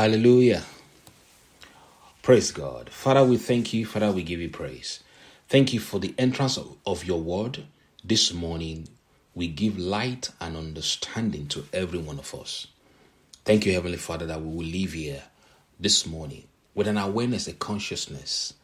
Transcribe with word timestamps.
Hallelujah. 0.00 0.64
Praise 2.22 2.52
God. 2.52 2.88
Father, 2.88 3.22
we 3.22 3.36
thank 3.36 3.74
you. 3.74 3.84
Father, 3.84 4.10
we 4.10 4.22
give 4.22 4.40
you 4.40 4.48
praise. 4.48 5.00
Thank 5.46 5.74
you 5.74 5.80
for 5.80 6.00
the 6.00 6.14
entrance 6.16 6.56
of, 6.56 6.74
of 6.86 7.04
your 7.04 7.20
word 7.20 7.64
this 8.02 8.32
morning. 8.32 8.88
We 9.34 9.48
give 9.48 9.78
light 9.78 10.30
and 10.40 10.56
understanding 10.56 11.48
to 11.48 11.66
every 11.74 11.98
one 11.98 12.18
of 12.18 12.34
us. 12.34 12.68
Thank 13.44 13.66
you, 13.66 13.74
Heavenly 13.74 13.98
Father, 13.98 14.24
that 14.24 14.40
we 14.40 14.48
will 14.48 14.64
leave 14.64 14.94
here 14.94 15.24
this 15.78 16.06
morning 16.06 16.44
with 16.74 16.88
an 16.88 16.96
awareness, 16.96 17.46
a 17.46 17.52
consciousness 17.52 18.54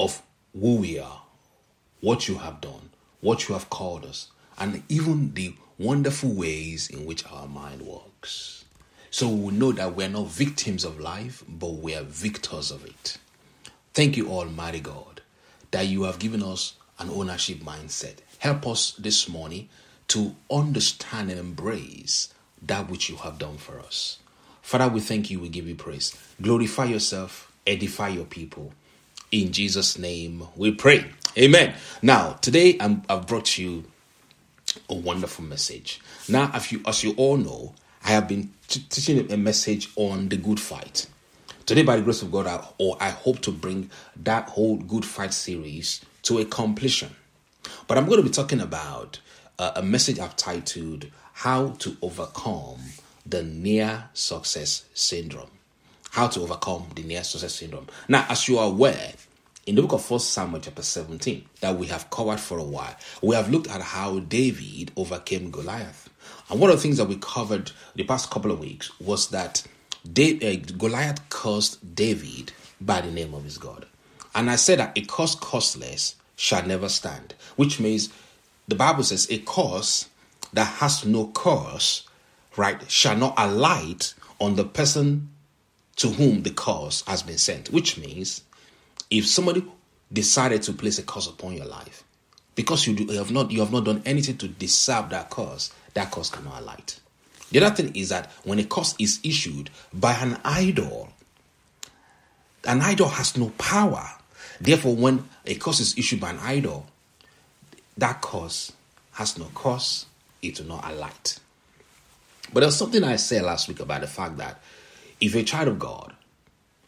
of 0.00 0.20
who 0.52 0.78
we 0.78 0.98
are, 0.98 1.22
what 2.00 2.26
you 2.26 2.38
have 2.38 2.60
done, 2.60 2.90
what 3.20 3.48
you 3.48 3.54
have 3.54 3.70
called 3.70 4.04
us, 4.04 4.32
and 4.58 4.82
even 4.88 5.32
the 5.34 5.54
wonderful 5.78 6.30
ways 6.30 6.90
in 6.90 7.06
which 7.06 7.24
our 7.30 7.46
mind 7.46 7.82
works. 7.82 8.63
So 9.14 9.28
we 9.28 9.52
know 9.52 9.70
that 9.70 9.94
we 9.94 10.02
are 10.02 10.08
not 10.08 10.26
victims 10.26 10.82
of 10.82 10.98
life, 10.98 11.44
but 11.46 11.74
we 11.74 11.94
are 11.94 12.02
victors 12.02 12.72
of 12.72 12.84
it. 12.84 13.16
Thank 13.92 14.16
you, 14.16 14.28
Almighty 14.28 14.80
God, 14.80 15.20
that 15.70 15.86
you 15.86 16.02
have 16.02 16.18
given 16.18 16.42
us 16.42 16.74
an 16.98 17.10
ownership 17.10 17.58
mindset. 17.58 18.16
Help 18.40 18.66
us 18.66 18.90
this 18.98 19.28
morning 19.28 19.68
to 20.08 20.34
understand 20.50 21.30
and 21.30 21.38
embrace 21.38 22.34
that 22.60 22.90
which 22.90 23.08
you 23.08 23.14
have 23.14 23.38
done 23.38 23.56
for 23.56 23.78
us. 23.78 24.18
Father, 24.62 24.88
we 24.88 24.98
thank 24.98 25.30
you, 25.30 25.38
we 25.38 25.48
give 25.48 25.68
you 25.68 25.76
praise. 25.76 26.12
Glorify 26.42 26.86
yourself, 26.86 27.52
edify 27.68 28.08
your 28.08 28.24
people. 28.24 28.72
In 29.30 29.52
Jesus' 29.52 29.96
name 29.96 30.48
we 30.56 30.72
pray. 30.72 31.04
Amen. 31.38 31.74
Now, 32.02 32.32
today 32.40 32.76
i 32.80 33.00
have 33.08 33.28
brought 33.28 33.58
you 33.58 33.84
a 34.90 34.94
wonderful 34.96 35.44
message. 35.44 36.00
Now, 36.28 36.50
as 36.52 36.72
you, 36.72 36.80
as 36.84 37.04
you 37.04 37.14
all 37.16 37.36
know, 37.36 37.74
I 38.04 38.08
have 38.08 38.28
been 38.28 38.52
t- 38.68 38.84
teaching 38.88 39.32
a 39.32 39.36
message 39.36 39.88
on 39.96 40.28
the 40.28 40.36
good 40.36 40.60
fight. 40.60 41.06
Today, 41.64 41.82
by 41.82 41.96
the 41.96 42.02
grace 42.02 42.20
of 42.20 42.30
God, 42.30 42.46
I, 42.46 42.62
or 42.76 42.98
I 43.00 43.08
hope 43.08 43.40
to 43.40 43.50
bring 43.50 43.90
that 44.16 44.50
whole 44.50 44.76
good 44.76 45.04
fight 45.04 45.32
series 45.32 46.04
to 46.22 46.38
a 46.38 46.44
completion. 46.44 47.10
But 47.88 47.96
I'm 47.96 48.04
going 48.06 48.18
to 48.18 48.22
be 48.28 48.32
talking 48.32 48.60
about 48.60 49.20
uh, 49.58 49.72
a 49.76 49.82
message 49.82 50.18
I've 50.18 50.36
titled 50.36 51.06
How 51.32 51.68
to 51.78 51.96
Overcome 52.02 52.80
the 53.24 53.42
Near 53.42 54.10
Success 54.12 54.84
Syndrome. 54.92 55.50
How 56.14 56.28
to 56.28 56.42
overcome 56.42 56.86
the 56.94 57.02
near 57.02 57.24
success 57.24 57.56
syndrome. 57.56 57.88
Now, 58.06 58.24
as 58.28 58.46
you 58.46 58.58
are 58.58 58.68
aware, 58.68 59.14
in 59.66 59.74
the 59.74 59.82
book 59.82 59.94
of 59.94 60.08
1 60.08 60.20
Samuel 60.20 60.60
chapter 60.60 60.82
17, 60.82 61.44
that 61.60 61.76
we 61.76 61.88
have 61.88 62.08
covered 62.08 62.38
for 62.38 62.58
a 62.58 62.62
while, 62.62 62.94
we 63.20 63.34
have 63.34 63.50
looked 63.50 63.68
at 63.68 63.80
how 63.80 64.20
David 64.20 64.92
overcame 64.96 65.50
Goliath. 65.50 66.08
And 66.50 66.60
one 66.60 66.70
of 66.70 66.76
the 66.76 66.82
things 66.82 66.98
that 66.98 67.08
we 67.08 67.16
covered 67.16 67.72
the 67.94 68.04
past 68.04 68.30
couple 68.30 68.50
of 68.50 68.60
weeks 68.60 68.90
was 69.00 69.28
that 69.28 69.66
uh, 70.06 70.56
Goliath 70.76 71.28
cursed 71.30 71.94
David 71.94 72.52
by 72.80 73.00
the 73.00 73.10
name 73.10 73.34
of 73.34 73.44
his 73.44 73.58
God. 73.58 73.86
And 74.34 74.50
I 74.50 74.56
said 74.56 74.78
that 74.78 74.96
a 74.96 75.02
curse 75.02 75.34
costless 75.34 76.16
shall 76.36 76.66
never 76.66 76.88
stand, 76.88 77.34
which 77.56 77.80
means 77.80 78.10
the 78.68 78.74
Bible 78.74 79.04
says 79.04 79.28
a 79.30 79.38
curse 79.38 80.08
that 80.52 80.64
has 80.64 81.04
no 81.04 81.28
curse, 81.28 82.06
right, 82.56 82.90
shall 82.90 83.16
not 83.16 83.34
alight 83.36 84.14
on 84.40 84.56
the 84.56 84.64
person 84.64 85.30
to 85.96 86.08
whom 86.08 86.42
the 86.42 86.50
curse 86.50 87.02
has 87.06 87.22
been 87.22 87.38
sent, 87.38 87.70
which 87.70 87.96
means 87.96 88.42
if 89.10 89.26
somebody 89.26 89.64
decided 90.12 90.62
to 90.62 90.72
place 90.72 90.98
a 90.98 91.02
curse 91.02 91.28
upon 91.28 91.54
your 91.54 91.66
life, 91.66 92.04
because 92.54 92.86
you, 92.86 92.94
do, 92.94 93.04
you 93.04 93.18
have 93.18 93.30
not 93.30 93.50
you 93.50 93.60
have 93.60 93.72
not 93.72 93.84
done 93.84 94.02
anything 94.04 94.36
to 94.38 94.48
deserve 94.48 95.10
that 95.10 95.30
curse, 95.30 95.72
that 95.94 96.10
curse 96.10 96.30
cannot 96.30 96.60
alight. 96.60 97.00
The 97.50 97.64
other 97.64 97.74
thing 97.74 97.94
is 97.94 98.08
that 98.08 98.30
when 98.44 98.58
a 98.58 98.64
curse 98.64 98.94
is 98.98 99.20
issued 99.22 99.70
by 99.92 100.14
an 100.14 100.38
idol, 100.44 101.10
an 102.66 102.80
idol 102.80 103.08
has 103.08 103.36
no 103.36 103.50
power. 103.58 104.08
Therefore, 104.60 104.94
when 104.96 105.28
a 105.46 105.54
curse 105.54 105.80
is 105.80 105.98
issued 105.98 106.20
by 106.20 106.30
an 106.30 106.38
idol, 106.40 106.86
that 107.96 108.20
curse 108.20 108.72
has 109.12 109.38
no 109.38 109.46
cause, 109.54 110.06
it 110.42 110.58
will 110.58 110.66
not 110.66 110.90
alight. 110.90 111.38
But 112.52 112.60
there's 112.60 112.76
something 112.76 113.02
I 113.04 113.16
said 113.16 113.42
last 113.42 113.68
week 113.68 113.80
about 113.80 114.00
the 114.00 114.06
fact 114.06 114.36
that 114.38 114.60
if 115.20 115.32
you're 115.32 115.42
a 115.42 115.44
child 115.44 115.68
of 115.68 115.78
God, 115.78 116.12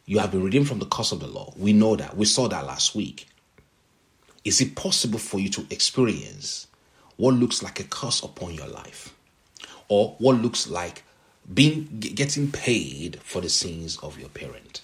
you 0.05 0.19
have 0.21 0.31
been 0.31 0.45
redeemed 0.45 0.69
from 0.69 0.79
the 0.79 0.87
curse 0.87 1.13
of 1.13 1.21
the 1.21 1.27
law. 1.27 1.53
We 1.57 1.73
know 1.73 1.97
that. 1.97 2.17
We 2.17 2.27
saw 2.27 2.49
that 2.49 2.67
last 2.67 2.95
week. 2.95 3.27
Is 4.47 4.61
it 4.61 4.77
possible 4.77 5.19
for 5.19 5.41
you 5.41 5.49
to 5.49 5.67
experience 5.71 6.69
what 7.17 7.35
looks 7.35 7.65
like 7.65 7.81
a 7.81 7.83
curse 7.83 8.23
upon 8.23 8.55
your 8.55 8.69
life? 8.69 9.13
Or 9.89 10.15
what 10.21 10.41
looks 10.41 10.69
like 10.69 11.03
being 11.53 11.89
getting 11.99 12.53
paid 12.53 13.19
for 13.25 13.41
the 13.41 13.49
sins 13.49 13.97
of 14.05 14.21
your 14.21 14.29
parent? 14.29 14.83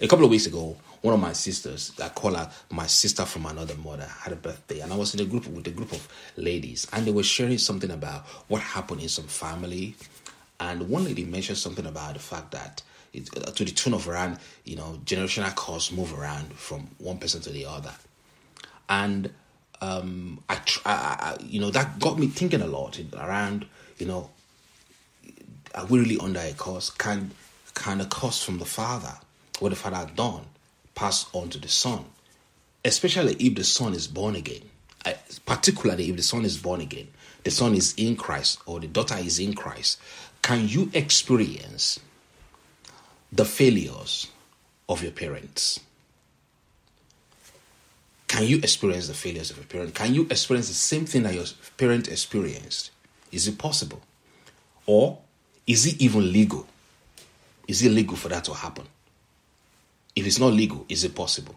A 0.00 0.06
couple 0.06 0.24
of 0.24 0.30
weeks 0.30 0.46
ago, 0.46 0.76
one 1.00 1.14
of 1.14 1.18
my 1.18 1.32
sisters, 1.32 1.90
I 2.00 2.10
call 2.10 2.34
her 2.34 2.48
my 2.70 2.86
sister 2.86 3.24
from 3.24 3.44
another 3.44 3.74
mother, 3.74 4.06
had 4.06 4.32
a 4.32 4.36
birthday, 4.36 4.78
and 4.78 4.92
I 4.92 4.96
was 4.96 5.14
in 5.14 5.20
a 5.20 5.28
group 5.28 5.48
with 5.48 5.66
a 5.66 5.70
group 5.70 5.90
of 5.90 6.06
ladies, 6.36 6.86
and 6.92 7.04
they 7.04 7.10
were 7.10 7.24
sharing 7.24 7.58
something 7.58 7.90
about 7.90 8.24
what 8.46 8.62
happened 8.62 9.00
in 9.00 9.08
some 9.08 9.26
family. 9.26 9.96
And 10.60 10.88
one 10.88 11.02
lady 11.06 11.24
mentioned 11.24 11.58
something 11.58 11.86
about 11.86 12.14
the 12.14 12.20
fact 12.20 12.52
that 12.52 12.84
it, 13.12 13.28
uh, 13.36 13.50
to 13.50 13.64
the 13.64 13.72
tune 13.72 13.94
of 13.94 14.08
around, 14.08 14.38
you 14.64 14.76
know, 14.76 15.00
generational 15.04 15.52
costs 15.56 15.90
move 15.90 16.16
around 16.16 16.52
from 16.52 16.86
one 16.98 17.18
person 17.18 17.40
to 17.42 17.50
the 17.50 17.66
other, 17.66 17.92
and 18.88 19.30
um, 19.80 20.42
I, 20.48 20.60
I, 20.84 21.36
you 21.40 21.60
know, 21.60 21.70
that 21.70 21.98
got 21.98 22.18
me 22.18 22.28
thinking 22.28 22.62
a 22.62 22.66
lot 22.66 23.00
around, 23.14 23.66
you 23.98 24.06
know, 24.06 24.30
are 25.74 25.86
we 25.86 25.98
really 26.00 26.18
under 26.18 26.40
a 26.40 26.52
curse? 26.52 26.90
Can 26.90 27.32
can 27.74 28.00
a 28.00 28.06
curse 28.06 28.42
from 28.42 28.58
the 28.58 28.64
father, 28.64 29.14
what 29.58 29.70
the 29.70 29.76
father 29.76 29.96
had 29.96 30.14
done, 30.14 30.42
pass 30.94 31.26
on 31.32 31.48
to 31.50 31.58
the 31.58 31.68
son, 31.68 32.04
especially 32.84 33.34
if 33.34 33.54
the 33.54 33.64
son 33.64 33.94
is 33.94 34.06
born 34.06 34.36
again. 34.36 34.62
particularly 35.46 36.10
if 36.10 36.16
the 36.16 36.22
son 36.22 36.44
is 36.44 36.58
born 36.58 36.80
again, 36.80 37.08
the 37.44 37.50
son 37.50 37.74
is 37.74 37.94
in 37.96 38.14
Christ 38.14 38.60
or 38.66 38.78
the 38.78 38.86
daughter 38.86 39.16
is 39.16 39.38
in 39.38 39.54
Christ. 39.54 39.98
Can 40.42 40.68
you 40.68 40.90
experience 40.94 41.98
the 43.32 43.44
failures 43.44 44.28
of 44.88 45.02
your 45.02 45.12
parents? 45.12 45.80
Can 48.32 48.46
you 48.46 48.56
experience 48.56 49.08
the 49.08 49.14
failures 49.14 49.50
of 49.50 49.58
a 49.58 49.62
parent? 49.62 49.94
Can 49.94 50.14
you 50.14 50.26
experience 50.30 50.68
the 50.68 50.74
same 50.74 51.04
thing 51.04 51.24
that 51.24 51.34
your 51.34 51.44
parent 51.76 52.08
experienced? 52.08 52.90
Is 53.30 53.46
it 53.46 53.58
possible? 53.58 54.00
Or 54.86 55.18
is 55.66 55.84
it 55.84 56.00
even 56.00 56.32
legal? 56.32 56.66
Is 57.68 57.84
it 57.84 57.90
legal 57.90 58.16
for 58.16 58.30
that 58.30 58.44
to 58.44 58.54
happen? 58.54 58.86
If 60.16 60.26
it's 60.26 60.38
not 60.38 60.54
legal, 60.54 60.86
is 60.88 61.04
it 61.04 61.14
possible? 61.14 61.56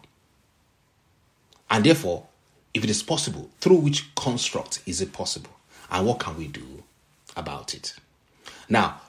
And 1.70 1.82
therefore, 1.82 2.26
if 2.74 2.84
it 2.84 2.90
is 2.90 3.02
possible, 3.02 3.48
through 3.58 3.76
which 3.76 4.14
construct 4.14 4.82
is 4.84 5.00
it 5.00 5.14
possible? 5.14 5.52
And 5.90 6.06
what 6.06 6.20
can 6.20 6.36
we 6.36 6.46
do 6.46 6.84
about 7.38 7.72
it? 7.72 7.94
Now, 8.68 9.00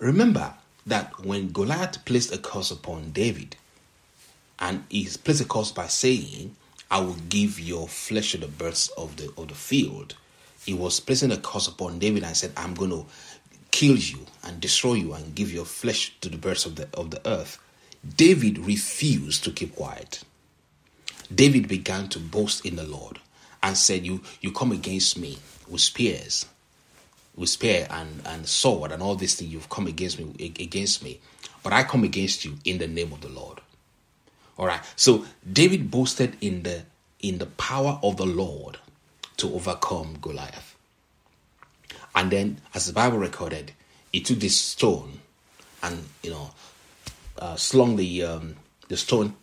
remember 0.00 0.54
that 0.86 1.22
when 1.22 1.52
Goliath 1.52 2.02
placed 2.06 2.32
a 2.32 2.38
curse 2.38 2.70
upon 2.70 3.10
David, 3.10 3.56
and 4.58 4.84
he 4.88 5.06
placed 5.22 5.42
a 5.42 5.44
curse 5.44 5.70
by 5.70 5.88
saying, 5.88 6.56
I 6.90 7.00
will 7.00 7.16
give 7.28 7.58
your 7.58 7.88
flesh 7.88 8.32
to 8.32 8.38
the 8.38 8.48
birds 8.48 8.88
of 8.96 9.16
the 9.16 9.32
of 9.36 9.48
the 9.48 9.54
field. 9.54 10.14
He 10.64 10.74
was 10.74 11.00
placing 11.00 11.32
a 11.32 11.36
curse 11.36 11.68
upon 11.68 11.98
David 11.98 12.24
and 12.24 12.36
said, 12.36 12.52
I'm 12.56 12.74
going 12.74 12.90
to 12.90 13.04
kill 13.70 13.96
you 13.96 14.20
and 14.44 14.60
destroy 14.60 14.94
you 14.94 15.12
and 15.12 15.34
give 15.34 15.52
your 15.52 15.64
flesh 15.64 16.14
to 16.20 16.28
the 16.28 16.38
birds 16.38 16.64
of 16.64 16.76
the 16.76 16.88
of 16.94 17.10
the 17.10 17.26
earth. 17.28 17.58
David 18.16 18.58
refused 18.58 19.44
to 19.44 19.50
keep 19.50 19.74
quiet. 19.74 20.22
David 21.34 21.68
began 21.68 22.08
to 22.10 22.18
boast 22.18 22.64
in 22.64 22.76
the 22.76 22.84
Lord 22.84 23.18
and 23.62 23.76
said, 23.76 24.04
You 24.04 24.20
you 24.40 24.52
come 24.52 24.72
against 24.72 25.18
me 25.18 25.38
with 25.68 25.80
spears, 25.80 26.46
with 27.34 27.48
spear 27.48 27.86
and, 27.90 28.22
and 28.26 28.46
sword 28.46 28.92
and 28.92 29.02
all 29.02 29.16
these 29.16 29.34
things 29.34 29.52
you've 29.52 29.70
come 29.70 29.86
against 29.86 30.18
me 30.18 30.54
against 30.60 31.02
me. 31.02 31.20
But 31.62 31.72
I 31.72 31.82
come 31.82 32.04
against 32.04 32.44
you 32.44 32.58
in 32.64 32.78
the 32.78 32.86
name 32.86 33.12
of 33.12 33.22
the 33.22 33.28
Lord. 33.28 33.60
All 34.58 34.66
right. 34.66 34.80
So 34.96 35.24
David 35.50 35.90
boasted 35.90 36.36
in 36.40 36.62
the 36.62 36.84
in 37.20 37.38
the 37.38 37.46
power 37.46 37.98
of 38.02 38.16
the 38.16 38.26
Lord 38.26 38.78
to 39.38 39.54
overcome 39.54 40.18
Goliath. 40.20 40.76
And 42.14 42.30
then, 42.30 42.60
as 42.74 42.86
the 42.86 42.92
Bible 42.92 43.18
recorded, 43.18 43.72
he 44.12 44.20
took 44.20 44.38
this 44.38 44.56
stone 44.56 45.20
and 45.82 46.04
you 46.22 46.30
know 46.30 46.50
uh, 47.38 47.56
slung 47.56 47.96
the 47.96 48.22
um, 48.24 48.56
the 48.88 48.96
stone, 48.96 49.34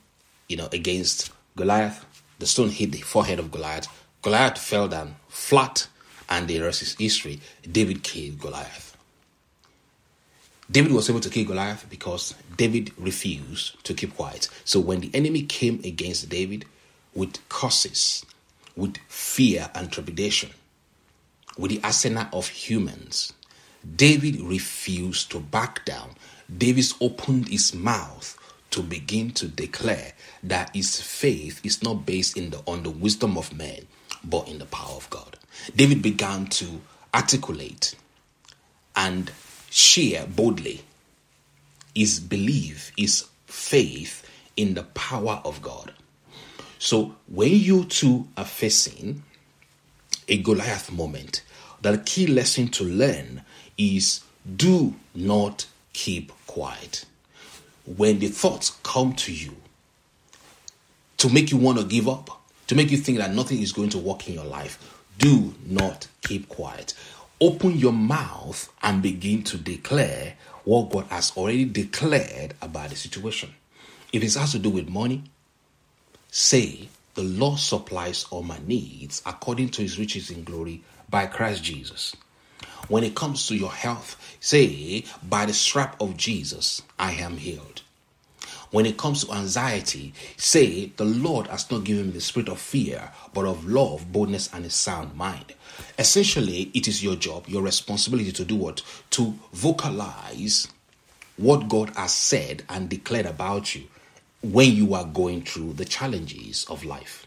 you 0.47 0.57
know, 0.57 0.69
against 0.71 1.31
Goliath. 1.55 2.05
The 2.39 2.45
stone 2.47 2.69
hit 2.69 2.91
the 2.91 3.01
forehead 3.01 3.39
of 3.39 3.51
Goliath. 3.51 3.87
Goliath 4.21 4.57
fell 4.57 4.87
down 4.87 5.15
flat, 5.27 5.87
and 6.29 6.47
the 6.47 6.59
rest 6.61 6.81
is 6.81 6.95
history. 6.95 7.41
David 7.69 8.03
killed 8.03 8.39
Goliath. 8.39 8.90
David 10.71 10.93
was 10.93 11.09
able 11.09 11.19
to 11.19 11.29
kill 11.29 11.45
Goliath 11.45 11.85
because 11.89 12.33
David 12.55 12.91
refused 12.97 13.83
to 13.83 13.93
keep 13.93 14.15
quiet. 14.15 14.47
So 14.63 14.79
when 14.79 15.01
the 15.01 15.11
enemy 15.13 15.43
came 15.43 15.81
against 15.83 16.29
David 16.29 16.65
with 17.13 17.37
curses, 17.49 18.25
with 18.75 18.97
fear 19.09 19.69
and 19.75 19.91
trepidation, 19.91 20.51
with 21.57 21.71
the 21.71 21.81
arsenal 21.83 22.27
of 22.31 22.47
humans, 22.47 23.33
David 23.95 24.39
refused 24.39 25.31
to 25.31 25.39
back 25.39 25.83
down. 25.83 26.11
David 26.55 26.85
opened 27.01 27.49
his 27.49 27.73
mouth 27.73 28.37
to 28.69 28.81
begin 28.81 29.31
to 29.31 29.47
declare 29.47 30.13
that 30.43 30.73
his 30.73 31.01
faith 31.01 31.59
is 31.65 31.83
not 31.83 32.05
based 32.05 32.37
in 32.37 32.51
the, 32.51 32.61
on 32.65 32.83
the 32.83 32.89
wisdom 32.89 33.37
of 33.37 33.53
men, 33.53 33.87
but 34.23 34.47
in 34.47 34.59
the 34.59 34.65
power 34.65 34.95
of 34.95 35.09
God. 35.09 35.37
David 35.75 36.01
began 36.01 36.45
to 36.47 36.81
articulate 37.13 37.95
and 38.95 39.31
share 39.71 40.27
boldly 40.27 40.81
is 41.95 42.19
belief, 42.19 42.91
is 42.97 43.25
faith 43.45 44.29
in 44.55 44.73
the 44.75 44.83
power 44.83 45.41
of 45.45 45.61
God. 45.61 45.93
So 46.77 47.15
when 47.27 47.51
you 47.51 47.85
two 47.85 48.27
are 48.37 48.45
facing 48.45 49.23
a 50.27 50.37
Goliath 50.41 50.91
moment, 50.91 51.43
the 51.81 51.97
key 51.99 52.27
lesson 52.27 52.67
to 52.69 52.83
learn 52.83 53.43
is 53.77 54.21
do 54.55 54.93
not 55.15 55.65
keep 55.93 56.31
quiet. 56.47 57.05
When 57.85 58.19
the 58.19 58.27
thoughts 58.27 58.77
come 58.83 59.13
to 59.13 59.33
you 59.33 59.55
to 61.17 61.29
make 61.29 61.51
you 61.51 61.57
want 61.57 61.79
to 61.79 61.85
give 61.85 62.09
up, 62.09 62.41
to 62.67 62.75
make 62.75 62.91
you 62.91 62.97
think 62.97 63.19
that 63.19 63.33
nothing 63.33 63.61
is 63.61 63.71
going 63.71 63.89
to 63.89 63.97
work 63.97 64.27
in 64.27 64.33
your 64.33 64.45
life, 64.45 65.01
do 65.17 65.53
not 65.65 66.07
keep 66.21 66.49
quiet. 66.49 66.93
Open 67.41 67.75
your 67.75 67.91
mouth 67.91 68.71
and 68.83 69.01
begin 69.01 69.41
to 69.45 69.57
declare 69.57 70.35
what 70.63 70.91
God 70.91 71.05
has 71.07 71.35
already 71.35 71.65
declared 71.65 72.53
about 72.61 72.91
the 72.91 72.95
situation. 72.95 73.49
If 74.13 74.21
it 74.21 74.35
has 74.35 74.51
to 74.51 74.59
do 74.59 74.69
with 74.69 74.87
money, 74.87 75.23
say, 76.29 76.89
The 77.15 77.23
Lord 77.23 77.57
supplies 77.57 78.27
all 78.29 78.43
my 78.43 78.59
needs 78.67 79.23
according 79.25 79.69
to 79.69 79.81
his 79.81 79.97
riches 79.97 80.29
in 80.29 80.43
glory 80.43 80.83
by 81.09 81.25
Christ 81.25 81.63
Jesus. 81.63 82.15
When 82.89 83.03
it 83.03 83.15
comes 83.15 83.47
to 83.47 83.55
your 83.55 83.71
health, 83.71 84.37
say, 84.39 85.03
By 85.27 85.47
the 85.47 85.53
strap 85.53 85.99
of 85.99 86.17
Jesus, 86.17 86.83
I 86.99 87.13
am 87.13 87.37
healed. 87.37 87.81
When 88.69 88.85
it 88.85 88.97
comes 88.97 89.25
to 89.25 89.33
anxiety, 89.33 90.13
say, 90.37 90.91
The 90.95 91.05
Lord 91.05 91.47
has 91.47 91.71
not 91.71 91.85
given 91.85 92.07
me 92.07 92.11
the 92.11 92.21
spirit 92.21 92.49
of 92.49 92.59
fear, 92.59 93.11
but 93.33 93.45
of 93.45 93.65
love, 93.65 94.11
boldness, 94.11 94.53
and 94.53 94.63
a 94.63 94.69
sound 94.69 95.15
mind. 95.15 95.55
Essentially, 95.97 96.71
it 96.73 96.87
is 96.87 97.03
your 97.03 97.15
job, 97.15 97.47
your 97.47 97.61
responsibility 97.61 98.31
to 98.31 98.45
do 98.45 98.55
what? 98.55 98.81
To 99.11 99.35
vocalize 99.53 100.67
what 101.37 101.69
God 101.69 101.91
has 101.95 102.13
said 102.13 102.63
and 102.69 102.89
declared 102.89 103.25
about 103.25 103.75
you 103.75 103.83
when 104.41 104.71
you 104.73 104.93
are 104.93 105.05
going 105.05 105.43
through 105.43 105.73
the 105.73 105.85
challenges 105.85 106.65
of 106.69 106.83
life. 106.83 107.25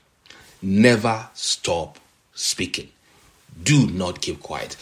Never 0.62 1.28
stop 1.34 1.98
speaking. 2.34 2.88
Do 3.62 3.86
not 3.86 4.20
keep 4.20 4.40
quiet. 4.40 4.76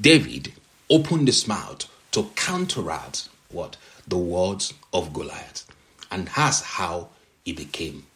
David 0.00 0.52
opened 0.88 1.28
his 1.28 1.46
mouth 1.46 1.86
to 2.12 2.30
counteract 2.34 3.28
what? 3.50 3.76
The 4.08 4.16
words 4.16 4.72
of 4.92 5.12
Goliath. 5.12 5.66
And 6.10 6.28
that's 6.28 6.62
how 6.62 7.08
he 7.44 7.52
became 7.52 8.06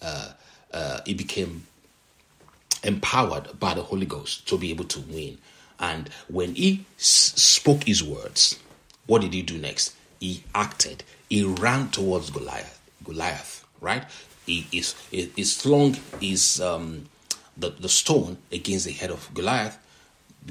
uh, 0.00 0.32
uh, 0.72 1.00
he 1.06 1.14
became 1.14 1.66
empowered 2.82 3.58
by 3.58 3.74
the 3.74 3.82
Holy 3.82 4.06
Ghost 4.06 4.46
to 4.48 4.58
be 4.58 4.70
able 4.70 4.84
to 4.86 5.00
win. 5.00 5.38
And 5.78 6.08
when 6.28 6.54
he 6.54 6.84
spoke 6.96 7.84
his 7.84 8.02
words, 8.02 8.58
what 9.06 9.22
did 9.22 9.34
he 9.34 9.42
do 9.42 9.58
next? 9.58 9.94
He 10.20 10.44
acted. 10.54 11.02
He 11.28 11.42
ran 11.44 11.90
towards 11.90 12.30
Goliath. 12.30 12.80
Goliath, 13.04 13.66
right? 13.80 14.04
He 14.46 14.66
is 14.72 14.94
he, 15.10 15.32
he 15.34 15.44
slung 15.44 15.96
his 16.20 16.60
um, 16.60 17.06
the, 17.56 17.70
the 17.70 17.88
stone 17.88 18.38
against 18.50 18.86
the 18.86 18.92
head 18.92 19.10
of 19.10 19.32
Goliath. 19.34 19.78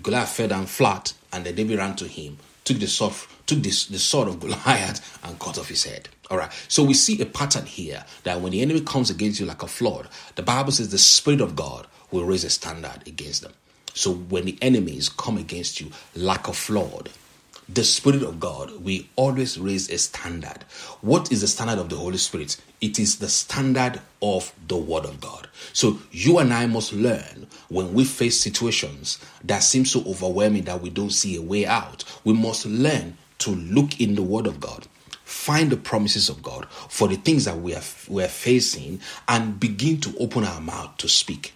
Goliath 0.01 0.29
fell 0.29 0.47
down 0.47 0.65
flat, 0.65 1.13
and 1.31 1.45
the 1.45 1.51
David 1.51 1.77
ran 1.77 1.95
to 1.97 2.07
him, 2.07 2.37
took 2.63 2.79
the 2.79 2.87
sword, 2.87 3.13
took 3.45 3.59
this, 3.59 3.85
the 3.85 3.99
sword 3.99 4.27
of 4.27 4.39
Goliath, 4.41 5.19
and 5.23 5.39
cut 5.39 5.57
off 5.57 5.69
his 5.69 5.83
head. 5.83 6.09
All 6.29 6.37
right. 6.37 6.51
So 6.67 6.83
we 6.83 6.93
see 6.93 7.21
a 7.21 7.25
pattern 7.25 7.65
here 7.65 8.05
that 8.23 8.39
when 8.39 8.53
the 8.53 8.61
enemy 8.61 8.81
comes 8.81 9.09
against 9.09 9.39
you 9.39 9.45
like 9.45 9.63
a 9.63 9.67
flood, 9.67 10.07
the 10.35 10.43
Bible 10.43 10.71
says 10.71 10.89
the 10.89 10.97
Spirit 10.97 11.41
of 11.41 11.55
God 11.55 11.87
will 12.11 12.25
raise 12.25 12.43
a 12.43 12.49
standard 12.49 13.07
against 13.07 13.41
them. 13.41 13.53
So 13.93 14.13
when 14.13 14.45
the 14.45 14.57
enemies 14.61 15.09
come 15.09 15.37
against 15.37 15.81
you 15.81 15.91
like 16.15 16.47
a 16.47 16.53
flood, 16.53 17.09
the 17.67 17.83
Spirit 17.83 18.23
of 18.23 18.39
God, 18.39 18.83
we 18.83 19.09
always 19.15 19.57
raise 19.57 19.89
a 19.89 19.97
standard. 19.97 20.63
What 21.01 21.31
is 21.31 21.41
the 21.41 21.47
standard 21.47 21.79
of 21.79 21.89
the 21.89 21.95
Holy 21.95 22.17
Spirit? 22.17 22.57
It 22.81 22.99
is 22.99 23.19
the 23.19 23.29
standard 23.29 24.01
of 24.21 24.53
the 24.67 24.77
Word 24.77 25.05
of 25.05 25.21
God. 25.21 25.47
So 25.71 25.99
you 26.11 26.39
and 26.39 26.53
I 26.53 26.65
must 26.65 26.91
learn 26.91 27.47
when 27.69 27.93
we 27.93 28.03
face 28.03 28.39
situations 28.39 29.19
that 29.43 29.59
seem 29.59 29.85
so 29.85 30.03
overwhelming 30.05 30.63
that 30.63 30.81
we 30.81 30.89
don't 30.89 31.11
see 31.11 31.35
a 31.37 31.41
way 31.41 31.65
out. 31.65 32.03
We 32.23 32.33
must 32.33 32.65
learn 32.65 33.17
to 33.39 33.51
look 33.51 34.01
in 34.01 34.15
the 34.15 34.23
Word 34.23 34.47
of 34.47 34.59
God 34.59 34.87
find 35.23 35.69
the 35.69 35.77
promises 35.77 36.27
of 36.27 36.43
God 36.43 36.67
for 36.69 37.07
the 37.07 37.15
things 37.15 37.45
that 37.45 37.57
we 37.57 37.73
are, 37.73 37.81
we 38.09 38.21
are 38.21 38.27
facing 38.27 38.99
and 39.29 39.59
begin 39.59 39.99
to 40.01 40.15
open 40.19 40.43
our 40.43 40.59
mouth 40.59 40.97
to 40.97 41.07
speak. 41.07 41.53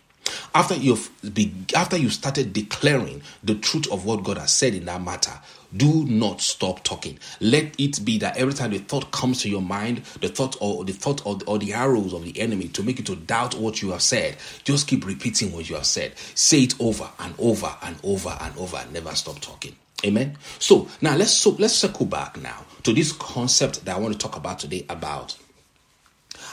After 0.54 0.76
you've 0.76 1.10
be, 1.34 1.54
after 1.76 1.98
you 1.98 2.10
started 2.10 2.54
declaring 2.54 3.22
the 3.44 3.56
truth 3.56 3.92
of 3.92 4.06
what 4.06 4.24
God 4.24 4.38
has 4.38 4.52
said 4.52 4.74
in 4.74 4.86
that 4.86 5.02
matter, 5.02 5.34
do 5.76 6.06
not 6.06 6.42
stop 6.42 6.84
talking. 6.84 7.20
Let 7.42 7.80
it 7.80 8.04
be 8.06 8.18
that 8.20 8.38
every 8.38 8.54
time 8.54 8.72
the 8.72 8.80
thought 8.80 9.12
comes 9.12 9.42
to 9.42 9.50
your 9.50 9.62
mind, 9.62 10.00
the 10.22 10.30
thought 10.30 10.56
or 10.62 10.86
the 10.86 10.94
thought 10.94 11.26
or 11.26 11.36
the, 11.36 11.46
or 11.46 11.58
the 11.58 11.74
arrows 11.74 12.14
of 12.14 12.24
the 12.24 12.40
enemy 12.40 12.70
to 12.70 12.84
make 12.84 13.00
you 13.00 13.06
to 13.06 13.16
doubt 13.16 13.56
what 13.56 13.82
you 13.82 13.92
have 13.92 14.02
said, 14.02 14.38
just 14.64 14.88
keep 14.88 15.06
repeating 15.06 15.52
what 15.52 15.70
you 15.70 15.76
have 15.76 15.86
said. 15.86 16.18
Say 16.36 16.64
it 16.64 16.80
over 16.80 17.10
and 17.20 17.36
over 17.38 17.76
and 17.84 17.98
over 18.04 18.38
and 18.40 18.58
over 18.58 18.78
and 18.78 18.94
never 18.94 19.14
stop 19.16 19.40
talking. 19.40 19.76
Amen. 20.06 20.38
So 20.60 20.88
now 21.02 21.16
let's 21.16 21.32
so 21.32 21.52
let's 21.52 21.74
circle 21.74 22.06
back 22.06 22.40
now 22.42 22.66
to 22.84 22.94
this 22.94 23.12
concept 23.12 23.86
that 23.86 23.96
I 23.96 24.00
want 24.00 24.14
to 24.14 24.20
talk 24.20 24.36
about 24.38 24.60
today 24.60 24.86
about 24.90 25.38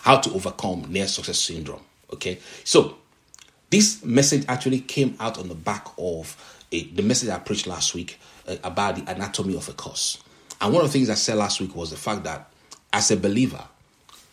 how 0.02 0.18
to 0.18 0.32
overcome 0.32 0.86
near 0.88 1.06
success 1.06 1.38
syndrome. 1.38 1.82
Okay, 2.12 2.38
so 2.64 2.98
this 3.72 4.04
message 4.04 4.44
actually 4.48 4.80
came 4.80 5.16
out 5.18 5.38
on 5.38 5.48
the 5.48 5.54
back 5.54 5.88
of 5.96 6.62
a, 6.70 6.84
the 6.84 7.02
message 7.02 7.30
I 7.30 7.38
preached 7.38 7.66
last 7.66 7.94
week 7.94 8.20
uh, 8.46 8.56
about 8.62 8.96
the 8.96 9.10
anatomy 9.10 9.56
of 9.56 9.66
a 9.66 9.72
curse. 9.72 10.22
And 10.60 10.74
one 10.74 10.84
of 10.84 10.92
the 10.92 10.98
things 10.98 11.08
I 11.08 11.14
said 11.14 11.38
last 11.38 11.58
week 11.58 11.74
was 11.74 11.90
the 11.90 11.96
fact 11.96 12.24
that 12.24 12.50
as 12.92 13.10
a 13.10 13.16
believer, 13.16 13.64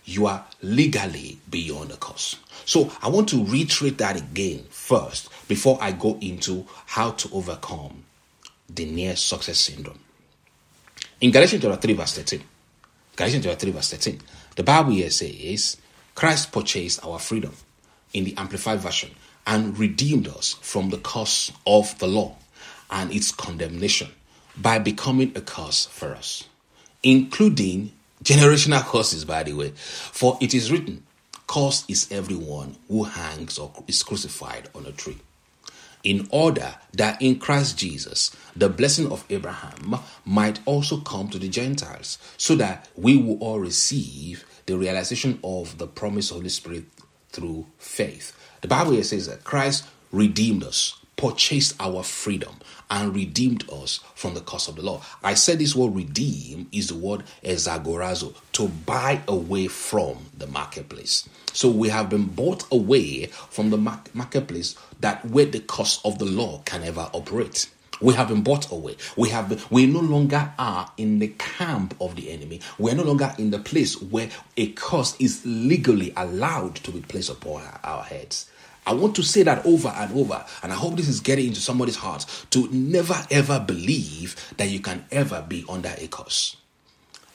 you 0.04 0.28
are 0.28 0.46
legally 0.62 1.40
beyond 1.50 1.92
a 1.92 1.96
curse. 1.96 2.36
So 2.66 2.92
I 3.02 3.08
want 3.08 3.30
to 3.30 3.46
reiterate 3.46 3.98
that 4.00 4.18
again 4.18 4.66
first 4.70 5.30
before 5.48 5.78
I 5.82 5.94
go 5.94 6.18
into 6.20 6.66
how 6.86 7.12
to 7.12 7.30
overcome 7.34 8.04
the 8.68 8.86
near 8.86 9.16
success 9.16 9.58
syndrome. 9.58 10.00
In 11.22 11.32
Galatians 11.32 11.64
chapter 11.64 11.80
3, 11.80 11.94
verse 11.94 12.16
13, 12.18 12.44
Galatians 13.16 13.46
chapter 13.46 13.60
3, 13.60 13.72
verse 13.72 13.92
13, 13.92 14.22
the 14.58 14.64
Bible 14.64 14.92
here 14.92 15.10
says, 15.10 15.78
Christ 16.14 16.52
purchased 16.52 17.06
our 17.06 17.20
freedom 17.20 17.54
in 18.14 18.26
the 18.26 18.36
Amplified 18.36 18.80
Version 18.80 19.12
and 19.50 19.80
redeemed 19.80 20.28
us 20.28 20.54
from 20.62 20.92
the 20.92 20.98
curse 20.98 21.52
of 21.66 21.98
the 21.98 22.08
law 22.08 22.36
and 22.92 23.12
its 23.12 23.32
condemnation 23.32 24.10
by 24.56 24.78
becoming 24.78 25.32
a 25.36 25.42
curse 25.42 25.88
for 25.88 26.14
us, 26.14 26.44
including 27.02 27.92
generational 28.24 28.84
curses, 28.84 29.26
by 29.26 29.42
the 29.42 29.54
way. 29.54 29.70
For 29.76 30.38
it 30.40 30.54
is 30.54 30.72
written, 30.72 31.04
Cursed 31.48 31.90
is 31.90 32.12
everyone 32.12 32.76
who 32.88 33.06
hangs 33.06 33.58
or 33.58 33.72
is 33.88 34.04
crucified 34.04 34.70
on 34.76 34.86
a 34.86 34.92
tree 34.92 35.18
in 36.04 36.28
order 36.32 36.76
that 36.94 37.22
in 37.22 37.40
Christ 37.40 37.78
Jesus 37.78 38.32
the 38.56 38.70
blessing 38.70 39.12
of 39.12 39.26
Abraham 39.30 39.98
might 40.26 40.60
also 40.66 41.00
come 41.00 41.28
to 41.30 41.40
the 41.40 41.50
Gentiles, 41.50 42.18
so 42.38 42.56
that 42.56 42.88
we 42.96 43.18
will 43.18 43.38
all 43.40 43.60
receive 43.60 44.46
the 44.66 44.78
realization 44.78 45.40
of 45.44 45.78
the 45.78 45.88
promise 45.88 46.32
of 46.32 46.44
the 46.44 46.50
Spirit 46.50 46.86
through 47.32 47.66
faith. 47.78 48.36
The 48.62 48.68
Bible 48.68 48.92
here 48.92 49.04
says 49.04 49.28
that 49.28 49.44
Christ 49.44 49.86
redeemed 50.12 50.64
us, 50.64 51.00
purchased 51.16 51.76
our 51.80 52.04
freedom, 52.04 52.56
and 52.90 53.16
redeemed 53.16 53.70
us 53.72 54.00
from 54.16 54.34
the 54.34 54.42
curse 54.42 54.68
of 54.68 54.76
the 54.76 54.82
law. 54.82 55.02
I 55.24 55.36
said 55.36 55.60
this 55.60 55.76
word 55.76 55.96
redeem 55.96 56.68
is 56.72 56.88
the 56.88 56.96
word 56.96 57.24
exagorazo, 57.44 58.36
to 58.54 58.68
buy 58.68 59.22
away 59.28 59.68
from 59.68 60.18
the 60.38 60.48
marketplace. 60.48 61.28
So 61.54 61.70
we 61.70 61.90
have 61.90 62.10
been 62.10 62.26
bought 62.26 62.66
away 62.72 63.28
from 63.28 63.70
the 63.70 63.78
marketplace 63.78 64.76
that 65.00 65.26
where 65.26 65.46
the 65.46 65.60
curse 65.60 66.02
of 66.04 66.20
the 66.20 66.26
law 66.26 66.62
can 66.66 66.84
ever 66.84 67.10
operate. 67.14 67.70
We 68.02 68.14
have 68.14 68.30
been 68.30 68.44
bought 68.44 68.72
away. 68.72 68.96
We 69.18 69.30
have 69.30 69.50
been, 69.50 69.60
we 69.70 69.86
no 69.86 70.00
longer 70.00 70.54
are 70.58 70.92
in 70.98 71.20
the 71.20 71.30
camp 71.30 71.96
of 72.00 72.16
the 72.16 72.32
enemy. 72.32 72.62
We 72.78 72.92
are 72.92 72.96
no 72.96 73.04
longer 73.04 73.34
in 73.38 73.52
the 73.52 73.60
place 73.60 74.02
where 74.02 74.30
a 74.58 74.72
curse 74.72 75.16
is 75.20 75.42
legally 75.46 76.14
allowed 76.16 76.76
to 76.78 76.92
be 76.92 77.02
placed 77.02 77.30
upon 77.30 77.64
our 77.84 78.04
heads. 78.04 78.50
I 78.88 78.94
want 78.94 79.16
to 79.18 79.24
say 79.24 79.44
that 79.44 79.66
over 79.66 79.90
and 79.90 80.12
over, 80.18 80.44
and 80.64 80.72
I 80.72 80.76
hope 80.76 80.96
this 80.96 81.08
is 81.08 81.20
getting 81.20 81.48
into 81.48 81.60
somebody's 81.60 81.98
heart 81.98 82.26
to 82.52 82.68
never 82.72 83.16
ever 83.30 83.60
believe 83.60 84.54
that 84.58 84.70
you 84.70 84.80
can 84.80 85.06
ever 85.12 85.46
be 85.48 85.66
under 85.70 85.94
a 85.98 86.08
curse. 86.08 86.56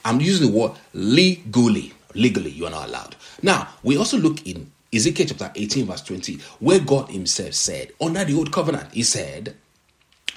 I'm 0.03 0.19
using 0.19 0.51
the 0.51 0.57
word 0.57 0.73
legally. 0.93 1.93
Legally, 2.13 2.51
you 2.51 2.65
are 2.65 2.71
not 2.71 2.87
allowed. 2.87 3.15
Now, 3.41 3.69
we 3.83 3.97
also 3.97 4.17
look 4.17 4.45
in 4.47 4.71
Ezekiel 4.93 5.27
chapter 5.27 5.51
18, 5.55 5.85
verse 5.85 6.01
20, 6.01 6.39
where 6.59 6.79
God 6.79 7.09
Himself 7.09 7.53
said, 7.53 7.91
under 7.99 8.23
the 8.23 8.35
old 8.35 8.51
covenant, 8.51 8.93
He 8.93 9.03
said, 9.03 9.55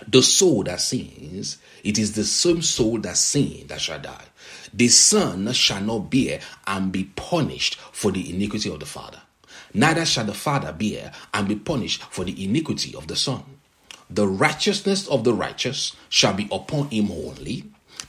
The 0.07 0.23
soul 0.23 0.62
that 0.64 0.81
sins, 0.81 1.59
it 1.83 1.99
is 1.99 2.12
the 2.12 2.25
same 2.25 2.62
soul 2.62 2.99
that 3.00 3.17
sinned 3.17 3.69
that 3.69 3.81
shall 3.81 3.99
die. 3.99 4.25
The 4.73 4.88
son 4.88 5.52
shall 5.52 5.81
not 5.81 6.11
bear 6.11 6.40
and 6.67 6.93
be 6.93 7.05
punished 7.05 7.76
for 7.93 8.12
the 8.12 8.31
iniquity 8.33 8.71
of 8.71 8.81
the 8.81 8.87
father. 8.87 9.21
Neither 9.75 10.07
shall 10.07 10.25
the 10.25 10.35
father 10.35 10.73
bear 10.73 11.12
and 11.35 11.49
be 11.49 11.57
punished 11.57 12.02
for 12.05 12.25
the 12.25 12.45
iniquity 12.45 12.95
of 12.95 13.07
the 13.07 13.17
son. 13.17 13.43
The 14.11 14.26
righteousness 14.26 15.07
of 15.09 15.25
the 15.25 15.35
righteous 15.35 15.95
shall 16.09 16.33
be 16.33 16.49
upon 16.50 16.88
him 16.88 17.11
only, 17.11 17.64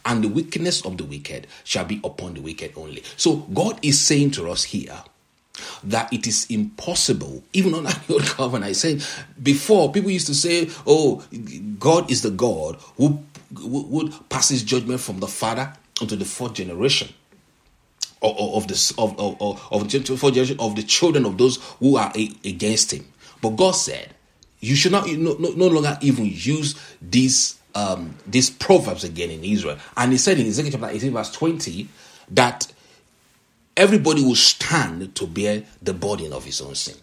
and 0.06 0.24
the 0.24 0.30
wickedness 0.30 0.86
of 0.86 0.98
the 0.98 1.04
wicked 1.04 1.48
shall 1.64 1.86
be 1.86 2.00
upon 2.04 2.36
the 2.36 2.42
wicked 2.42 2.74
only. 2.78 3.04
So 3.18 3.38
God 3.54 3.80
is 3.82 4.00
saying 4.00 4.32
to 4.32 4.50
us 4.50 4.64
here 4.64 5.04
that 5.84 6.12
it 6.14 6.28
is 6.28 6.46
impossible, 6.50 7.44
even 7.54 7.74
on 7.74 7.88
old 8.10 8.24
covenant. 8.24 8.70
I 8.70 8.74
said 8.74 9.04
before, 9.42 9.92
people 9.92 10.12
used 10.12 10.28
to 10.28 10.36
say, 10.36 10.70
"Oh, 10.86 11.24
God 11.80 12.12
is 12.12 12.22
the 12.22 12.32
God 12.32 12.78
who 12.98 13.24
would 13.62 14.14
passes 14.30 14.64
judgment 14.64 15.00
from 15.00 15.20
the 15.20 15.28
father 15.28 15.74
unto 16.02 16.16
the 16.16 16.26
fourth 16.26 16.54
generation." 16.54 17.10
Of, 18.22 18.68
the 18.68 18.94
of, 18.98 19.18
of, 19.18 19.42
of, 19.42 19.72
of 19.72 19.90
the 20.76 20.84
children 20.86 21.26
of 21.26 21.38
those 21.38 21.56
who 21.80 21.96
are 21.96 22.12
against 22.44 22.92
him, 22.92 23.08
but 23.42 23.52
God 23.52 23.72
said, 23.72 24.14
"You 24.60 24.76
should 24.76 24.92
not 24.92 25.08
no, 25.08 25.36
no, 25.40 25.52
no 25.52 25.68
longer 25.68 25.98
even 26.02 26.26
use 26.26 26.76
these 27.02 27.58
um, 27.76 28.16
these 28.28 28.50
proverbs 28.50 29.06
again 29.06 29.30
in 29.30 29.46
Israel." 29.46 29.78
And 29.96 30.12
He 30.12 30.18
said 30.18 30.38
in 30.38 30.48
Ezekiel 30.48 30.74
chapter 30.74 30.90
eighteen, 30.94 31.14
verse 31.14 31.32
twenty, 31.32 31.88
that 32.32 32.68
everybody 33.76 34.24
will 34.24 34.36
stand 34.36 35.16
to 35.16 35.28
bear 35.28 35.64
the 35.82 35.94
burden 35.94 36.34
of 36.34 36.46
his 36.46 36.62
own 36.62 36.76
sin. 36.76 36.96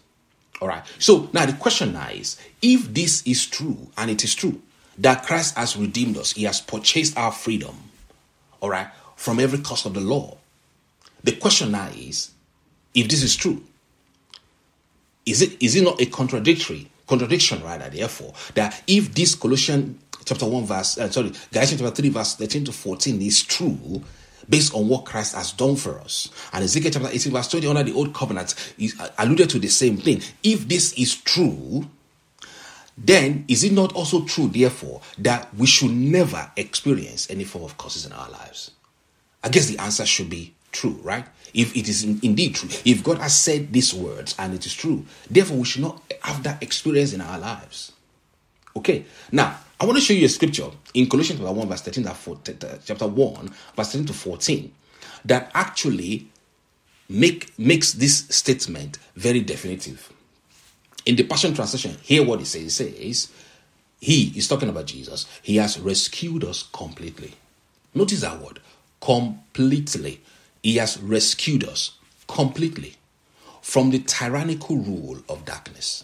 All 0.61 0.67
right. 0.67 0.83
So 0.99 1.29
now 1.33 1.45
the 1.45 1.53
question 1.53 1.93
now 1.93 2.09
is 2.09 2.37
if 2.61 2.93
this 2.93 3.25
is 3.25 3.45
true, 3.45 3.77
and 3.97 4.09
it 4.09 4.23
is 4.23 4.33
true, 4.33 4.61
that 4.97 5.23
Christ 5.25 5.55
has 5.57 5.77
redeemed 5.77 6.17
us, 6.17 6.33
he 6.33 6.43
has 6.43 6.61
purchased 6.61 7.17
our 7.17 7.31
freedom, 7.31 7.75
all 8.61 8.69
right, 8.69 8.87
from 9.15 9.39
every 9.39 9.59
curse 9.59 9.85
of 9.85 9.93
the 9.93 9.99
law. 9.99 10.37
The 11.23 11.33
question 11.33 11.71
now 11.71 11.89
is 11.95 12.31
if 12.93 13.07
this 13.07 13.21
is 13.21 13.35
true, 13.35 13.63
is 15.25 15.41
it 15.41 15.61
is 15.61 15.75
it 15.75 15.83
not 15.83 16.01
a 16.01 16.05
contradictory 16.05 16.89
contradiction 17.05 17.61
rather 17.63 17.89
therefore 17.89 18.33
that 18.55 18.81
if 18.87 19.13
this 19.13 19.35
Colossians 19.35 20.01
chapter 20.25 20.45
1 20.45 20.65
verse 20.65 20.97
uh, 20.97 21.09
sorry 21.09 21.31
Galatians 21.51 21.81
chapter 21.81 21.95
3 22.01 22.09
verse 22.09 22.35
13 22.35 22.65
to 22.65 22.71
14 22.71 23.21
is 23.21 23.43
true 23.43 24.01
based 24.49 24.73
on 24.73 24.87
what 24.87 25.05
Christ 25.05 25.35
has 25.35 25.51
done 25.51 25.75
for 25.75 25.99
us. 25.99 26.29
And 26.53 26.63
Ezekiel 26.63 26.91
chapter 26.91 27.09
18, 27.09 27.31
verse 27.31 27.47
20, 27.49 27.67
under 27.67 27.83
the 27.83 27.93
old 27.93 28.13
covenant, 28.13 28.55
is 28.77 28.99
uh, 28.99 29.09
alluded 29.17 29.49
to 29.51 29.59
the 29.59 29.67
same 29.67 29.97
thing. 29.97 30.21
If 30.43 30.67
this 30.67 30.93
is 30.93 31.15
true, 31.15 31.87
then 32.97 33.45
is 33.47 33.63
it 33.63 33.73
not 33.73 33.93
also 33.93 34.25
true, 34.25 34.47
therefore, 34.47 35.01
that 35.19 35.53
we 35.55 35.67
should 35.67 35.91
never 35.91 36.51
experience 36.55 37.29
any 37.29 37.43
form 37.43 37.63
of 37.63 37.77
curses 37.77 38.05
in 38.05 38.11
our 38.11 38.29
lives? 38.29 38.71
I 39.43 39.49
guess 39.49 39.67
the 39.67 39.77
answer 39.79 40.05
should 40.05 40.29
be 40.29 40.53
true, 40.71 40.99
right? 41.03 41.25
If 41.53 41.75
it 41.75 41.87
is 41.87 42.03
indeed 42.03 42.55
true, 42.55 42.69
if 42.85 43.03
God 43.03 43.19
has 43.19 43.35
said 43.35 43.71
these 43.71 43.93
words 43.93 44.35
and 44.37 44.53
it 44.53 44.65
is 44.65 44.73
true, 44.73 45.05
therefore 45.29 45.57
we 45.57 45.65
should 45.65 45.81
not 45.81 46.01
have 46.21 46.43
that 46.43 46.61
experience 46.61 47.13
in 47.13 47.21
our 47.21 47.39
lives. 47.39 47.91
Okay, 48.75 49.05
now 49.31 49.57
I 49.79 49.85
want 49.85 49.97
to 49.97 50.03
show 50.03 50.13
you 50.13 50.25
a 50.25 50.29
scripture 50.29 50.69
in 50.95 51.07
Colossians 51.07 51.39
chapter 51.39 51.53
1, 51.53 51.67
verse 51.67 51.81
13 51.81 52.03
to 52.03 52.13
14, 52.13 52.57
chapter 52.83 53.07
1, 53.07 53.49
verse 53.75 53.91
13 53.91 54.07
to 54.07 54.13
14, 54.13 54.73
that 55.25 55.51
actually 55.53 56.27
make 57.09 57.57
makes 57.59 57.93
this 57.93 58.25
statement 58.29 58.97
very 59.15 59.41
definitive. 59.41 60.11
In 61.05 61.15
the 61.15 61.23
Passion 61.23 61.53
Translation, 61.53 61.95
hear 62.01 62.25
what 62.25 62.41
it 62.41 62.47
says. 62.47 62.63
It 62.63 62.71
says, 62.71 63.31
He 64.01 64.33
is 64.35 64.47
talking 64.47 64.69
about 64.69 64.87
Jesus. 64.87 65.27
He 65.43 65.57
has 65.57 65.79
rescued 65.79 66.43
us 66.43 66.67
completely. 66.73 67.35
Notice 67.93 68.21
that 68.21 68.41
word, 68.41 68.59
completely. 68.99 70.21
He 70.63 70.77
has 70.77 70.99
rescued 70.99 71.63
us 71.63 71.97
completely 72.27 72.95
from 73.61 73.91
the 73.91 73.99
tyrannical 73.99 74.77
rule 74.77 75.19
of 75.29 75.45
darkness. 75.45 76.03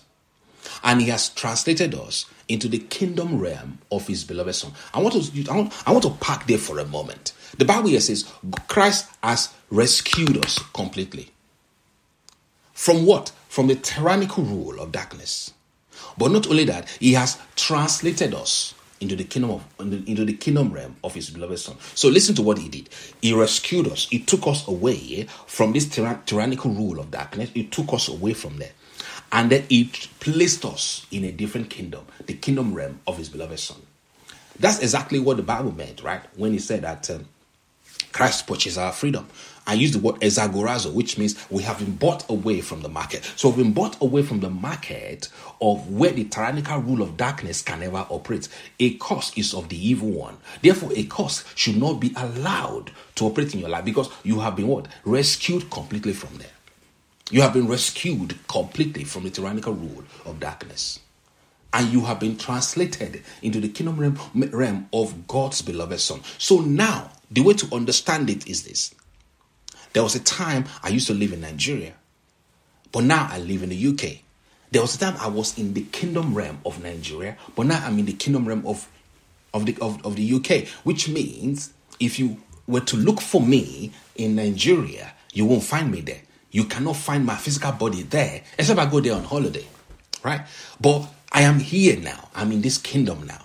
And 0.84 1.02
he 1.02 1.10
has 1.10 1.30
translated 1.30 1.96
us 1.96 2.26
into 2.48 2.68
the 2.68 2.80
kingdom 2.80 3.40
realm 3.40 3.80
of 3.92 4.08
his 4.08 4.24
beloved 4.24 4.56
son. 4.56 4.72
I 4.94 5.02
want 5.02 5.16
to 5.22 5.52
I 5.52 5.56
want, 5.56 5.74
I 5.88 5.92
want 5.92 6.04
to 6.04 6.12
park 6.12 6.46
there 6.48 6.58
for 6.58 6.80
a 6.80 6.86
moment. 6.86 7.34
The 7.58 7.66
Bible 7.66 7.90
here 7.90 8.00
says 8.00 8.32
Christ 8.68 9.10
has 9.24 9.54
rescued 9.70 10.44
us 10.46 10.60
completely. 10.74 11.32
From 12.74 13.06
what? 13.06 13.32
From 13.48 13.68
the 13.68 13.76
tyrannical 13.76 14.44
rule 14.44 14.80
of 14.80 14.92
darkness. 14.92 15.54
But 16.18 16.32
not 16.32 16.48
only 16.48 16.66
that, 16.66 16.90
he 17.00 17.14
has 17.14 17.38
translated 17.56 18.34
us 18.34 18.74
into 19.00 19.16
the 19.16 19.24
kingdom 19.24 19.52
of 19.52 19.66
into 19.80 20.26
the 20.26 20.34
kingdom 20.34 20.72
realm 20.72 20.96
of 21.04 21.14
his 21.14 21.30
beloved 21.30 21.60
son. 21.60 21.76
So 21.94 22.10
listen 22.10 22.36
to 22.36 22.42
what 22.42 22.58
he 22.58 22.70
did. 22.70 22.90
He 23.22 23.34
rescued 23.34 23.88
us. 23.88 24.08
He 24.10 24.20
took 24.20 24.48
us 24.48 24.68
away 24.68 25.28
from 25.46 25.74
this 25.74 25.88
tyrannical 25.88 26.72
rule 26.72 27.00
of 27.00 27.12
darkness. 27.12 27.50
He 27.54 27.66
took 27.66 27.94
us 27.94 28.08
away 28.08 28.34
from 28.34 28.58
there. 28.58 28.72
And 29.34 29.50
then 29.50 29.66
he 29.68 29.86
placed 30.20 30.64
us 30.64 31.08
in 31.12 31.24
a 31.24 31.32
different 31.32 31.72
kingdom, 31.72 32.06
the 32.28 32.36
kingdom 32.36 32.76
realm 32.76 33.00
of 33.08 33.18
his 33.18 33.30
beloved 33.30 33.60
son. 33.60 33.82
That's 34.60 34.80
exactly 34.80 35.20
what 35.20 35.38
the 35.38 35.44
Bible 35.44 35.72
meant, 35.72 36.04
right? 36.04 36.22
When 36.36 36.52
he 36.52 36.60
said 36.60 36.84
that 36.84 37.10
um, 37.10 37.26
Christ 38.12 38.46
purchased 38.46 38.78
our 38.78 38.92
freedom. 38.92 39.28
I 39.66 39.74
use 39.74 39.94
the 39.94 40.00
word 40.00 40.22
exagorazo, 40.22 40.94
which 40.94 41.18
means 41.18 41.36
we 41.50 41.64
have 41.64 41.80
been 41.80 41.96
bought 41.96 42.30
away 42.30 42.62
from 42.62 42.82
the 42.82 42.90
market. 42.90 43.24
So 43.36 43.50
we've 43.50 43.58
been 43.58 43.74
bought 43.74 44.00
away 44.02 44.22
from 44.22 44.42
the 44.42 44.52
market 44.52 45.30
of 45.60 45.92
where 45.92 46.12
the 46.12 46.26
tyrannical 46.26 46.78
rule 46.80 47.02
of 47.02 47.18
darkness 47.18 47.64
can 47.64 47.80
never 47.80 48.06
operate. 48.10 48.48
A 48.80 48.94
curse 48.96 49.36
is 49.36 49.56
of 49.56 49.70
the 49.70 49.90
evil 49.90 50.10
one. 50.10 50.38
Therefore, 50.62 50.92
a 50.96 51.06
curse 51.06 51.44
should 51.56 51.78
not 51.78 52.00
be 52.00 52.14
allowed 52.16 52.92
to 53.16 53.26
operate 53.26 53.56
in 53.56 53.62
your 53.62 53.70
life 53.70 53.86
because 53.86 54.12
you 54.22 54.42
have 54.42 54.56
been 54.56 54.68
what? 54.68 54.88
Rescued 55.06 55.72
completely 55.72 56.14
from 56.14 56.38
there. 56.38 56.53
You 57.34 57.42
have 57.42 57.54
been 57.54 57.68
rescued 57.68 58.48
completely 58.48 59.06
from 59.06 59.24
the 59.24 59.32
tyrannical 59.32 59.74
rule 59.74 60.04
of 60.24 60.40
darkness. 60.40 61.00
And 61.74 61.92
you 61.92 62.02
have 62.02 62.20
been 62.20 62.38
translated 62.38 63.24
into 63.42 63.60
the 63.60 63.70
kingdom 63.70 63.98
realm, 64.36 64.88
of 64.94 65.28
God's 65.28 65.64
beloved 65.64 66.00
Son. 66.00 66.22
So 66.38 66.60
now, 66.60 67.10
the 67.32 67.42
way 67.42 67.56
to 67.56 67.76
understand 67.76 68.30
it 68.30 68.46
is 68.48 68.62
this. 68.66 68.94
There 69.94 70.04
was 70.04 70.14
a 70.14 70.20
time 70.20 70.66
I 70.84 70.90
used 70.90 71.08
to 71.08 71.16
live 71.16 71.34
in 71.34 71.42
Nigeria, 71.42 71.96
but 72.92 73.04
now 73.04 73.28
I 73.32 73.40
live 73.40 73.64
in 73.64 73.70
the 73.70 73.88
UK. 73.88 74.20
There 74.70 74.84
was 74.84 74.94
a 74.94 75.00
time 75.00 75.16
I 75.20 75.28
was 75.28 75.58
in 75.58 75.74
the 75.74 75.86
kingdom 75.86 76.36
realm 76.36 76.60
of 76.68 76.84
Nigeria, 76.84 77.36
but 77.56 77.66
now 77.66 77.84
I'm 77.84 77.98
in 77.98 78.06
the 78.06 78.14
kingdom 78.14 78.48
realm 78.48 78.64
of, 78.68 78.88
of, 79.56 79.66
the, 79.66 79.76
of, 79.82 80.06
of 80.06 80.18
the 80.18 80.34
UK, 80.36 80.68
which 80.84 81.10
means 81.10 81.74
if 82.00 82.20
you 82.20 82.38
were 82.68 82.82
to 82.82 82.96
look 82.96 83.22
for 83.22 83.42
me 83.42 83.92
in 84.16 84.36
Nigeria, 84.36 85.16
you 85.34 85.46
won't 85.46 85.64
find 85.64 85.90
me 85.90 86.02
there 86.02 86.22
you 86.54 86.66
cannot 86.66 86.96
find 86.96 87.26
my 87.26 87.36
physical 87.36 87.72
body 87.74 88.04
there 88.04 88.44
except 88.58 88.80
I 88.80 88.86
go 88.86 89.02
there 89.02 89.16
on 89.16 89.24
holiday, 89.24 89.66
right? 90.24 90.42
But 90.80 91.08
I 91.32 91.42
am 91.42 91.60
here 91.60 92.00
now. 92.00 92.30
I'm 92.36 92.52
in 92.52 92.62
this 92.62 92.78
kingdom 92.78 93.26
now. 93.26 93.44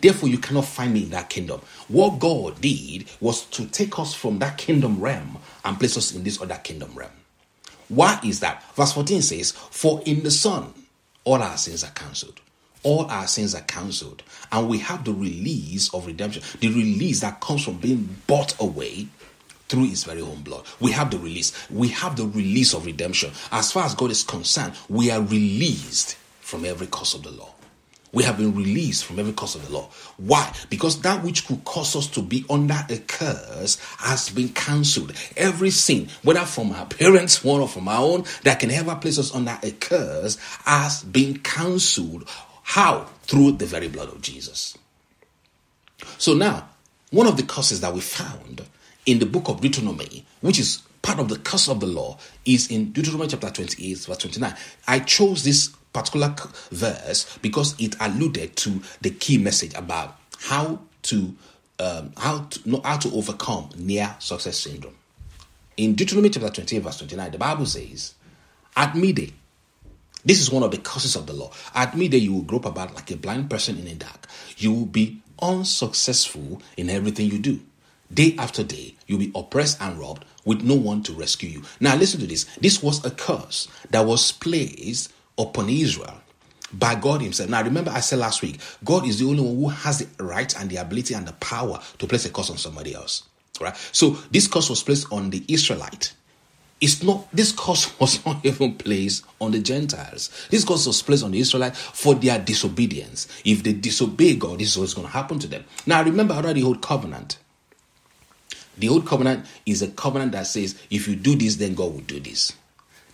Therefore, 0.00 0.28
you 0.28 0.38
cannot 0.38 0.66
find 0.66 0.92
me 0.92 1.04
in 1.04 1.10
that 1.10 1.28
kingdom. 1.30 1.60
What 1.88 2.18
God 2.18 2.60
did 2.60 3.06
was 3.20 3.44
to 3.46 3.66
take 3.66 3.98
us 3.98 4.14
from 4.14 4.38
that 4.38 4.58
kingdom 4.58 5.00
realm 5.00 5.38
and 5.64 5.78
place 5.78 5.96
us 5.96 6.14
in 6.14 6.24
this 6.24 6.40
other 6.40 6.56
kingdom 6.62 6.94
realm. 6.94 7.10
Why 7.88 8.20
is 8.22 8.40
that? 8.40 8.62
Verse 8.74 8.92
14 8.92 9.22
says, 9.22 9.52
For 9.52 10.02
in 10.04 10.22
the 10.22 10.30
Son, 10.30 10.72
all 11.24 11.42
our 11.42 11.56
sins 11.56 11.84
are 11.84 11.90
cancelled. 11.90 12.40
All 12.82 13.06
our 13.06 13.26
sins 13.26 13.54
are 13.54 13.62
cancelled. 13.62 14.22
And 14.50 14.68
we 14.68 14.78
have 14.78 15.04
the 15.04 15.12
release 15.12 15.92
of 15.94 16.06
redemption, 16.06 16.42
the 16.60 16.68
release 16.68 17.20
that 17.20 17.40
comes 17.40 17.64
from 17.64 17.78
being 17.78 18.16
bought 18.26 18.58
away 18.60 19.08
through 19.72 19.88
his 19.88 20.04
very 20.04 20.20
own 20.20 20.42
blood. 20.42 20.66
We 20.80 20.92
have 20.92 21.10
the 21.10 21.18
release. 21.18 21.50
We 21.70 21.88
have 21.88 22.14
the 22.14 22.26
release 22.26 22.74
of 22.74 22.84
redemption. 22.84 23.30
As 23.50 23.72
far 23.72 23.86
as 23.86 23.94
God 23.94 24.10
is 24.10 24.22
concerned, 24.22 24.74
we 24.90 25.10
are 25.10 25.22
released 25.22 26.16
from 26.42 26.66
every 26.66 26.88
curse 26.88 27.14
of 27.14 27.22
the 27.22 27.30
law. 27.30 27.54
We 28.12 28.22
have 28.24 28.36
been 28.36 28.54
released 28.54 29.06
from 29.06 29.18
every 29.18 29.32
curse 29.32 29.54
of 29.54 29.66
the 29.66 29.72
law. 29.72 29.88
Why? 30.18 30.52
Because 30.68 31.00
that 31.00 31.24
which 31.24 31.46
could 31.46 31.64
cause 31.64 31.96
us 31.96 32.06
to 32.08 32.20
be 32.20 32.44
under 32.50 32.84
a 32.90 32.98
curse 32.98 33.78
has 33.96 34.28
been 34.28 34.50
cancelled. 34.50 35.14
Every 35.38 35.70
sin, 35.70 36.10
whether 36.22 36.44
from 36.44 36.72
our 36.72 36.84
parents' 36.84 37.42
one 37.42 37.62
or 37.62 37.68
from 37.68 37.88
our 37.88 38.02
own, 38.02 38.24
that 38.42 38.60
can 38.60 38.70
ever 38.70 38.94
place 38.96 39.18
us 39.18 39.34
under 39.34 39.58
a 39.62 39.70
curse 39.70 40.36
has 40.66 41.02
been 41.02 41.38
cancelled. 41.38 42.28
How? 42.62 43.06
Through 43.22 43.52
the 43.52 43.64
very 43.64 43.88
blood 43.88 44.08
of 44.08 44.20
Jesus. 44.20 44.76
So 46.18 46.34
now, 46.34 46.68
one 47.10 47.26
of 47.26 47.38
the 47.38 47.42
curses 47.44 47.80
that 47.80 47.94
we 47.94 48.02
found 48.02 48.66
in 49.06 49.18
the 49.18 49.26
book 49.26 49.48
of 49.48 49.60
Deuteronomy, 49.60 50.24
which 50.40 50.58
is 50.58 50.82
part 51.02 51.18
of 51.18 51.28
the 51.28 51.38
curse 51.38 51.68
of 51.68 51.80
the 51.80 51.86
law, 51.86 52.18
is 52.44 52.70
in 52.70 52.92
Deuteronomy 52.92 53.28
chapter 53.28 53.50
28, 53.50 53.98
verse 53.98 54.18
29. 54.18 54.54
I 54.86 54.98
chose 55.00 55.44
this 55.44 55.68
particular 55.92 56.34
verse 56.70 57.38
because 57.42 57.74
it 57.78 57.96
alluded 58.00 58.56
to 58.56 58.80
the 59.00 59.10
key 59.10 59.38
message 59.38 59.74
about 59.74 60.16
how 60.40 60.80
to 61.02 61.34
um, 61.78 62.12
how 62.16 62.40
to 62.50 62.80
how 62.84 62.96
to 62.98 63.12
overcome 63.12 63.70
near 63.76 64.14
success 64.18 64.58
syndrome. 64.58 64.94
In 65.76 65.94
Deuteronomy 65.94 66.30
chapter 66.30 66.50
28, 66.50 66.78
verse 66.82 66.98
29, 66.98 67.30
the 67.32 67.38
Bible 67.38 67.66
says, 67.66 68.14
At 68.76 68.94
midday, 68.94 69.32
This 70.24 70.40
is 70.40 70.50
one 70.50 70.62
of 70.62 70.70
the 70.70 70.78
causes 70.78 71.16
of 71.16 71.26
the 71.26 71.32
law. 71.32 71.50
At 71.74 71.96
midday, 71.96 72.18
you 72.18 72.32
will 72.32 72.42
grope 72.42 72.66
about 72.66 72.94
like 72.94 73.10
a 73.10 73.16
blind 73.16 73.50
person 73.50 73.76
in 73.78 73.86
the 73.86 73.94
dark. 73.94 74.26
You 74.56 74.72
will 74.72 74.86
be 74.86 75.20
unsuccessful 75.40 76.62
in 76.76 76.88
everything 76.88 77.30
you 77.30 77.38
do. 77.38 77.60
Day 78.12 78.34
after 78.38 78.62
day, 78.62 78.94
you'll 79.06 79.18
be 79.18 79.32
oppressed 79.34 79.80
and 79.80 79.98
robbed 79.98 80.24
with 80.44 80.62
no 80.62 80.74
one 80.74 81.02
to 81.04 81.12
rescue 81.12 81.48
you. 81.48 81.62
Now, 81.80 81.96
listen 81.96 82.20
to 82.20 82.26
this. 82.26 82.44
This 82.60 82.82
was 82.82 83.04
a 83.04 83.10
curse 83.10 83.68
that 83.90 84.04
was 84.04 84.32
placed 84.32 85.12
upon 85.38 85.68
Israel 85.68 86.20
by 86.72 86.94
God 86.94 87.22
Himself. 87.22 87.48
Now, 87.48 87.62
remember, 87.62 87.90
I 87.90 88.00
said 88.00 88.18
last 88.18 88.42
week, 88.42 88.60
God 88.84 89.06
is 89.06 89.18
the 89.18 89.26
only 89.26 89.42
one 89.42 89.56
who 89.56 89.68
has 89.68 90.00
the 90.00 90.24
right 90.24 90.54
and 90.58 90.68
the 90.68 90.76
ability 90.76 91.14
and 91.14 91.26
the 91.26 91.32
power 91.34 91.80
to 91.98 92.06
place 92.06 92.24
a 92.26 92.30
curse 92.30 92.50
on 92.50 92.58
somebody 92.58 92.94
else. 92.94 93.24
Right? 93.60 93.76
So, 93.92 94.18
this 94.30 94.48
curse 94.48 94.68
was 94.68 94.82
placed 94.82 95.10
on 95.12 95.30
the 95.30 95.44
Israelite. 95.48 96.14
It's 96.80 97.02
not 97.02 97.28
this 97.32 97.52
curse 97.52 97.96
was 98.00 98.26
not 98.26 98.44
even 98.44 98.74
placed 98.74 99.24
on 99.40 99.52
the 99.52 99.60
Gentiles. 99.60 100.48
This 100.50 100.64
curse 100.64 100.86
was 100.86 101.00
placed 101.00 101.22
on 101.24 101.30
the 101.30 101.38
Israelites 101.38 101.78
for 101.80 102.14
their 102.14 102.38
disobedience. 102.40 103.28
If 103.44 103.62
they 103.62 103.72
disobey 103.72 104.34
God, 104.34 104.58
this 104.58 104.70
is 104.70 104.78
what's 104.78 104.94
going 104.94 105.06
to 105.06 105.12
happen 105.12 105.38
to 105.38 105.46
them. 105.46 105.64
Now 105.86 106.02
remember 106.02 106.34
I 106.34 106.52
the 106.52 106.64
old 106.64 106.82
covenant. 106.82 107.38
The 108.78 108.88
old 108.88 109.06
covenant 109.06 109.46
is 109.66 109.82
a 109.82 109.88
covenant 109.88 110.32
that 110.32 110.46
says, 110.46 110.80
if 110.90 111.06
you 111.06 111.16
do 111.16 111.36
this, 111.36 111.56
then 111.56 111.74
God 111.74 111.92
will 111.92 112.00
do 112.00 112.20
this. 112.20 112.52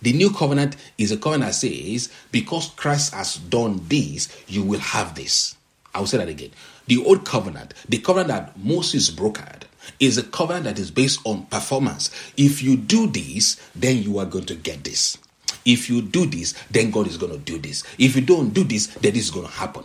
The 0.01 0.13
new 0.13 0.31
covenant 0.31 0.77
is 0.97 1.11
a 1.11 1.17
covenant 1.17 1.51
that 1.51 1.55
says, 1.55 2.09
because 2.31 2.69
Christ 2.69 3.13
has 3.13 3.35
done 3.35 3.81
this, 3.87 4.29
you 4.47 4.63
will 4.63 4.79
have 4.79 5.15
this. 5.15 5.55
I 5.93 5.99
will 5.99 6.07
say 6.07 6.17
that 6.17 6.29
again. 6.29 6.51
The 6.87 7.03
old 7.03 7.25
covenant, 7.25 7.73
the 7.87 7.99
covenant 7.99 8.29
that 8.29 8.57
Moses 8.57 9.11
brokered, 9.11 9.63
is 9.99 10.17
a 10.17 10.23
covenant 10.23 10.65
that 10.65 10.79
is 10.79 10.91
based 10.91 11.19
on 11.25 11.45
performance. 11.47 12.09
If 12.37 12.63
you 12.63 12.77
do 12.77 13.07
this, 13.07 13.59
then 13.75 14.01
you 14.01 14.19
are 14.19 14.25
going 14.25 14.45
to 14.45 14.55
get 14.55 14.83
this. 14.83 15.17
If 15.65 15.89
you 15.89 16.01
do 16.01 16.25
this, 16.25 16.53
then 16.71 16.91
God 16.91 17.07
is 17.07 17.17
going 17.17 17.31
to 17.31 17.37
do 17.37 17.57
this. 17.57 17.83
If 17.97 18.15
you 18.15 18.21
don't 18.21 18.53
do 18.53 18.63
this, 18.63 18.87
then 18.87 19.13
this 19.13 19.25
is 19.25 19.31
going 19.31 19.47
to 19.47 19.51
happen. 19.51 19.83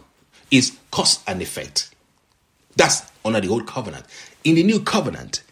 It's 0.51 0.73
cause 0.91 1.23
and 1.27 1.43
effect. 1.43 1.95
That's 2.77 3.03
under 3.25 3.41
the 3.41 3.49
old 3.49 3.67
covenant. 3.67 4.05
In 4.45 4.55
the 4.55 4.63
new 4.63 4.81
covenant, 4.81 5.43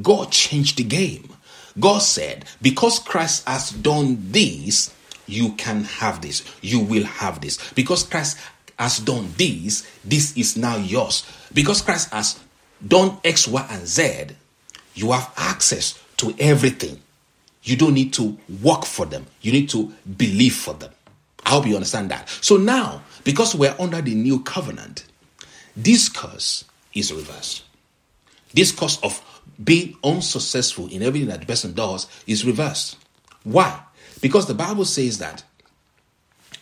God 0.00 0.30
changed 0.30 0.78
the 0.78 0.84
game. 0.84 1.28
God 1.78 1.98
said, 1.98 2.44
because 2.62 2.98
Christ 2.98 3.46
has 3.48 3.70
done 3.70 4.18
this, 4.30 4.94
you 5.26 5.52
can 5.52 5.84
have 5.84 6.20
this. 6.20 6.44
You 6.60 6.80
will 6.80 7.04
have 7.04 7.40
this. 7.40 7.72
Because 7.72 8.02
Christ 8.02 8.38
has 8.78 8.98
done 8.98 9.28
this, 9.36 9.88
this 10.04 10.36
is 10.36 10.56
now 10.56 10.76
yours. 10.76 11.26
Because 11.52 11.82
Christ 11.82 12.12
has 12.12 12.38
done 12.86 13.18
X, 13.24 13.48
Y, 13.48 13.66
and 13.70 13.86
Z, 13.86 14.26
you 14.94 15.12
have 15.12 15.32
access 15.36 16.00
to 16.18 16.34
everything. 16.38 17.00
You 17.62 17.76
don't 17.76 17.94
need 17.94 18.12
to 18.14 18.36
work 18.62 18.84
for 18.84 19.06
them, 19.06 19.26
you 19.40 19.52
need 19.52 19.70
to 19.70 19.92
believe 20.16 20.54
for 20.54 20.74
them. 20.74 20.92
I 21.46 21.50
hope 21.50 21.66
you 21.66 21.74
understand 21.74 22.10
that. 22.10 22.28
So 22.40 22.56
now, 22.56 23.02
because 23.22 23.54
we're 23.54 23.74
under 23.78 24.00
the 24.00 24.14
new 24.14 24.40
covenant, 24.40 25.04
this 25.76 26.08
curse 26.08 26.64
is 26.94 27.12
reversed. 27.12 27.64
This 28.52 28.70
curse 28.70 28.98
of 29.02 29.20
being 29.62 29.96
unsuccessful 30.02 30.88
in 30.88 31.02
everything 31.02 31.28
that 31.28 31.40
the 31.40 31.46
person 31.46 31.72
does 31.72 32.06
is 32.26 32.44
reversed. 32.44 32.96
Why? 33.44 33.80
Because 34.20 34.46
the 34.46 34.54
Bible 34.54 34.84
says 34.84 35.18
that 35.18 35.44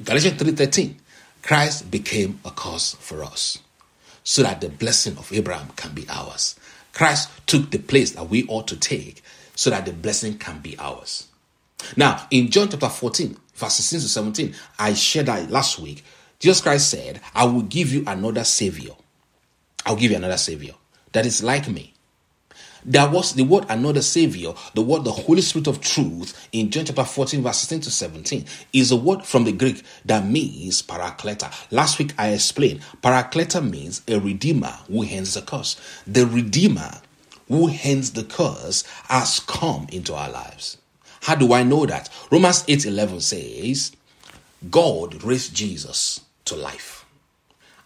Galatians 0.02 0.40
3:13, 0.40 0.96
Christ 1.42 1.90
became 1.90 2.40
a 2.44 2.50
curse 2.50 2.94
for 2.98 3.24
us 3.24 3.58
so 4.24 4.42
that 4.42 4.60
the 4.60 4.68
blessing 4.68 5.16
of 5.16 5.32
Abraham 5.32 5.68
can 5.76 5.92
be 5.92 6.06
ours. 6.08 6.56
Christ 6.92 7.30
took 7.46 7.70
the 7.70 7.78
place 7.78 8.12
that 8.12 8.28
we 8.28 8.44
ought 8.46 8.68
to 8.68 8.76
take 8.76 9.22
so 9.54 9.70
that 9.70 9.86
the 9.86 9.92
blessing 9.92 10.38
can 10.38 10.60
be 10.60 10.78
ours. 10.78 11.26
Now, 11.96 12.26
in 12.30 12.50
John 12.50 12.68
chapter 12.68 12.88
14, 12.88 13.36
verse 13.54 13.74
16 13.74 14.00
to 14.00 14.08
17, 14.08 14.54
I 14.78 14.94
shared 14.94 15.26
that 15.26 15.50
last 15.50 15.78
week. 15.78 16.04
Jesus 16.38 16.60
Christ 16.60 16.90
said, 16.90 17.20
I 17.34 17.44
will 17.44 17.62
give 17.62 17.92
you 17.92 18.04
another 18.06 18.44
Savior. 18.44 18.92
I'll 19.84 19.96
give 19.96 20.10
you 20.10 20.16
another 20.16 20.36
Savior 20.36 20.74
that 21.12 21.26
is 21.26 21.42
like 21.42 21.68
me. 21.68 21.94
There 22.84 23.08
was 23.08 23.34
the 23.34 23.44
word 23.44 23.66
another 23.68 24.02
savior, 24.02 24.54
the 24.74 24.82
word 24.82 25.04
the 25.04 25.12
Holy 25.12 25.40
Spirit 25.40 25.68
of 25.68 25.80
truth 25.80 26.48
in 26.50 26.70
John 26.70 26.84
chapter 26.84 27.04
14, 27.04 27.42
verse 27.42 27.58
16 27.58 27.80
to 27.82 27.90
17, 27.90 28.44
is 28.72 28.90
a 28.90 28.96
word 28.96 29.24
from 29.24 29.44
the 29.44 29.52
Greek 29.52 29.84
that 30.04 30.26
means 30.26 30.82
parakleta. 30.82 31.52
Last 31.70 31.98
week 32.00 32.12
I 32.18 32.30
explained 32.30 32.80
parakleta 33.02 33.62
means 33.68 34.02
a 34.08 34.18
redeemer 34.18 34.76
who 34.88 35.02
hands 35.02 35.34
the 35.34 35.42
curse. 35.42 35.80
The 36.06 36.26
redeemer 36.26 37.00
who 37.48 37.68
hands 37.68 38.12
the 38.12 38.24
curse 38.24 38.82
has 39.08 39.38
come 39.40 39.86
into 39.92 40.14
our 40.14 40.30
lives. 40.30 40.78
How 41.20 41.36
do 41.36 41.52
I 41.52 41.62
know 41.62 41.86
that? 41.86 42.08
Romans 42.32 42.64
8 42.66 42.84
11 42.84 43.20
says, 43.20 43.92
God 44.70 45.22
raised 45.22 45.54
Jesus 45.54 46.20
to 46.46 46.56
life. 46.56 47.04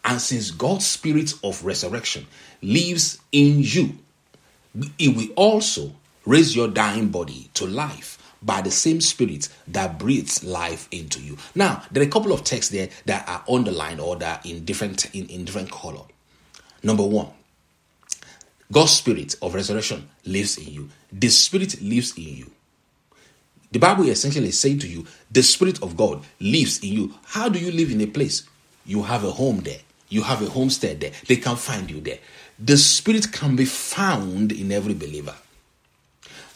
And 0.06 0.20
since 0.20 0.52
God's 0.52 0.86
spirit 0.86 1.34
of 1.42 1.64
resurrection 1.64 2.26
lives 2.62 3.18
in 3.32 3.56
you, 3.58 3.98
it 4.98 5.16
will 5.16 5.28
also 5.36 5.92
raise 6.24 6.54
your 6.54 6.68
dying 6.68 7.08
body 7.08 7.50
to 7.54 7.66
life 7.66 8.18
by 8.42 8.60
the 8.60 8.70
same 8.70 9.00
spirit 9.00 9.48
that 9.66 9.98
breathes 9.98 10.44
life 10.44 10.88
into 10.90 11.20
you. 11.20 11.36
Now, 11.54 11.82
there 11.90 12.02
are 12.02 12.06
a 12.06 12.10
couple 12.10 12.32
of 12.32 12.44
texts 12.44 12.72
there 12.72 12.88
that 13.06 13.28
are 13.28 13.44
underlined 13.48 14.00
or 14.00 14.16
that 14.16 14.44
are 14.44 14.48
in 14.48 14.64
different 14.64 15.14
in, 15.14 15.26
in 15.28 15.44
different 15.44 15.70
color. 15.70 16.02
Number 16.82 17.04
one, 17.04 17.28
God's 18.70 18.92
spirit 18.92 19.36
of 19.42 19.54
resurrection 19.54 20.08
lives 20.24 20.58
in 20.58 20.72
you. 20.72 20.88
The 21.12 21.28
spirit 21.28 21.80
lives 21.80 22.16
in 22.16 22.36
you. 22.36 22.50
The 23.72 23.78
Bible 23.78 24.08
essentially 24.08 24.48
is 24.48 24.60
saying 24.60 24.78
to 24.80 24.88
you, 24.88 25.06
the 25.30 25.42
spirit 25.42 25.82
of 25.82 25.96
God 25.96 26.24
lives 26.40 26.78
in 26.80 26.92
you. 26.92 27.14
How 27.26 27.48
do 27.48 27.58
you 27.58 27.72
live 27.72 27.90
in 27.90 28.00
a 28.00 28.06
place? 28.06 28.44
You 28.84 29.02
have 29.02 29.24
a 29.24 29.30
home 29.32 29.60
there. 29.60 29.80
You 30.08 30.22
have 30.22 30.40
a 30.40 30.48
homestead 30.48 31.00
there. 31.00 31.10
They 31.26 31.36
can 31.36 31.56
find 31.56 31.90
you 31.90 32.00
there. 32.00 32.18
The 32.58 32.76
Spirit 32.76 33.32
can 33.32 33.56
be 33.56 33.64
found 33.64 34.52
in 34.52 34.72
every 34.72 34.94
believer. 34.94 35.34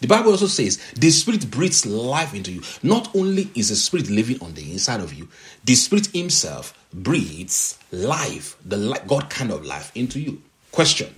The 0.01 0.07
Bible 0.07 0.31
also 0.31 0.47
says 0.47 0.79
the 0.97 1.11
Spirit 1.11 1.51
breathes 1.51 1.85
life 1.85 2.35
into 2.35 2.53
you. 2.53 2.63
Not 2.83 3.15
only 3.15 3.51
is 3.55 3.69
the 3.69 3.77
Spirit 3.77 4.09
living 4.09 4.41
on 4.41 4.55
the 4.55 4.73
inside 4.73 5.01
of 5.01 5.13
you, 5.13 5.29
the 5.65 5.75
Spirit 5.75 6.07
Himself 6.15 6.73
breathes 6.93 7.79
life, 7.93 8.57
the 8.65 9.01
God 9.07 9.29
kind 9.29 9.51
of 9.51 9.65
life, 9.65 9.93
into 9.95 10.19
you. 10.19 10.41
Question 10.73 11.15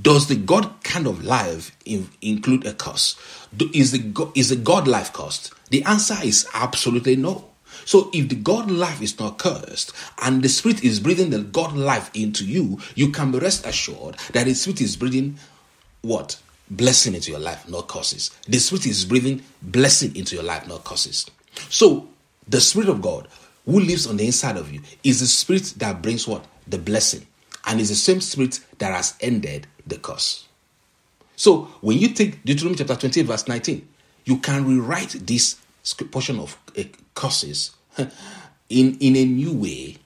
Does 0.00 0.26
the 0.26 0.34
God 0.34 0.82
kind 0.82 1.06
of 1.06 1.24
life 1.24 1.70
in, 1.84 2.10
include 2.20 2.66
a 2.66 2.74
curse? 2.74 3.16
Is 3.72 3.92
the, 3.92 4.32
is 4.34 4.48
the 4.48 4.56
God 4.56 4.88
life 4.88 5.12
cost? 5.12 5.52
The 5.70 5.84
answer 5.84 6.16
is 6.22 6.48
absolutely 6.52 7.14
no. 7.14 7.44
So 7.84 8.10
if 8.12 8.28
the 8.28 8.36
God 8.36 8.70
life 8.70 9.02
is 9.02 9.18
not 9.18 9.38
cursed 9.38 9.92
and 10.22 10.42
the 10.42 10.48
Spirit 10.48 10.82
is 10.82 11.00
breathing 11.00 11.30
the 11.30 11.42
God 11.42 11.76
life 11.76 12.10
into 12.14 12.44
you, 12.44 12.78
you 12.94 13.10
can 13.10 13.30
be 13.30 13.38
rest 13.38 13.66
assured 13.66 14.16
that 14.32 14.44
the 14.44 14.54
Spirit 14.54 14.80
is 14.80 14.96
breathing 14.96 15.38
what? 16.02 16.38
Blessing 16.70 17.14
into 17.14 17.30
your 17.30 17.40
life, 17.40 17.68
not 17.68 17.88
curses. 17.88 18.30
The 18.48 18.58
Spirit 18.58 18.86
is 18.86 19.04
breathing 19.04 19.42
blessing 19.62 20.16
into 20.16 20.34
your 20.34 20.44
life, 20.44 20.66
not 20.66 20.84
curses. 20.84 21.30
So 21.68 22.08
the 22.48 22.60
Spirit 22.60 22.88
of 22.88 23.02
God 23.02 23.28
who 23.66 23.80
lives 23.80 24.06
on 24.06 24.16
the 24.16 24.26
inside 24.26 24.56
of 24.56 24.72
you 24.72 24.80
is 25.02 25.20
the 25.20 25.26
Spirit 25.26 25.74
that 25.78 26.02
brings 26.02 26.28
what? 26.28 26.44
The 26.66 26.78
blessing. 26.78 27.26
And 27.66 27.80
is 27.80 27.88
the 27.88 27.94
same 27.94 28.20
Spirit 28.20 28.60
that 28.78 28.92
has 28.92 29.14
ended 29.20 29.66
the 29.86 29.96
curse. 29.96 30.46
So 31.36 31.64
when 31.80 31.98
you 31.98 32.08
take 32.08 32.44
Deuteronomy 32.44 32.76
chapter 32.78 32.96
28, 32.96 33.26
verse 33.26 33.48
19, 33.48 33.88
you 34.24 34.38
can 34.38 34.66
rewrite 34.66 35.26
this 35.26 35.56
portion 36.10 36.38
of 36.40 36.56
uh, 36.78 36.82
curses 37.14 37.72
in 38.68 38.96
in 38.98 39.16
a 39.16 39.24
new 39.24 39.52
way 39.52 39.96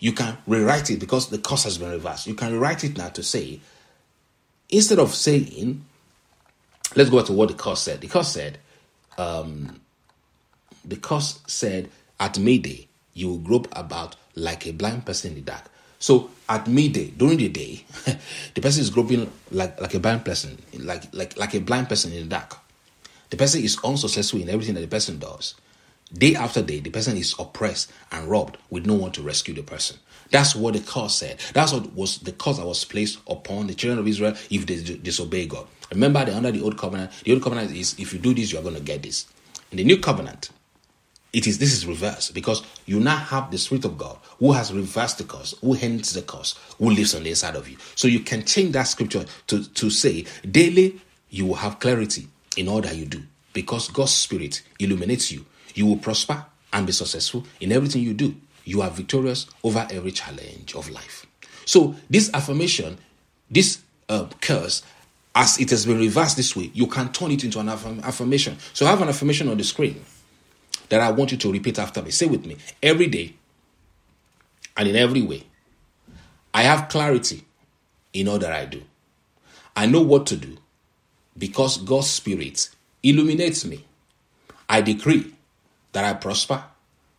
you 0.00 0.12
can 0.12 0.36
rewrite 0.46 0.90
it 0.90 0.98
because 0.98 1.28
the 1.28 1.38
curse 1.38 1.64
has 1.64 1.76
been 1.76 1.90
reversed. 1.90 2.26
You 2.26 2.34
can 2.34 2.52
rewrite 2.52 2.84
it 2.84 2.96
now 2.96 3.10
to 3.10 3.22
say 3.22 3.60
instead 4.70 4.98
of 4.98 5.14
saying 5.14 5.84
let's 6.96 7.10
go 7.10 7.18
back 7.18 7.26
to 7.26 7.32
what 7.32 7.48
the 7.48 7.54
curse 7.54 7.82
said. 7.82 8.00
The 8.00 8.08
curse 8.08 8.32
said 8.32 8.58
um, 9.18 9.80
the 10.84 10.96
curse 10.96 11.40
said 11.46 11.90
at 12.18 12.38
midday 12.38 12.88
you 13.12 13.28
will 13.28 13.38
grope 13.38 13.68
about 13.72 14.16
like 14.34 14.66
a 14.66 14.72
blind 14.72 15.04
person 15.04 15.32
in 15.32 15.36
the 15.36 15.42
dark. 15.42 15.70
So 15.98 16.30
at 16.48 16.66
midday 16.66 17.10
during 17.10 17.36
the 17.36 17.50
day 17.50 17.84
the 18.54 18.60
person 18.62 18.80
is 18.80 18.88
groping 18.88 19.30
like 19.50 19.78
like 19.80 19.94
a 19.94 20.00
blind 20.00 20.24
person 20.24 20.56
like 20.78 21.12
like 21.12 21.36
like 21.36 21.54
a 21.54 21.60
blind 21.60 21.90
person 21.90 22.12
in 22.12 22.20
the 22.20 22.28
dark 22.28 22.56
the 23.30 23.36
person 23.36 23.62
is 23.62 23.78
unsuccessful 23.82 24.40
in 24.40 24.48
everything 24.48 24.74
that 24.74 24.80
the 24.80 24.88
person 24.88 25.18
does. 25.18 25.54
Day 26.12 26.34
after 26.34 26.60
day, 26.60 26.80
the 26.80 26.90
person 26.90 27.16
is 27.16 27.34
oppressed 27.38 27.92
and 28.10 28.28
robbed 28.28 28.58
with 28.68 28.84
no 28.84 28.94
one 28.94 29.12
to 29.12 29.22
rescue 29.22 29.54
the 29.54 29.62
person. 29.62 29.96
That's 30.30 30.56
what 30.56 30.74
the 30.74 30.80
curse 30.80 31.14
said. 31.14 31.38
That's 31.54 31.72
what 31.72 31.92
was 31.94 32.18
the 32.18 32.32
curse 32.32 32.58
that 32.58 32.66
was 32.66 32.84
placed 32.84 33.18
upon 33.28 33.68
the 33.68 33.74
children 33.74 34.00
of 34.00 34.08
Israel 34.08 34.34
if 34.50 34.66
they 34.66 34.80
disobey 34.96 35.46
God. 35.46 35.66
Remember, 35.90 36.24
they're 36.24 36.34
under 36.36 36.50
the 36.50 36.62
old 36.62 36.78
covenant. 36.78 37.12
The 37.24 37.32
old 37.32 37.42
covenant 37.42 37.72
is 37.72 37.98
if 37.98 38.12
you 38.12 38.18
do 38.18 38.34
this, 38.34 38.52
you 38.52 38.58
are 38.58 38.62
going 38.62 38.74
to 38.74 38.80
get 38.80 39.02
this. 39.02 39.26
In 39.70 39.78
the 39.78 39.84
new 39.84 39.98
covenant, 39.98 40.50
it 41.32 41.46
is 41.46 41.58
this 41.58 41.72
is 41.72 41.86
reversed 41.86 42.34
because 42.34 42.62
you 42.86 42.98
now 42.98 43.16
have 43.16 43.52
the 43.52 43.58
spirit 43.58 43.84
of 43.84 43.96
God 43.96 44.18
who 44.40 44.52
has 44.52 44.72
reversed 44.72 45.18
the 45.18 45.24
curse, 45.24 45.54
who 45.60 45.76
ends 45.76 46.12
the 46.12 46.22
curse, 46.22 46.58
who 46.78 46.90
lives 46.90 47.14
on 47.14 47.22
the 47.22 47.30
inside 47.30 47.54
of 47.54 47.68
you. 47.68 47.76
So 47.94 48.08
you 48.08 48.20
can 48.20 48.44
change 48.44 48.72
that 48.72 48.84
scripture 48.84 49.24
to, 49.46 49.68
to 49.74 49.90
say 49.90 50.24
daily 50.48 51.00
you 51.28 51.46
will 51.46 51.54
have 51.54 51.78
clarity 51.78 52.26
in 52.56 52.68
all 52.68 52.80
that 52.80 52.96
you 52.96 53.06
do 53.06 53.22
because 53.52 53.88
God's 53.88 54.12
Spirit 54.12 54.62
illuminates 54.78 55.30
you. 55.32 55.44
You 55.74 55.86
will 55.86 55.96
prosper, 55.96 56.44
and 56.72 56.86
be 56.86 56.92
successful 56.92 57.44
in 57.60 57.72
everything 57.72 58.02
you 58.02 58.14
do. 58.14 58.34
You 58.64 58.82
are 58.82 58.90
victorious 58.90 59.46
over 59.64 59.86
every 59.90 60.12
challenge 60.12 60.74
of 60.74 60.88
life. 60.90 61.26
So, 61.64 61.94
this 62.08 62.30
affirmation, 62.32 62.98
this 63.50 63.80
uh, 64.08 64.26
curse, 64.40 64.82
as 65.34 65.58
it 65.58 65.70
has 65.70 65.86
been 65.86 65.98
reversed 65.98 66.36
this 66.36 66.54
way, 66.56 66.70
you 66.74 66.86
can 66.86 67.12
turn 67.12 67.30
it 67.30 67.44
into 67.44 67.58
an 67.60 67.68
affirmation. 67.68 68.58
So, 68.72 68.86
I 68.86 68.90
have 68.90 69.02
an 69.02 69.08
affirmation 69.08 69.48
on 69.48 69.56
the 69.56 69.64
screen 69.64 70.04
that 70.88 71.00
I 71.00 71.10
want 71.10 71.32
you 71.32 71.38
to 71.38 71.52
repeat 71.52 71.78
after 71.78 72.02
me. 72.02 72.10
Say 72.10 72.26
with 72.26 72.46
me 72.46 72.56
every 72.82 73.06
day 73.06 73.34
and 74.76 74.88
in 74.88 74.96
every 74.96 75.22
way. 75.22 75.44
I 76.52 76.62
have 76.62 76.88
clarity 76.88 77.44
in 78.12 78.26
all 78.26 78.38
that 78.38 78.52
I 78.52 78.64
do. 78.64 78.82
I 79.76 79.86
know 79.86 80.00
what 80.00 80.26
to 80.26 80.36
do 80.36 80.58
because 81.40 81.78
God's 81.78 82.10
Spirit 82.10 82.68
illuminates 83.02 83.64
me. 83.64 83.84
I 84.68 84.82
decree 84.82 85.34
that 85.92 86.04
I 86.04 86.12
prosper 86.14 86.62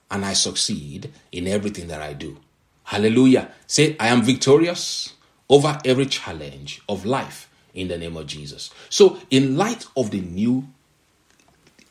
and 0.10 0.24
I 0.24 0.34
succeed 0.34 1.12
in 1.32 1.48
everything 1.48 1.88
that 1.88 2.02
I 2.02 2.14
do. 2.14 2.38
Hallelujah. 2.84 3.52
Say, 3.68 3.98
I 4.00 4.08
am 4.08 4.22
victorious 4.22 5.16
over 5.50 5.78
every 5.84 6.06
challenge 6.06 6.82
of 6.88 7.06
life 7.06 7.50
in 7.74 7.88
the 7.88 7.98
name 7.98 8.16
of 8.16 8.28
Jesus. 8.28 8.70
So, 8.90 9.18
in 9.30 9.58
light 9.58 9.86
of 9.98 10.12
the 10.12 10.22
new 10.22 10.68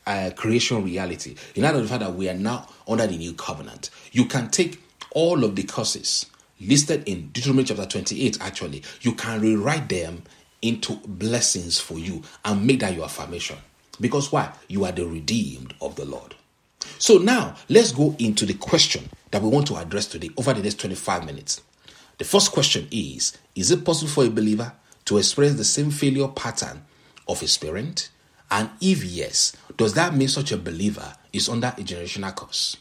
uh, 0.07 0.31
creation 0.37 0.85
reality, 0.85 1.35
in 1.55 1.63
light 1.65 1.75
of 1.75 1.83
the 1.83 1.89
fact 1.89 2.01
that 2.01 2.15
we 2.15 2.29
are 2.29 2.35
now 2.35 2.69
under 2.87 3.07
the 3.07 3.17
new 3.17 3.35
covenant, 3.35 3.91
you 4.13 4.27
can 4.27 4.49
take 4.51 4.83
all 5.13 5.45
of 5.45 5.57
the 5.57 5.65
curses 5.65 6.27
listed 6.61 7.09
in 7.09 7.31
Deuteronomy 7.31 7.65
chapter 7.65 7.87
28, 7.87 8.39
actually, 8.41 8.83
you 9.01 9.15
can 9.15 9.41
rewrite 9.41 9.89
them 9.89 10.23
into 10.63 10.97
blessings 11.07 11.79
for 11.79 11.99
you 11.99 12.23
and 12.45 12.67
make 12.67 12.81
that 12.81 12.95
your 12.95 13.05
affirmation. 13.05 13.57
Because 14.01 14.33
why? 14.33 14.53
You 14.69 14.85
are 14.85 14.93
the 14.93 15.07
redeemed 15.07 15.75
of 15.81 15.97
the 15.97 16.05
Lord. 16.05 16.35
So 16.99 17.19
now 17.19 17.57
let's 17.69 17.93
go 17.93 18.15
into 18.19 18.47
the 18.47 18.55
question 18.55 19.09
that 19.31 19.43
we 19.43 19.49
want 19.49 19.67
to 19.69 19.77
address 19.77 20.07
today 20.07 20.31
over 20.37 20.53
the 20.53 20.63
next 20.63 20.81
25 20.81 21.25
minutes. 21.25 21.63
The 22.19 22.25
first 22.25 22.53
question 22.53 22.89
is 22.91 23.37
Is 23.55 23.71
it 23.71 23.85
possible 23.85 24.11
for 24.11 24.25
a 24.25 24.31
believer 24.31 24.73
to 25.07 25.19
experience 25.19 25.57
the 25.57 25.65
same 25.65 25.91
failure 25.91 26.29
pattern 26.29 26.85
of 27.27 27.41
his 27.41 27.57
parent? 27.57 28.11
And 28.51 28.71
if 28.81 29.05
yes, 29.05 29.57
does 29.77 29.95
that 29.95 30.15
mean 30.15 30.29
such 30.29 30.53
a 30.53 30.59
believer 30.59 31.15
is 31.33 31.49
under 31.49 31.69
a 31.69 31.81
generational 31.83 32.35
curse? 32.35 32.77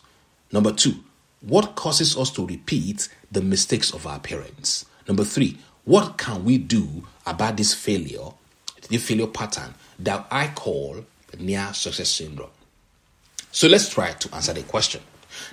Number 0.51 0.71
two, 0.71 0.95
what 1.41 1.75
causes 1.75 2.17
us 2.17 2.31
to 2.31 2.45
repeat 2.45 3.07
the 3.31 3.41
mistakes 3.41 3.93
of 3.93 4.07
our 4.07 4.19
parents? 4.19 4.85
Number 5.07 5.23
three, 5.23 5.57
what 5.89 6.19
can 6.19 6.45
we 6.45 6.60
do 6.60 7.08
about 7.25 7.58
this 7.58 7.73
failure, 7.73 8.30
the 8.89 8.97
failure 8.99 9.25
pattern 9.25 9.73
that 9.97 10.28
I 10.30 10.49
call 10.49 11.04
near 11.39 11.73
success 11.73 12.10
syndrome? 12.10 12.52
So 13.52 13.67
let's 13.67 13.89
try 13.89 14.12
to 14.12 14.36
answer 14.36 14.54
the 14.54 14.62
question. 14.62 15.02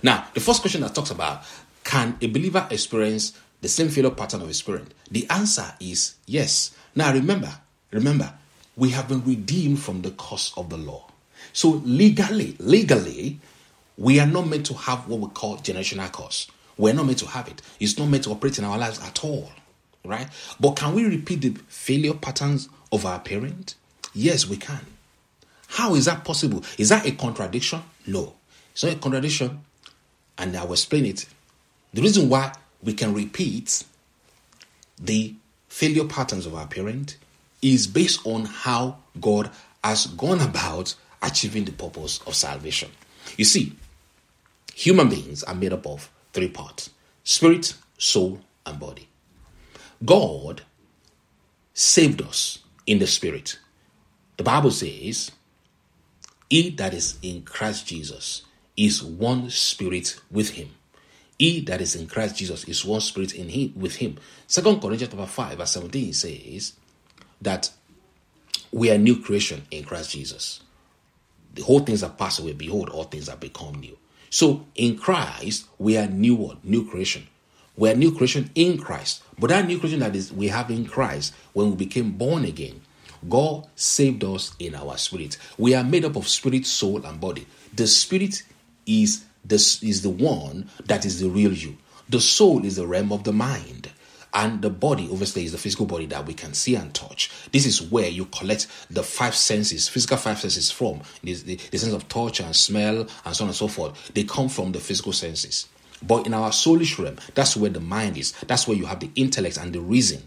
Now, 0.02 0.26
the 0.34 0.40
first 0.40 0.60
question 0.60 0.82
that 0.82 0.94
talks 0.94 1.10
about 1.10 1.42
can 1.84 2.18
a 2.20 2.26
believer 2.26 2.66
experience 2.70 3.32
the 3.62 3.68
same 3.68 3.88
failure 3.88 4.10
pattern 4.10 4.42
of 4.42 4.66
parent? 4.66 4.92
The 5.10 5.26
answer 5.30 5.72
is 5.80 6.16
yes. 6.26 6.76
Now 6.94 7.14
remember, 7.14 7.54
remember, 7.90 8.30
we 8.76 8.90
have 8.90 9.08
been 9.08 9.24
redeemed 9.24 9.80
from 9.80 10.02
the 10.02 10.10
curse 10.10 10.52
of 10.58 10.68
the 10.68 10.76
law. 10.76 11.06
So 11.54 11.80
legally, 11.86 12.56
legally, 12.58 13.40
we 13.96 14.20
are 14.20 14.26
not 14.26 14.48
meant 14.48 14.66
to 14.66 14.74
have 14.74 15.08
what 15.08 15.20
we 15.20 15.28
call 15.28 15.56
generational 15.56 16.12
curse. 16.12 16.46
We're 16.76 16.92
not 16.92 17.06
meant 17.06 17.20
to 17.20 17.26
have 17.26 17.48
it. 17.48 17.62
It's 17.80 17.96
not 17.96 18.10
meant 18.10 18.24
to 18.24 18.32
operate 18.32 18.58
in 18.58 18.66
our 18.66 18.76
lives 18.76 19.00
at 19.00 19.24
all. 19.24 19.50
Right? 20.06 20.28
But 20.60 20.76
can 20.76 20.94
we 20.94 21.04
repeat 21.04 21.40
the 21.42 21.50
failure 21.68 22.14
patterns 22.14 22.68
of 22.92 23.04
our 23.04 23.18
parent? 23.18 23.74
Yes, 24.14 24.46
we 24.46 24.56
can. 24.56 24.86
How 25.68 25.94
is 25.94 26.04
that 26.04 26.24
possible? 26.24 26.64
Is 26.78 26.88
that 26.90 27.06
a 27.06 27.12
contradiction? 27.12 27.82
No. 28.06 28.34
It's 28.72 28.84
not 28.84 28.92
a 28.92 28.96
contradiction. 28.96 29.60
And 30.38 30.56
I 30.56 30.64
will 30.64 30.72
explain 30.72 31.06
it. 31.06 31.26
The 31.92 32.02
reason 32.02 32.28
why 32.28 32.52
we 32.82 32.92
can 32.92 33.14
repeat 33.14 33.84
the 34.98 35.34
failure 35.68 36.04
patterns 36.04 36.46
of 36.46 36.54
our 36.54 36.66
parent 36.66 37.16
is 37.62 37.86
based 37.86 38.26
on 38.26 38.44
how 38.44 38.98
God 39.20 39.50
has 39.82 40.06
gone 40.06 40.40
about 40.40 40.94
achieving 41.22 41.64
the 41.64 41.72
purpose 41.72 42.20
of 42.26 42.34
salvation. 42.34 42.90
You 43.36 43.44
see, 43.44 43.72
Human 44.76 45.08
beings 45.08 45.42
are 45.42 45.54
made 45.54 45.72
up 45.72 45.86
of 45.86 46.10
three 46.34 46.50
parts 46.50 46.90
spirit, 47.24 47.72
soul, 47.96 48.40
and 48.66 48.78
body. 48.78 49.08
God 50.04 50.62
saved 51.74 52.22
us 52.22 52.58
in 52.86 52.98
the 52.98 53.06
spirit. 53.06 53.58
The 54.36 54.44
Bible 54.44 54.70
says, 54.70 55.30
He 56.50 56.70
that 56.70 56.94
is 56.94 57.18
in 57.22 57.42
Christ 57.42 57.86
Jesus 57.86 58.42
is 58.76 59.02
one 59.02 59.50
spirit 59.50 60.20
with 60.30 60.50
him. 60.50 60.70
He 61.38 61.60
that 61.62 61.80
is 61.80 61.94
in 61.94 62.06
Christ 62.06 62.36
Jesus 62.36 62.64
is 62.64 62.84
one 62.84 63.00
spirit 63.00 63.34
in 63.34 63.48
him 63.48 63.72
with 63.76 63.96
him. 63.96 64.18
Second 64.46 64.80
Corinthians 64.80 65.12
chapter 65.12 65.26
5, 65.26 65.58
verse 65.58 65.72
17 65.72 66.12
says 66.12 66.72
that 67.40 67.70
we 68.72 68.90
are 68.90 68.98
new 68.98 69.20
creation 69.20 69.66
in 69.70 69.84
Christ 69.84 70.10
Jesus. 70.10 70.60
The 71.54 71.62
whole 71.62 71.80
things 71.80 72.02
are 72.02 72.10
passed 72.10 72.40
away. 72.40 72.52
Behold, 72.52 72.90
all 72.90 73.04
things 73.04 73.28
are 73.28 73.36
become 73.36 73.74
new. 73.80 73.96
So 74.28 74.66
in 74.74 74.98
Christ, 74.98 75.66
we 75.78 75.96
are 75.96 76.06
new 76.06 76.34
one, 76.34 76.58
new 76.62 76.88
creation. 76.88 77.26
We 77.76 77.90
are 77.90 77.94
new 77.94 78.12
creation 78.12 78.50
in 78.54 78.78
Christ. 78.78 79.22
But 79.38 79.50
that 79.50 79.66
new 79.66 79.78
creation 79.78 80.00
that 80.00 80.16
is 80.16 80.32
we 80.32 80.48
have 80.48 80.70
in 80.70 80.86
Christ, 80.86 81.34
when 81.52 81.70
we 81.70 81.76
became 81.76 82.12
born 82.12 82.44
again, 82.44 82.80
God 83.28 83.66
saved 83.74 84.24
us 84.24 84.54
in 84.58 84.74
our 84.74 84.96
spirit. 84.96 85.36
We 85.58 85.74
are 85.74 85.84
made 85.84 86.04
up 86.04 86.16
of 86.16 86.28
spirit, 86.28 86.66
soul, 86.66 87.04
and 87.04 87.20
body. 87.20 87.46
The 87.74 87.86
spirit 87.86 88.42
is 88.86 89.24
this 89.44 89.82
is 89.82 90.02
the 90.02 90.10
one 90.10 90.68
that 90.86 91.04
is 91.04 91.20
the 91.20 91.28
real 91.28 91.52
you. 91.52 91.76
The 92.08 92.20
soul 92.20 92.64
is 92.64 92.76
the 92.76 92.86
realm 92.86 93.12
of 93.12 93.24
the 93.24 93.32
mind 93.32 93.90
and 94.36 94.60
the 94.60 94.70
body 94.70 95.08
obviously 95.10 95.44
is 95.44 95.52
the 95.52 95.58
physical 95.58 95.86
body 95.86 96.06
that 96.06 96.26
we 96.26 96.34
can 96.34 96.52
see 96.52 96.74
and 96.74 96.92
touch 96.94 97.30
this 97.52 97.64
is 97.64 97.80
where 97.80 98.08
you 98.08 98.26
collect 98.26 98.66
the 98.90 99.02
five 99.02 99.34
senses 99.34 99.88
physical 99.88 100.16
five 100.16 100.38
senses 100.38 100.70
from 100.70 101.00
the, 101.22 101.32
the, 101.34 101.56
the 101.70 101.78
sense 101.78 101.94
of 101.94 102.06
touch 102.08 102.40
and 102.40 102.54
smell 102.54 103.06
and 103.24 103.36
so 103.36 103.44
on 103.44 103.48
and 103.48 103.56
so 103.56 103.66
forth 103.66 104.12
they 104.14 104.24
come 104.24 104.48
from 104.48 104.72
the 104.72 104.80
physical 104.80 105.12
senses 105.12 105.68
but 106.02 106.26
in 106.26 106.34
our 106.34 106.50
soulish 106.50 106.98
realm 107.02 107.16
that's 107.34 107.56
where 107.56 107.70
the 107.70 107.80
mind 107.80 108.16
is 108.16 108.32
that's 108.46 108.66
where 108.66 108.76
you 108.76 108.86
have 108.86 109.00
the 109.00 109.10
intellect 109.14 109.56
and 109.56 109.72
the 109.72 109.80
reason 109.80 110.22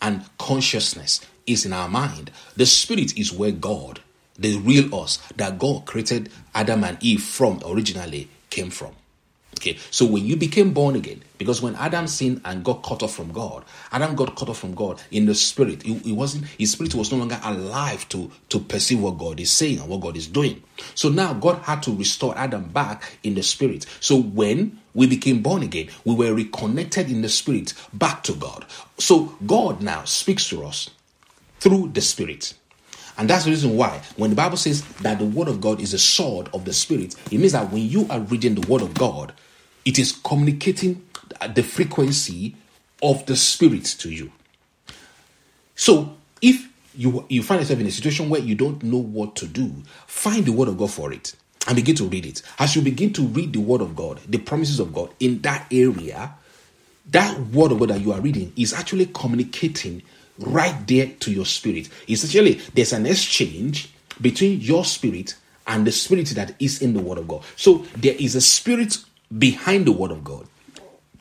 and 0.00 0.24
consciousness 0.38 1.20
is 1.46 1.64
in 1.64 1.72
our 1.72 1.88
mind 1.88 2.30
the 2.56 2.66
spirit 2.66 3.16
is 3.18 3.32
where 3.32 3.52
god 3.52 4.00
the 4.38 4.56
real 4.58 4.94
us 4.94 5.18
that 5.36 5.58
god 5.58 5.84
created 5.84 6.30
adam 6.54 6.84
and 6.84 6.98
eve 7.00 7.22
from 7.22 7.60
originally 7.64 8.28
came 8.50 8.70
from 8.70 8.94
Okay, 9.62 9.78
so 9.92 10.06
when 10.06 10.26
you 10.26 10.36
became 10.36 10.72
born 10.72 10.96
again, 10.96 11.22
because 11.38 11.62
when 11.62 11.76
Adam 11.76 12.08
sinned 12.08 12.40
and 12.44 12.64
got 12.64 12.82
cut 12.82 13.02
off 13.02 13.14
from 13.14 13.30
God, 13.30 13.64
Adam 13.92 14.16
got 14.16 14.34
cut 14.34 14.48
off 14.48 14.58
from 14.58 14.74
God 14.74 15.00
in 15.12 15.26
the 15.26 15.36
spirit. 15.36 15.86
It, 15.86 16.12
wasn't 16.14 16.46
his 16.58 16.72
spirit 16.72 16.96
was 16.96 17.12
no 17.12 17.18
longer 17.18 17.38
alive 17.44 18.08
to 18.08 18.28
to 18.48 18.58
perceive 18.58 19.00
what 19.00 19.18
God 19.18 19.38
is 19.38 19.52
saying 19.52 19.78
and 19.78 19.88
what 19.88 20.00
God 20.00 20.16
is 20.16 20.26
doing. 20.26 20.62
So 20.96 21.10
now 21.10 21.34
God 21.34 21.62
had 21.62 21.80
to 21.84 21.94
restore 21.94 22.36
Adam 22.36 22.64
back 22.64 23.18
in 23.22 23.34
the 23.34 23.42
spirit. 23.44 23.86
So 24.00 24.20
when 24.20 24.80
we 24.94 25.06
became 25.06 25.42
born 25.42 25.62
again, 25.62 25.88
we 26.04 26.14
were 26.14 26.34
reconnected 26.34 27.10
in 27.10 27.22
the 27.22 27.28
spirit 27.28 27.74
back 27.92 28.22
to 28.24 28.34
God. 28.34 28.66
So 28.98 29.36
God 29.46 29.82
now 29.82 30.04
speaks 30.04 30.48
to 30.48 30.64
us 30.64 30.90
through 31.60 31.90
the 31.94 32.00
spirit. 32.00 32.54
And 33.18 33.28
that's 33.28 33.44
the 33.44 33.50
reason 33.50 33.76
why, 33.76 34.00
when 34.16 34.30
the 34.30 34.36
Bible 34.36 34.56
says 34.56 34.82
that 34.96 35.18
the 35.18 35.24
Word 35.24 35.48
of 35.48 35.60
God 35.60 35.80
is 35.80 35.92
a 35.92 35.98
sword 35.98 36.48
of 36.54 36.64
the 36.64 36.72
Spirit, 36.72 37.14
it 37.30 37.38
means 37.38 37.52
that 37.52 37.70
when 37.70 37.86
you 37.86 38.06
are 38.08 38.20
reading 38.20 38.54
the 38.54 38.66
Word 38.66 38.80
of 38.80 38.94
God, 38.94 39.34
it 39.84 39.98
is 39.98 40.12
communicating 40.12 41.04
the 41.54 41.62
frequency 41.62 42.56
of 43.02 43.24
the 43.26 43.36
Spirit 43.36 43.84
to 43.84 44.10
you. 44.10 44.32
So, 45.74 46.16
if 46.40 46.68
you, 46.94 47.26
you 47.28 47.42
find 47.42 47.60
yourself 47.60 47.80
in 47.80 47.86
a 47.86 47.90
situation 47.90 48.30
where 48.30 48.40
you 48.40 48.54
don't 48.54 48.82
know 48.82 48.98
what 48.98 49.36
to 49.36 49.46
do, 49.46 49.82
find 50.06 50.46
the 50.46 50.52
Word 50.52 50.68
of 50.68 50.78
God 50.78 50.90
for 50.90 51.12
it 51.12 51.34
and 51.66 51.76
begin 51.76 51.94
to 51.96 52.04
read 52.04 52.26
it. 52.26 52.42
As 52.58 52.74
you 52.74 52.82
begin 52.82 53.12
to 53.14 53.22
read 53.22 53.52
the 53.52 53.60
Word 53.60 53.80
of 53.80 53.94
God, 53.94 54.20
the 54.28 54.38
promises 54.38 54.80
of 54.80 54.92
God 54.92 55.10
in 55.20 55.40
that 55.42 55.66
area, 55.70 56.34
that 57.10 57.38
Word 57.48 57.72
of 57.72 57.78
God 57.78 57.90
that 57.90 58.00
you 58.00 58.12
are 58.12 58.20
reading 58.20 58.52
is 58.56 58.72
actually 58.72 59.06
communicating 59.06 60.02
right 60.38 60.86
there 60.86 61.06
to 61.20 61.30
your 61.30 61.46
spirit. 61.46 61.88
Essentially, 62.08 62.60
there's 62.74 62.92
an 62.92 63.06
exchange 63.06 63.92
between 64.20 64.60
your 64.60 64.84
spirit 64.84 65.36
and 65.66 65.86
the 65.86 65.92
spirit 65.92 66.26
that 66.28 66.54
is 66.58 66.82
in 66.82 66.94
the 66.94 67.00
Word 67.00 67.18
of 67.18 67.28
God. 67.28 67.42
So 67.56 67.84
there 67.96 68.14
is 68.18 68.34
a 68.34 68.40
spirit 68.40 68.98
behind 69.38 69.86
the 69.86 69.92
Word 69.92 70.10
of 70.10 70.24
God, 70.24 70.46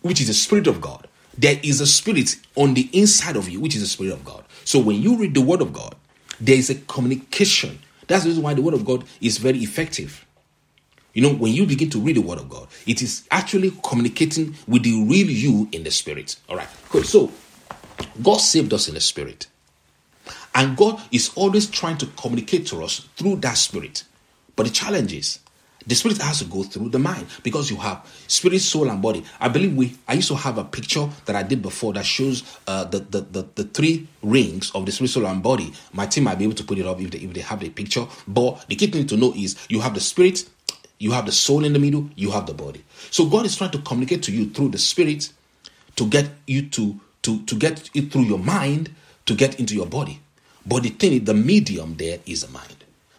which 0.02 0.22
is 0.22 0.28
the 0.28 0.34
Spirit 0.34 0.68
of 0.68 0.82
God. 0.82 1.08
There 1.38 1.60
is 1.64 1.80
a 1.80 1.88
spirit 1.88 2.36
on 2.56 2.74
the 2.74 2.90
inside 2.92 3.36
of 3.36 3.48
you, 3.48 3.60
which 3.60 3.76
is 3.76 3.82
the 3.82 3.88
Spirit 3.88 4.14
of 4.14 4.26
God. 4.26 4.44
So 4.66 4.80
when 4.80 5.02
you 5.02 5.18
read 5.18 5.34
the 5.34 5.42
Word 5.42 5.62
of 5.62 5.72
God, 5.72 5.96
there 6.40 6.58
is 6.58 6.70
a 6.70 6.76
communication. 6.76 7.80
That's 8.08 8.24
the 8.24 8.30
reason 8.30 8.44
why 8.44 8.54
the 8.54 8.62
Word 8.62 8.74
of 8.74 8.84
God 8.84 9.06
is 9.22 9.38
very 9.38 9.60
effective. 9.60 10.26
You 11.14 11.22
know, 11.22 11.34
when 11.34 11.54
you 11.54 11.66
begin 11.66 11.90
to 11.92 12.00
read 12.00 12.16
the 12.16 12.22
Word 12.22 12.40
of 12.40 12.50
God, 12.50 12.68
it 12.88 13.02
is 13.02 13.28
actually 13.32 13.72
communicating 13.84 14.56
with 14.68 14.84
the 14.84 15.04
real 15.04 15.30
you 15.30 15.68
in 15.72 15.84
the 15.84 15.92
Spirit. 15.92 16.38
All 16.48 16.56
right, 16.56 16.68
cool. 16.90 17.04
So 17.04 17.32
God 18.22 18.38
saved 18.38 18.74
us 18.74 18.88
in 18.88 18.94
the 18.94 19.02
spirit. 19.02 19.48
And 20.54 20.76
God 20.76 21.02
is 21.12 21.32
always 21.36 21.70
trying 21.70 21.98
to 22.00 22.06
communicate 22.18 22.68
to 22.68 22.84
us 22.84 23.08
through 23.16 23.38
that 23.38 23.58
spirit. 23.58 24.04
But 24.56 24.66
the 24.68 24.72
challenge 24.72 25.14
is 25.14 25.40
The 25.88 25.96
spirit 25.96 26.22
has 26.22 26.40
to 26.40 26.46
go 26.46 26.62
through 26.64 26.90
the 26.90 27.00
mind 27.00 27.26
because 27.42 27.72
you 27.72 27.78
have 27.78 28.06
spirit, 28.28 28.62
soul, 28.62 28.90
and 28.90 29.02
body. 29.02 29.24
I 29.40 29.50
believe 29.50 29.76
we. 29.76 29.98
I 30.08 30.14
used 30.14 30.28
to 30.28 30.36
have 30.36 30.60
a 30.60 30.64
picture 30.64 31.10
that 31.26 31.36
I 31.36 31.42
did 31.42 31.62
before 31.62 31.94
that 31.94 32.06
shows 32.06 32.44
uh, 32.68 32.84
the, 32.84 33.00
the, 33.00 33.22
the 33.22 33.48
the 33.56 33.64
three 33.64 34.08
rings 34.22 34.72
of 34.76 34.86
the 34.86 34.92
spirit, 34.92 35.10
soul, 35.10 35.26
and 35.26 35.42
body. 35.42 35.74
My 35.92 36.06
team 36.06 36.26
might 36.26 36.38
be 36.38 36.44
able 36.44 36.56
to 36.56 36.64
put 36.64 36.78
it 36.78 36.86
up 36.86 37.02
if 37.02 37.10
they, 37.10 37.18
if 37.20 37.34
they 37.34 37.42
have 37.42 37.62
the 37.62 37.70
picture. 37.70 38.06
But 38.28 38.64
the 38.68 38.76
key 38.76 38.88
thing 38.88 39.08
to 39.08 39.18
know 39.18 39.34
is 39.36 39.56
you 39.70 39.82
have 39.82 39.96
the 39.96 40.02
spirit, 40.02 40.48
you 41.02 41.12
have 41.12 41.26
the 41.26 41.32
soul 41.32 41.66
in 41.66 41.74
the 41.74 41.80
middle, 41.80 42.08
you 42.16 42.30
have 42.30 42.46
the 42.46 42.54
body. 42.54 42.84
So 43.10 43.26
God 43.26 43.48
is 43.48 43.56
trying 43.56 43.72
to 43.72 43.80
communicate 43.80 44.22
to 44.24 44.32
you 44.32 44.50
through 44.52 44.70
the 44.70 44.78
spirit 44.78 45.34
to 45.96 46.08
get 46.08 46.30
you 46.46 46.70
to 46.70 47.00
to 47.24 47.42
to 47.44 47.56
get 47.56 47.90
it 47.96 48.12
through 48.12 48.24
your 48.24 48.40
mind 48.40 48.94
to 49.26 49.36
get 49.36 49.60
into 49.60 49.74
your 49.76 49.88
body. 49.88 50.20
But 50.66 50.84
the 50.84 50.90
thing, 50.90 51.14
is 51.14 51.24
the 51.24 51.34
medium 51.34 51.96
there 51.98 52.20
is 52.28 52.46
the 52.46 52.52
mind. 52.52 52.76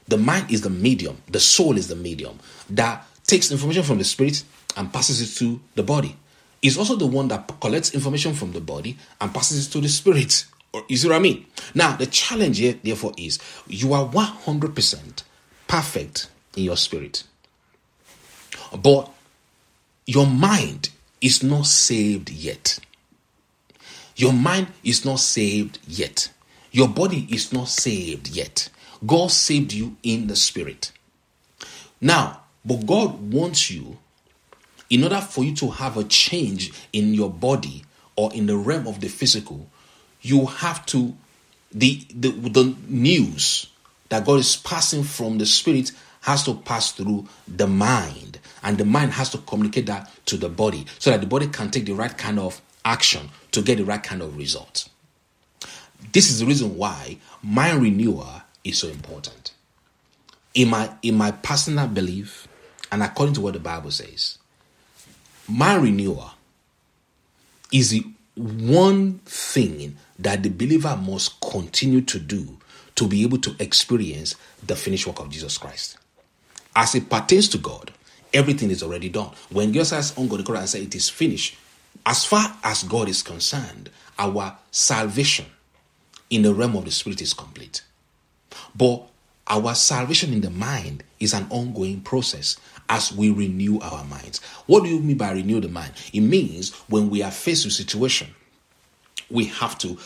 The 0.07 0.16
mind 0.16 0.53
is 0.53 0.61
the 0.61 0.71
medium, 0.71 1.23
the 1.29 1.40
soul 1.40 1.77
is 1.77 1.88
the 1.88 1.97
medium 1.97 2.38
that 2.71 3.05
takes 3.27 3.51
information 3.51 3.83
from 3.83 3.99
the 3.99 4.05
spirit 4.05 4.45
and 4.77 4.92
passes 4.92 5.21
it 5.21 5.37
to 5.38 5.61
the 5.75 5.83
body. 5.83 6.16
It's 6.62 6.77
also 6.77 6.95
the 6.95 7.07
one 7.07 7.27
that 7.29 7.53
collects 7.61 7.95
information 7.95 8.35
from 8.35 8.53
the 8.53 8.61
body 8.61 8.97
and 9.21 9.35
passes 9.35 9.66
it 9.66 9.73
to 9.73 9.81
the 9.81 9.88
spirit. 9.88 10.45
You 10.88 10.97
see 10.97 11.09
what 11.09 11.16
I 11.16 11.18
mean? 11.18 11.47
Now, 11.75 11.97
the 11.97 12.07
challenge 12.07 12.59
here, 12.59 12.79
therefore, 12.83 13.12
is 13.18 13.40
you 13.66 13.92
are 13.92 14.09
100% 14.09 15.23
perfect 15.66 16.29
in 16.57 16.64
your 16.64 16.77
spirit. 16.77 17.25
But 18.80 19.11
your 20.06 20.26
mind 20.26 20.90
is 21.20 21.42
not 21.42 21.66
saved 21.66 22.30
yet. 22.30 22.78
Your 24.16 24.32
mind 24.32 24.68
is 24.85 25.04
not 25.04 25.20
saved 25.20 25.78
yet. 25.87 26.30
Your 26.70 26.88
body 26.88 27.26
is 27.30 27.52
not 27.52 27.68
saved 27.68 28.28
yet. 28.28 28.68
God 29.04 29.30
saved 29.30 29.72
you 29.72 29.96
in 30.02 30.26
the 30.26 30.37
spirit. 30.37 30.92
Now, 32.00 32.40
but 32.64 32.87
God 32.87 33.32
wants 33.32 33.70
you, 33.70 33.98
in 34.90 35.04
order 35.04 35.20
for 35.20 35.44
you 35.44 35.54
to 35.56 35.70
have 35.70 35.96
a 35.96 36.04
change 36.04 36.72
in 36.92 37.14
your 37.14 37.30
body 37.30 37.85
or 38.16 38.32
in 38.35 38.46
the 38.46 38.56
realm 38.56 38.87
of 38.87 39.00
the 39.00 39.08
physical, 39.08 39.66
you 40.20 40.46
have 40.46 40.85
to, 40.87 41.16
the, 41.72 42.04
the, 42.14 42.28
the 42.30 42.76
news 42.88 43.66
that 44.08 44.24
God 44.24 44.40
is 44.40 44.56
passing 44.56 45.02
from 45.02 45.38
the 45.38 45.46
spirit 45.46 45.92
has 46.22 46.44
to 46.44 46.54
pass 46.54 46.92
through 46.92 47.28
the 47.46 47.66
mind. 47.66 48.38
And 48.62 48.78
the 48.78 48.85
mind 48.85 49.12
has 49.12 49.30
to 49.30 49.38
communicate 49.38 49.87
that 49.87 50.11
to 50.26 50.37
the 50.37 50.48
body 50.48 50.87
so 50.98 51.11
that 51.11 51.20
the 51.20 51.26
body 51.26 51.46
can 51.48 51.70
take 51.70 51.85
the 51.85 51.92
right 51.92 52.16
kind 52.16 52.38
of 52.38 52.61
action 52.85 53.28
to 53.52 53.62
get 53.62 53.78
the 53.78 53.85
right 53.85 54.02
kind 54.02 54.22
of 54.22 54.37
result. 54.37 54.88
This 56.12 56.30
is 56.30 56.40
the 56.40 56.46
reason 56.46 56.76
why 56.76 57.18
mind 57.42 57.82
renewal 57.82 58.42
is 58.64 58.78
so 58.78 58.88
important. 58.88 59.52
In 60.54 60.68
my 60.68 60.90
in 61.02 61.16
my 61.16 61.30
personal 61.30 61.87
belief, 61.87 62.46
and 62.90 63.02
according 63.02 63.35
to 63.37 63.40
what 63.40 63.54
the 63.54 63.61
Bible 63.61 63.90
says, 63.90 64.38
mind 65.48 65.82
renewal 65.82 66.32
is 67.72 67.90
the 67.90 68.04
one 68.35 69.18
thing 69.24 69.96
that 70.18 70.42
the 70.42 70.50
believer 70.50 70.96
must 70.96 71.40
continue 71.40 72.00
to 72.02 72.18
do 72.18 72.58
to 72.94 73.08
be 73.08 73.22
able 73.22 73.38
to 73.38 73.56
experience 73.58 74.35
the 74.66 74.76
finished 74.76 75.06
work 75.06 75.20
of 75.20 75.30
Jesus 75.30 75.56
Christ. 75.58 75.96
As 76.74 76.94
it 76.94 77.11
pertains 77.11 77.48
to 77.50 77.58
God, 77.58 77.92
everything 78.32 78.70
is 78.70 78.82
already 78.82 79.08
done. 79.08 79.30
When 79.50 79.72
says 79.85 80.16
on 80.16 80.28
God 80.28 80.44
Quran 80.44 80.66
say 80.66 80.82
it 80.82 80.94
is 80.94 81.08
finished, 81.08 81.56
as 82.04 82.24
far 82.24 82.56
as 82.64 82.82
God 82.82 83.08
is 83.08 83.22
concerned, 83.22 83.90
our 84.18 84.56
salvation 84.70 85.46
in 86.30 86.42
the 86.42 86.54
realm 86.54 86.76
of 86.76 86.85
the 86.85 86.90
spirit 86.90 87.20
is 87.20 87.35
complete. 87.35 87.82
But 88.74 89.06
our 89.46 89.74
salvation 89.74 90.32
in 90.32 90.40
the 90.40 90.50
mind 90.50 91.04
is 91.20 91.35
an 91.35 91.46
ongoing 91.50 92.00
process 92.00 92.56
as 92.88 93.12
we 93.12 93.30
renew 93.30 93.78
our 93.80 94.04
minds. 94.04 94.40
What 94.66 94.85
do 94.85 94.88
you 94.88 95.00
mean 95.00 95.18
by 95.18 95.32
renew 95.32 95.61
the 95.61 95.68
mind? 95.68 95.92
It 96.12 96.20
means 96.20 96.72
when 96.88 97.11
we 97.11 97.22
are 97.22 97.30
faced 97.30 97.64
with 97.64 97.72
a 97.72 97.76
situation, 97.76 98.35
we 99.30 99.46
have 99.46 99.78
to 99.78 99.98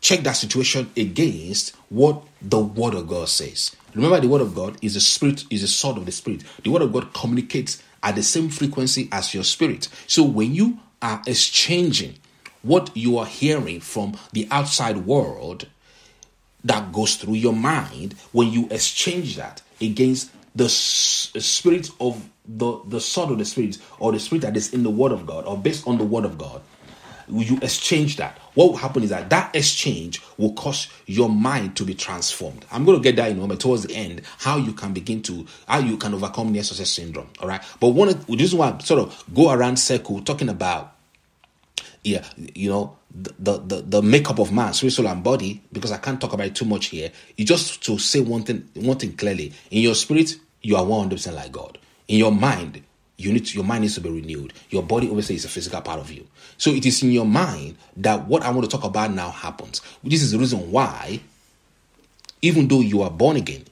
check 0.00 0.20
that 0.20 0.32
situation 0.32 0.90
against 0.96 1.74
what 1.88 2.22
the 2.40 2.58
word 2.58 2.94
of 2.94 3.08
God 3.08 3.28
says. 3.28 3.74
Remember 3.94 4.20
the 4.20 4.28
word 4.28 4.40
of 4.40 4.54
God 4.54 4.76
is 4.82 4.94
the 4.94 5.00
spirit 5.00 5.44
is 5.50 5.62
the 5.62 5.68
sword 5.68 5.98
of 5.98 6.06
the 6.06 6.12
spirit. 6.12 6.44
The 6.62 6.70
word 6.70 6.82
of 6.82 6.92
God 6.92 7.12
communicates 7.12 7.82
at 8.02 8.14
the 8.14 8.22
same 8.22 8.48
frequency 8.48 9.08
as 9.12 9.34
your 9.34 9.44
spirit. 9.44 9.88
So 10.06 10.22
when 10.22 10.54
you 10.54 10.78
are 11.00 11.22
exchanging 11.26 12.16
what 12.62 12.96
you 12.96 13.18
are 13.18 13.26
hearing 13.26 13.80
from 13.80 14.16
the 14.32 14.48
outside 14.50 14.98
world 14.98 15.66
that 16.64 16.92
goes 16.92 17.16
through 17.16 17.34
your 17.34 17.52
mind 17.52 18.14
when 18.30 18.48
you 18.50 18.68
exchange 18.70 19.36
that 19.36 19.60
against 19.80 20.30
the 20.54 20.68
spirit 20.68 21.90
of 22.00 22.28
the 22.46 22.80
the 22.86 23.00
sword 23.00 23.30
of 23.30 23.38
the 23.38 23.44
spirit 23.44 23.78
or 23.98 24.12
the 24.12 24.20
spirit 24.20 24.42
that 24.42 24.56
is 24.56 24.72
in 24.72 24.82
the 24.82 24.90
word 24.90 25.12
of 25.12 25.26
god 25.26 25.44
or 25.44 25.56
based 25.56 25.86
on 25.86 25.98
the 25.98 26.04
word 26.04 26.24
of 26.24 26.38
god 26.38 26.60
you 27.28 27.58
exchange 27.62 28.16
that 28.16 28.38
what 28.54 28.68
will 28.68 28.76
happen 28.76 29.02
is 29.02 29.10
that 29.10 29.28
that 29.30 29.54
exchange 29.54 30.20
will 30.36 30.52
cause 30.52 30.88
your 31.06 31.28
mind 31.28 31.76
to 31.76 31.84
be 31.84 31.94
transformed 31.94 32.64
i'm 32.72 32.84
going 32.84 32.96
to 32.96 33.02
get 33.02 33.16
that 33.16 33.30
in 33.30 33.36
a 33.36 33.40
moment 33.40 33.60
towards 33.60 33.84
the 33.84 33.94
end 33.94 34.22
how 34.38 34.56
you 34.56 34.72
can 34.72 34.92
begin 34.92 35.22
to 35.22 35.46
how 35.66 35.78
you 35.78 35.96
can 35.96 36.14
overcome 36.14 36.52
near 36.52 36.62
success 36.62 36.90
syndrome 36.90 37.28
all 37.40 37.48
right 37.48 37.62
but 37.80 37.88
one 37.88 38.08
of 38.08 38.26
this 38.26 38.42
is 38.42 38.54
why 38.54 38.70
I 38.70 38.78
sort 38.78 39.00
of 39.00 39.24
go 39.34 39.50
around 39.50 39.76
circle 39.76 40.20
talking 40.22 40.48
about 40.48 40.92
yeah, 42.04 42.24
you 42.36 42.68
know, 42.68 42.96
the, 43.14 43.58
the, 43.58 43.82
the 43.82 44.02
makeup 44.02 44.38
of 44.38 44.52
man, 44.52 44.72
spirit, 44.72 44.92
soul, 44.92 45.06
and 45.06 45.22
body, 45.22 45.62
because 45.72 45.92
I 45.92 45.98
can't 45.98 46.20
talk 46.20 46.32
about 46.32 46.46
it 46.46 46.54
too 46.54 46.64
much 46.64 46.86
here. 46.86 47.12
It's 47.36 47.48
just 47.48 47.82
to 47.84 47.98
say 47.98 48.20
one 48.20 48.42
thing, 48.42 48.68
one 48.74 48.98
thing 48.98 49.12
clearly. 49.12 49.52
In 49.70 49.82
your 49.82 49.94
spirit, 49.94 50.36
you 50.62 50.76
are 50.76 50.84
100% 50.84 51.34
like 51.34 51.52
God. 51.52 51.78
In 52.08 52.18
your 52.18 52.32
mind, 52.32 52.82
you 53.22 53.32
need 53.32 53.46
to, 53.46 53.54
your 53.54 53.64
mind 53.64 53.82
needs 53.82 53.94
to 53.94 54.00
be 54.00 54.10
renewed. 54.10 54.52
Your 54.70 54.82
body 54.82 55.08
obviously 55.08 55.36
is 55.36 55.44
a 55.44 55.48
physical 55.48 55.80
part 55.80 56.00
of 56.00 56.10
you. 56.10 56.26
So 56.58 56.70
it 56.70 56.84
is 56.84 57.02
in 57.02 57.10
your 57.10 57.26
mind 57.26 57.76
that 57.96 58.26
what 58.26 58.42
I 58.42 58.50
want 58.50 58.68
to 58.68 58.70
talk 58.70 58.84
about 58.84 59.12
now 59.12 59.30
happens. 59.30 59.80
This 60.02 60.22
is 60.22 60.32
the 60.32 60.38
reason 60.38 60.70
why, 60.70 61.20
even 62.40 62.68
though 62.68 62.80
you 62.80 63.02
are 63.02 63.10
born 63.10 63.36
again, 63.36 63.64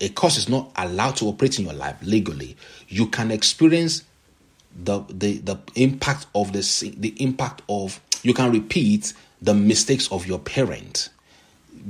a 0.00 0.08
curse 0.08 0.36
is 0.36 0.48
not 0.48 0.70
allowed 0.76 1.16
to 1.16 1.26
operate 1.26 1.58
in 1.58 1.64
your 1.66 1.74
life 1.74 1.96
legally. 2.02 2.56
You 2.88 3.06
can 3.06 3.30
experience 3.30 4.02
the 4.74 5.00
the 5.08 5.38
the 5.38 5.58
impact 5.76 6.26
of 6.34 6.52
the 6.52 6.94
the 6.96 7.14
impact 7.22 7.62
of 7.68 8.00
you 8.22 8.34
can 8.34 8.50
repeat 8.50 9.12
the 9.40 9.54
mistakes 9.54 10.10
of 10.10 10.26
your 10.26 10.38
parent 10.38 11.08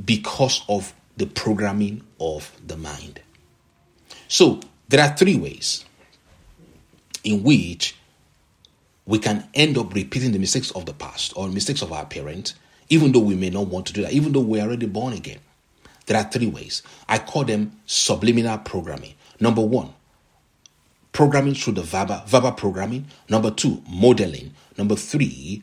because 0.05 0.64
of 0.68 0.92
the 1.16 1.26
programming 1.26 2.02
of 2.20 2.52
the 2.66 2.76
mind. 2.76 3.20
So 4.28 4.61
there 4.88 5.00
are 5.00 5.16
three 5.16 5.37
ways 5.37 5.85
in 7.24 7.42
which 7.42 7.96
we 9.06 9.18
can 9.18 9.48
end 9.54 9.76
up 9.78 9.94
repeating 9.94 10.32
the 10.32 10.38
mistakes 10.38 10.70
of 10.72 10.87
the 10.87 10.92
past 10.92 11.32
or 11.37 11.48
mistakes 11.48 11.82
of 11.82 11.92
our 11.92 12.06
parent, 12.06 12.54
even 12.88 13.12
though 13.12 13.20
we 13.20 13.35
may 13.35 13.50
not 13.50 13.66
want 13.66 13.87
to 13.87 13.92
do 13.92 14.02
that, 14.02 14.12
even 14.12 14.32
though 14.32 14.40
we're 14.40 14.62
already 14.62 14.87
born 14.87 15.12
again. 15.12 15.38
There 16.06 16.16
are 16.16 16.30
three 16.30 16.46
ways. 16.46 16.82
I 17.08 17.18
call 17.18 17.44
them 17.44 17.72
subliminal 17.87 18.58
programming. 18.58 19.14
Number 19.40 19.62
one, 19.62 19.92
programming 21.12 21.54
through 21.54 21.74
the 21.74 21.82
verbal, 21.82 22.22
verbal 22.26 22.52
programming. 22.52 23.06
Number 23.28 23.50
two, 23.50 23.82
modeling. 23.88 24.54
Number 24.76 24.96
three, 24.96 25.62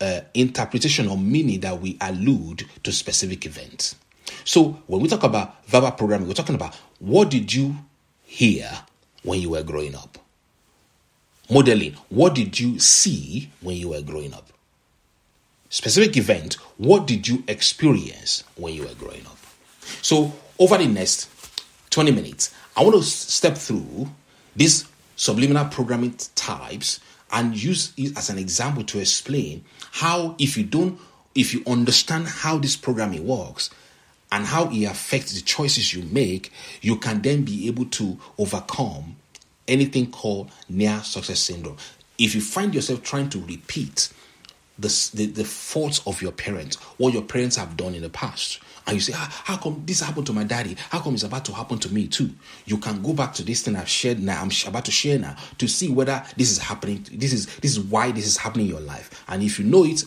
uh, 0.00 0.20
interpretation 0.34 1.08
or 1.08 1.16
meaning 1.18 1.60
that 1.60 1.80
we 1.80 1.96
allude 2.00 2.64
to 2.84 2.92
specific 2.92 3.46
events. 3.46 3.96
So 4.44 4.82
when 4.86 5.00
we 5.00 5.08
talk 5.08 5.22
about 5.22 5.64
verbal 5.66 5.92
programming, 5.92 6.28
we're 6.28 6.34
talking 6.34 6.54
about 6.54 6.74
what 6.98 7.30
did 7.30 7.52
you 7.52 7.76
hear 8.24 8.70
when 9.22 9.40
you 9.40 9.50
were 9.50 9.62
growing 9.62 9.94
up? 9.94 10.17
Modeling, 11.50 11.94
what 12.10 12.34
did 12.34 12.60
you 12.60 12.78
see 12.78 13.50
when 13.62 13.76
you 13.76 13.88
were 13.88 14.02
growing 14.02 14.34
up? 14.34 14.52
Specific 15.70 16.16
event, 16.18 16.54
what 16.76 17.06
did 17.06 17.26
you 17.26 17.42
experience 17.48 18.44
when 18.56 18.74
you 18.74 18.82
were 18.82 18.94
growing 18.94 19.24
up? 19.26 19.38
So 20.02 20.32
over 20.58 20.76
the 20.76 20.86
next 20.86 21.30
20 21.90 22.10
minutes, 22.10 22.54
I 22.76 22.82
want 22.82 22.96
to 22.96 23.02
step 23.02 23.56
through 23.56 24.10
these 24.54 24.86
subliminal 25.16 25.64
programming 25.66 26.16
types 26.34 27.00
and 27.32 27.60
use 27.60 27.94
it 27.96 28.16
as 28.18 28.28
an 28.28 28.38
example 28.38 28.84
to 28.84 28.98
explain 29.00 29.64
how 29.92 30.34
if 30.38 30.56
you 30.56 30.64
don't 30.64 30.98
if 31.34 31.52
you 31.52 31.62
understand 31.66 32.26
how 32.26 32.58
this 32.58 32.76
programming 32.76 33.26
works 33.26 33.70
and 34.32 34.46
how 34.46 34.68
it 34.70 34.84
affects 34.84 35.34
the 35.34 35.40
choices 35.40 35.92
you 35.92 36.02
make 36.04 36.52
you 36.80 36.96
can 36.96 37.20
then 37.22 37.42
be 37.42 37.66
able 37.68 37.84
to 37.86 38.18
overcome 38.38 39.16
anything 39.68 40.10
called 40.10 40.50
near 40.68 40.98
success 41.00 41.40
syndrome 41.40 41.76
if 42.18 42.34
you 42.34 42.40
find 42.40 42.74
yourself 42.74 43.02
trying 43.02 43.28
to 43.28 43.38
repeat 43.40 44.12
the, 44.78 44.88
the, 45.14 45.26
the 45.26 45.44
faults 45.44 46.00
of 46.06 46.22
your 46.22 46.32
parents 46.32 46.76
what 46.98 47.12
your 47.12 47.22
parents 47.22 47.56
have 47.56 47.76
done 47.76 47.94
in 47.94 48.02
the 48.02 48.10
past 48.10 48.60
and 48.88 48.94
you 48.94 49.02
say, 49.02 49.12
ah, 49.14 49.42
how 49.44 49.58
come 49.58 49.82
this 49.84 50.00
happened 50.00 50.26
to 50.28 50.32
my 50.32 50.44
daddy? 50.44 50.74
How 50.88 51.00
come 51.00 51.12
it's 51.12 51.22
about 51.22 51.44
to 51.44 51.52
happen 51.52 51.78
to 51.80 51.92
me 51.92 52.06
too? 52.06 52.30
You 52.64 52.78
can 52.78 53.02
go 53.02 53.12
back 53.12 53.34
to 53.34 53.42
this 53.44 53.60
thing 53.60 53.76
I've 53.76 53.86
shared 53.86 54.18
now, 54.18 54.40
I'm 54.40 54.50
about 54.66 54.86
to 54.86 54.90
share 54.90 55.18
now, 55.18 55.36
to 55.58 55.68
see 55.68 55.90
whether 55.90 56.24
this 56.38 56.50
is 56.50 56.56
happening. 56.56 57.04
This 57.12 57.34
is 57.34 57.54
this 57.58 57.72
is 57.72 57.80
why 57.80 58.12
this 58.12 58.26
is 58.26 58.38
happening 58.38 58.64
in 58.64 58.72
your 58.72 58.80
life. 58.80 59.22
And 59.28 59.42
if 59.42 59.58
you 59.58 59.66
know 59.66 59.84
it, 59.84 60.04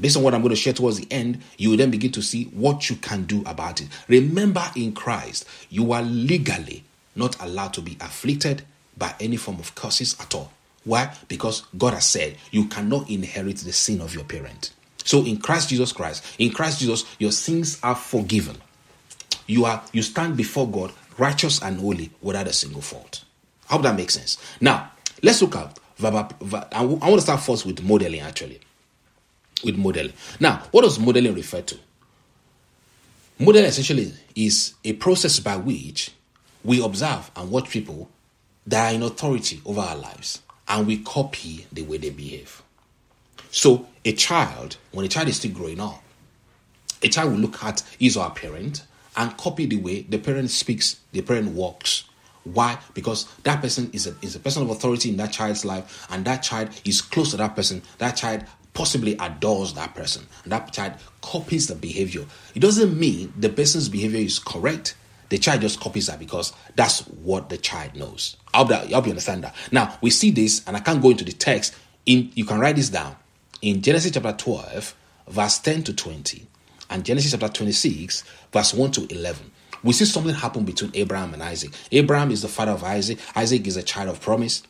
based 0.00 0.16
on 0.16 0.24
what 0.24 0.34
I'm 0.34 0.42
going 0.42 0.50
to 0.50 0.60
share 0.60 0.72
towards 0.72 0.98
the 0.98 1.06
end, 1.08 1.40
you 1.56 1.70
will 1.70 1.76
then 1.76 1.92
begin 1.92 2.10
to 2.12 2.22
see 2.22 2.46
what 2.46 2.90
you 2.90 2.96
can 2.96 3.26
do 3.26 3.44
about 3.46 3.80
it. 3.80 3.86
Remember, 4.08 4.64
in 4.74 4.92
Christ, 4.92 5.46
you 5.70 5.92
are 5.92 6.02
legally 6.02 6.82
not 7.14 7.40
allowed 7.40 7.74
to 7.74 7.80
be 7.80 7.96
afflicted 8.00 8.64
by 8.96 9.14
any 9.20 9.36
form 9.36 9.58
of 9.58 9.74
curses 9.74 10.16
at 10.20 10.34
all. 10.34 10.52
Why? 10.84 11.12
Because 11.28 11.64
God 11.76 11.94
has 11.94 12.06
said 12.06 12.36
you 12.50 12.66
cannot 12.66 13.10
inherit 13.10 13.58
the 13.58 13.72
sin 13.72 14.00
of 14.00 14.14
your 14.14 14.24
parent. 14.24 14.72
So 15.04 15.24
in 15.24 15.38
Christ 15.38 15.68
Jesus 15.68 15.92
Christ, 15.92 16.24
in 16.38 16.50
Christ 16.50 16.80
Jesus, 16.80 17.04
your 17.18 17.32
sins 17.32 17.78
are 17.82 17.94
forgiven. 17.94 18.56
You 19.46 19.64
are 19.64 19.82
you 19.92 20.02
stand 20.02 20.36
before 20.36 20.68
God 20.68 20.92
righteous 21.18 21.62
and 21.62 21.78
holy 21.80 22.10
without 22.20 22.46
a 22.46 22.52
single 22.52 22.82
fault. 22.82 23.24
I 23.68 23.74
hope 23.74 23.82
that 23.82 23.96
makes 23.96 24.14
sense. 24.14 24.38
Now, 24.60 24.92
let's 25.22 25.42
look 25.42 25.56
at 25.56 25.78
I 26.02 26.84
want 26.84 27.14
to 27.14 27.20
start 27.20 27.40
first 27.40 27.66
with 27.66 27.82
modeling 27.82 28.20
actually. 28.20 28.60
With 29.64 29.76
modeling. 29.76 30.12
Now, 30.38 30.62
what 30.70 30.82
does 30.82 30.98
modeling 30.98 31.34
refer 31.34 31.62
to? 31.62 31.78
Modeling 33.38 33.66
essentially 33.66 34.12
is 34.34 34.74
a 34.84 34.92
process 34.94 35.40
by 35.40 35.56
which 35.56 36.12
we 36.64 36.82
observe 36.84 37.30
and 37.36 37.50
watch 37.50 37.70
people 37.70 38.08
that 38.66 38.92
are 38.92 38.94
in 38.94 39.02
authority 39.02 39.60
over 39.64 39.80
our 39.80 39.96
lives 39.96 40.42
and 40.68 40.86
we 40.86 40.98
copy 40.98 41.66
the 41.72 41.82
way 41.82 41.98
they 41.98 42.10
behave. 42.10 42.62
So, 43.50 43.86
a 44.04 44.12
child, 44.12 44.76
when 44.92 45.06
a 45.06 45.08
child 45.08 45.28
is 45.28 45.36
still 45.36 45.52
growing 45.52 45.80
up, 45.80 46.02
a 47.02 47.08
child 47.08 47.32
will 47.32 47.38
look 47.38 47.62
at 47.62 47.82
his 47.98 48.16
or 48.16 48.24
her 48.24 48.30
parent 48.30 48.84
and 49.16 49.36
copy 49.36 49.66
the 49.66 49.76
way 49.76 50.02
the 50.02 50.18
parent 50.18 50.50
speaks, 50.50 51.00
the 51.12 51.22
parent 51.22 51.52
walks. 51.52 52.04
Why? 52.44 52.78
Because 52.94 53.26
that 53.42 53.60
person 53.60 53.90
is 53.92 54.06
a, 54.06 54.14
is 54.22 54.36
a 54.36 54.40
person 54.40 54.62
of 54.62 54.70
authority 54.70 55.10
in 55.10 55.16
that 55.16 55.32
child's 55.32 55.64
life, 55.64 56.06
and 56.10 56.24
that 56.26 56.42
child 56.42 56.68
is 56.84 57.02
close 57.02 57.32
to 57.32 57.36
that 57.38 57.56
person. 57.56 57.82
That 57.98 58.12
child 58.12 58.44
possibly 58.72 59.16
adores 59.18 59.74
that 59.74 59.94
person, 59.94 60.26
and 60.44 60.52
that 60.52 60.72
child 60.72 60.94
copies 61.22 61.66
the 61.66 61.74
behavior. 61.74 62.24
It 62.54 62.60
doesn't 62.60 62.98
mean 62.98 63.32
the 63.36 63.48
person's 63.48 63.88
behavior 63.88 64.20
is 64.20 64.38
correct. 64.38 64.94
The 65.28 65.38
child 65.38 65.60
just 65.60 65.80
copies 65.80 66.06
that 66.06 66.18
because 66.18 66.52
that's 66.76 67.00
what 67.08 67.48
the 67.48 67.58
child 67.58 67.96
knows. 67.96 68.36
I 68.54 68.58
hope, 68.58 68.68
that, 68.68 68.86
I 68.86 68.94
hope 68.94 69.06
you 69.06 69.10
understand 69.10 69.44
that. 69.44 69.54
Now, 69.72 69.98
we 70.00 70.10
see 70.10 70.30
this, 70.30 70.62
and 70.66 70.76
I 70.76 70.80
can't 70.80 71.02
go 71.02 71.10
into 71.10 71.24
the 71.24 71.32
text. 71.32 71.74
In 72.04 72.30
You 72.34 72.44
can 72.44 72.60
write 72.60 72.76
this 72.76 72.88
down. 72.90 73.16
In 73.62 73.82
Genesis 73.82 74.12
chapter 74.12 74.32
12, 74.32 74.94
verse 75.28 75.58
10 75.58 75.82
to 75.84 75.94
20, 75.94 76.46
and 76.90 77.04
Genesis 77.04 77.32
chapter 77.32 77.48
26, 77.48 78.22
verse 78.52 78.72
1 78.74 78.90
to 78.92 79.06
11. 79.12 79.50
We 79.82 79.92
see 79.92 80.04
something 80.04 80.34
happen 80.34 80.64
between 80.64 80.92
Abraham 80.94 81.34
and 81.34 81.42
Isaac. 81.42 81.72
Abraham 81.92 82.30
is 82.30 82.42
the 82.42 82.48
father 82.48 82.72
of 82.72 82.84
Isaac, 82.84 83.18
Isaac 83.34 83.66
is 83.66 83.76
a 83.76 83.82
child 83.82 84.08
of 84.08 84.20
promise. 84.20 84.62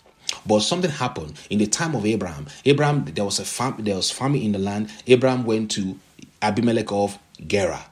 But 0.45 0.61
something 0.61 0.91
happened 0.91 1.39
in 1.51 1.59
the 1.59 1.67
time 1.67 1.95
of 1.95 2.05
Abraham. 2.05 2.47
Abraham, 2.65 3.05
there 3.05 3.25
was 3.25 3.39
a 3.39 3.45
fam- 3.45 3.77
there 3.79 3.95
was 3.95 4.11
famine 4.11 4.43
in 4.43 4.53
the 4.53 4.59
land. 4.59 4.91
Abraham 5.07 5.45
went 5.45 5.71
to 5.73 5.99
Abimelech 6.43 6.91
of 6.91 7.19
Gerar. 7.47 7.85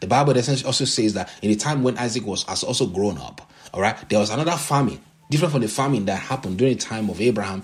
The 0.00 0.06
Bible 0.06 0.34
also 0.36 0.84
says 0.84 1.14
that 1.14 1.30
in 1.42 1.50
the 1.50 1.56
time 1.56 1.82
when 1.82 1.96
Isaac 1.98 2.24
was 2.26 2.42
has 2.44 2.64
also 2.64 2.86
grown 2.86 3.18
up, 3.18 3.50
all 3.72 3.80
right, 3.80 3.96
there 4.08 4.18
was 4.18 4.30
another 4.30 4.56
famine, 4.56 5.00
different 5.30 5.52
from 5.52 5.60
the 5.62 5.68
famine 5.68 6.06
that 6.06 6.16
happened 6.16 6.58
during 6.58 6.74
the 6.74 6.80
time 6.80 7.10
of 7.10 7.20
Abraham. 7.20 7.62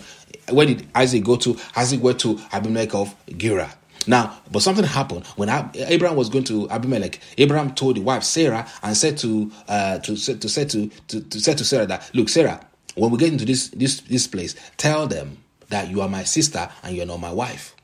Where 0.51 0.67
did 0.67 0.87
Isaac 0.95 1.25
go 1.25 1.37
to? 1.37 1.59
Isaac 1.75 2.03
went 2.03 2.21
to 2.21 2.39
Abimelech 2.53 2.95
of 2.95 3.15
Gerar. 3.37 3.73
Now, 4.07 4.39
but 4.53 4.61
something 4.63 4.85
happened 4.85 5.27
when 5.35 5.49
Abraham 5.75 6.17
was 6.17 6.29
going 6.29 6.45
to 6.45 6.71
Abimelech. 6.71 7.19
Abraham 7.39 7.75
told 7.75 7.97
the 7.97 8.01
wife 8.03 8.23
Sarah 8.23 8.69
and 8.83 8.97
said 8.97 9.19
to 9.19 9.51
uh, 9.69 9.99
to 9.99 10.17
to 10.17 10.49
say 10.49 10.65
to, 10.67 10.89
to 11.09 11.21
to 11.21 11.41
say 11.41 11.55
to 11.55 11.65
Sarah 11.65 11.87
that 11.87 12.11
look, 12.15 12.29
Sarah, 12.29 12.61
when 12.95 13.11
we 13.11 13.19
get 13.19 13.33
into 13.33 13.45
this 13.45 13.69
this 13.71 14.01
this 14.03 14.27
place, 14.27 14.55
tell 14.77 15.07
them 15.09 15.39
that 15.71 15.89
you 15.91 16.01
are 16.03 16.09
my 16.09 16.23
sister 16.23 16.69
and 16.85 16.95
you 16.95 17.03
are 17.03 17.07
not 17.07 17.19
my 17.19 17.33
wife. 17.33 17.75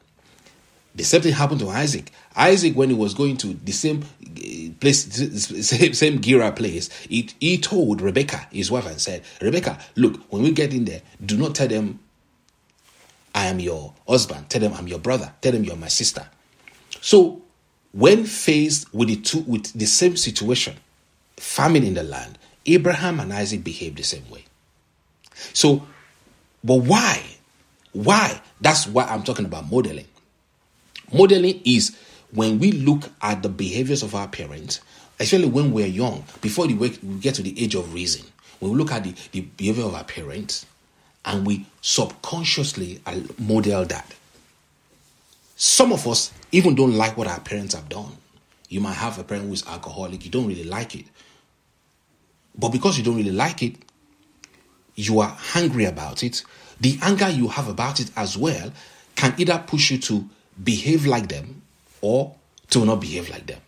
The 0.95 1.05
same 1.05 1.23
thing 1.23 1.33
happened 1.33 1.61
to 1.61 1.71
Isaac. 1.71 2.13
Isaac, 2.37 2.75
when 2.75 2.91
he 2.91 2.95
was 2.95 3.15
going 3.15 3.37
to 3.39 3.49
the 3.49 3.73
same 3.73 4.03
uh, 4.03 4.73
place, 4.81 5.05
same, 5.67 5.93
same 5.95 6.21
Gerar 6.21 6.53
place, 6.53 6.91
he, 7.09 7.29
he 7.41 7.59
told 7.59 8.01
Rebecca, 8.01 8.47
his 8.51 8.71
wife, 8.71 8.87
and 8.87 9.01
said, 9.01 9.23
Rebecca, 9.41 9.79
look, 9.97 10.21
when 10.33 10.43
we 10.43 10.53
get 10.53 10.73
in 10.73 10.85
there, 10.85 11.03
do 11.25 11.37
not 11.37 11.55
tell 11.55 11.69
them 11.69 12.01
I 13.35 13.47
am 13.47 13.61
your 13.61 13.95
husband. 14.07 14.51
Tell 14.51 14.61
them 14.61 14.75
I'm 14.75 14.89
your 14.89 14.99
brother. 14.99 15.33
Tell 15.41 15.53
them 15.53 15.65
you're 15.65 15.77
my 15.77 15.89
sister. 15.89 16.27
So, 17.01 17.43
when 17.93 18.25
faced 18.25 18.93
with 18.95 19.09
the 19.09 19.17
two 19.17 19.41
with 19.41 19.73
the 19.73 19.87
same 19.87 20.17
situation, 20.17 20.77
famine 21.37 21.85
in 21.85 21.95
the 21.95 22.03
land, 22.03 22.39
Abraham 22.67 23.21
and 23.21 23.33
Isaac 23.33 23.65
behaved 23.65 23.99
the 23.99 24.03
same 24.03 24.29
way. 24.31 24.45
So, 25.53 25.87
but 26.63 26.77
why? 26.77 27.23
Why? 27.93 28.41
That's 28.61 28.87
why 28.87 29.05
I'm 29.05 29.23
talking 29.23 29.45
about 29.45 29.71
modeling. 29.71 30.07
Modeling 31.13 31.61
is 31.65 31.97
when 32.33 32.59
we 32.59 32.73
look 32.73 33.11
at 33.21 33.43
the 33.43 33.49
behaviors 33.49 34.03
of 34.03 34.15
our 34.15 34.29
parents, 34.29 34.81
especially 35.21 35.49
when 35.49 35.73
we're 35.73 35.87
young, 35.87 36.25
before 36.41 36.67
we 36.67 36.89
get 37.21 37.35
to 37.37 37.43
the 37.43 37.63
age 37.63 37.75
of 37.75 37.93
reason, 37.93 38.27
when 38.59 38.73
we 38.73 38.79
look 38.79 38.93
at 38.93 39.05
the, 39.05 39.15
the 39.33 39.43
behavior 39.43 39.85
of 39.85 39.95
our 39.95 40.05
parents, 40.05 40.67
and 41.25 41.47
we 41.47 41.67
subconsciously 41.81 43.01
model 43.39 43.85
that. 43.85 44.13
Some 45.57 45.93
of 45.93 46.09
us 46.09 46.33
even 46.51 46.75
don't 46.75 46.97
like 46.97 47.17
what 47.17 47.29
our 47.29 47.39
parents 47.39 47.75
have 47.75 47.89
done. 47.89 48.11
You 48.69 48.81
might 48.81 48.95
have 48.95 49.19
a 49.19 49.25
parent 49.25 49.47
who 49.47 49.53
is 49.53 49.65
alcoholic, 49.67 50.25
you 50.25 50.31
don't 50.31 50.47
really 50.47 50.65
like 50.65 50.97
it. 50.97 51.05
But 52.59 52.71
because 52.71 52.99
you 52.99 53.05
don't 53.05 53.17
really 53.17 53.31
like 53.31 53.63
it, 53.63 53.77
you 54.95 55.21
are 55.21 55.37
angry 55.55 55.85
about 55.85 56.23
it. 56.23 56.43
The 56.81 56.99
anger 57.03 57.29
you 57.29 57.49
have 57.49 57.69
about 57.69 58.01
it 58.01 58.11
as 58.17 58.37
well 58.37 58.73
can 59.15 59.35
either 59.39 59.63
push 59.67 59.91
you 59.91 59.99
to 59.99 60.29
behave 60.63 61.07
like 61.07 61.29
them 61.29 61.62
or 62.03 62.35
to 62.71 62.85
not 62.85 63.01
behave 63.01 63.31
like 63.31 63.47
them. 63.47 63.61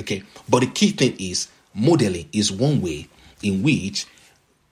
Okay? 0.00 0.24
But 0.48 0.60
the 0.60 0.66
key 0.66 0.90
thing 0.90 1.14
is 1.20 1.48
modeling 1.74 2.28
is 2.32 2.50
one 2.50 2.80
way 2.80 3.08
in 3.42 3.62
which 3.62 4.06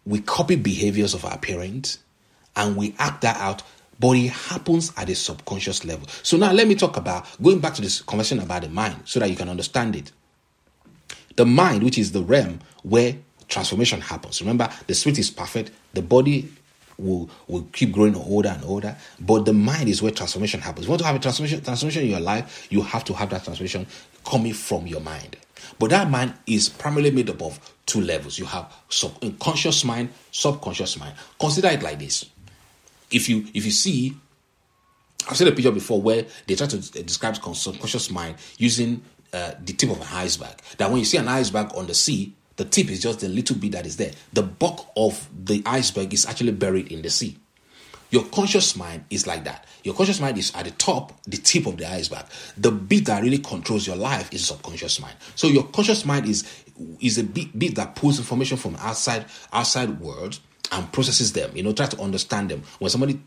we 0.04 0.20
copy 0.20 0.56
behaviors 0.56 1.14
of 1.14 1.24
our 1.24 1.38
parents 1.38 1.98
and 2.56 2.76
we 2.76 2.94
act 2.98 3.20
that 3.20 3.36
out 3.36 3.62
but 3.98 4.12
it 4.16 4.28
happens 4.28 4.92
at 4.96 5.08
a 5.08 5.14
subconscious 5.14 5.84
level. 5.84 6.06
So 6.22 6.36
now 6.36 6.52
let 6.52 6.68
me 6.68 6.74
talk 6.74 6.96
about 6.96 7.26
going 7.42 7.60
back 7.60 7.74
to 7.74 7.82
this 7.82 8.02
conversation 8.02 8.42
about 8.42 8.62
the 8.62 8.68
mind 8.68 8.96
so 9.04 9.20
that 9.20 9.30
you 9.30 9.36
can 9.36 9.48
understand 9.48 9.96
it. 9.96 10.12
The 11.36 11.46
mind, 11.46 11.82
which 11.82 11.98
is 11.98 12.12
the 12.12 12.22
realm 12.22 12.60
where 12.82 13.16
transformation 13.48 14.00
happens. 14.00 14.40
Remember, 14.40 14.68
the 14.86 14.94
spirit 14.94 15.18
is 15.18 15.30
perfect, 15.30 15.70
the 15.94 16.02
body 16.02 16.50
will, 16.98 17.28
will 17.48 17.66
keep 17.72 17.92
growing 17.92 18.14
older 18.14 18.48
and 18.48 18.64
older, 18.64 18.96
but 19.20 19.44
the 19.44 19.52
mind 19.52 19.88
is 19.88 20.02
where 20.02 20.12
transformation 20.12 20.60
happens. 20.60 20.84
If 20.84 20.88
you 20.88 20.90
want 20.90 21.00
to 21.00 21.06
have 21.06 21.16
a 21.16 21.18
transformation, 21.18 21.62
transformation 21.62 22.02
in 22.02 22.10
your 22.10 22.20
life, 22.20 22.66
you 22.70 22.82
have 22.82 23.04
to 23.04 23.14
have 23.14 23.30
that 23.30 23.44
transformation 23.44 23.86
coming 24.24 24.52
from 24.52 24.86
your 24.86 25.00
mind. 25.00 25.36
But 25.78 25.90
that 25.90 26.10
mind 26.10 26.34
is 26.46 26.68
primarily 26.68 27.10
made 27.10 27.28
up 27.30 27.42
of 27.42 27.58
two 27.86 28.00
levels. 28.00 28.38
You 28.38 28.46
have 28.46 28.72
subconscious 28.88 29.84
mind, 29.84 30.10
subconscious 30.30 30.98
mind. 30.98 31.14
Consider 31.38 31.68
it 31.68 31.82
like 31.82 31.98
this 31.98 32.26
if 33.10 33.28
you 33.28 33.46
if 33.54 33.64
you 33.64 33.70
see 33.70 34.16
I've 35.28 35.36
seen 35.36 35.48
a 35.48 35.52
picture 35.52 35.72
before 35.72 36.00
where 36.00 36.24
they 36.46 36.54
try 36.54 36.68
to 36.68 37.02
describe 37.02 37.36
subconscious 37.36 38.10
mind 38.10 38.36
using 38.58 39.02
uh, 39.32 39.52
the 39.64 39.72
tip 39.72 39.90
of 39.90 40.00
an 40.00 40.06
iceberg. 40.12 40.54
That 40.78 40.88
when 40.88 41.00
you 41.00 41.04
see 41.04 41.18
an 41.18 41.26
iceberg 41.26 41.74
on 41.74 41.88
the 41.88 41.94
sea, 41.94 42.32
the 42.56 42.64
tip 42.64 42.90
is 42.90 43.00
just 43.00 43.22
a 43.22 43.28
little 43.28 43.56
bit 43.56 43.72
that 43.72 43.86
is 43.86 43.96
there. 43.96 44.12
The 44.32 44.42
bulk 44.42 44.88
of 44.96 45.28
the 45.44 45.62
iceberg 45.66 46.12
is 46.14 46.26
actually 46.26 46.52
buried 46.52 46.90
in 46.90 47.02
the 47.02 47.10
sea. 47.10 47.36
Your 48.10 48.24
conscious 48.24 48.76
mind 48.76 49.04
is 49.10 49.26
like 49.26 49.44
that. 49.44 49.66
Your 49.82 49.94
conscious 49.94 50.20
mind 50.20 50.38
is 50.38 50.54
at 50.54 50.64
the 50.64 50.70
top, 50.72 51.12
the 51.24 51.36
tip 51.36 51.66
of 51.66 51.76
the 51.76 51.88
iceberg. 51.90 52.24
The 52.56 52.70
bit 52.70 53.06
that 53.06 53.22
really 53.22 53.38
controls 53.38 53.86
your 53.86 53.96
life 53.96 54.32
is 54.32 54.46
subconscious 54.46 55.00
mind. 55.00 55.16
So 55.34 55.48
your 55.48 55.64
conscious 55.64 56.04
mind 56.04 56.26
is 56.26 56.44
is 57.00 57.18
a 57.18 57.24
bit, 57.24 57.58
bit 57.58 57.74
that 57.76 57.96
pulls 57.96 58.18
information 58.18 58.58
from 58.58 58.76
outside 58.76 59.26
outside 59.52 59.98
world 60.00 60.38
and 60.72 60.90
processes 60.92 61.32
them. 61.32 61.50
You 61.56 61.64
know, 61.64 61.72
try 61.72 61.86
to 61.86 62.00
understand 62.00 62.50
them. 62.50 62.62
When 62.78 62.90
somebody 62.90 63.20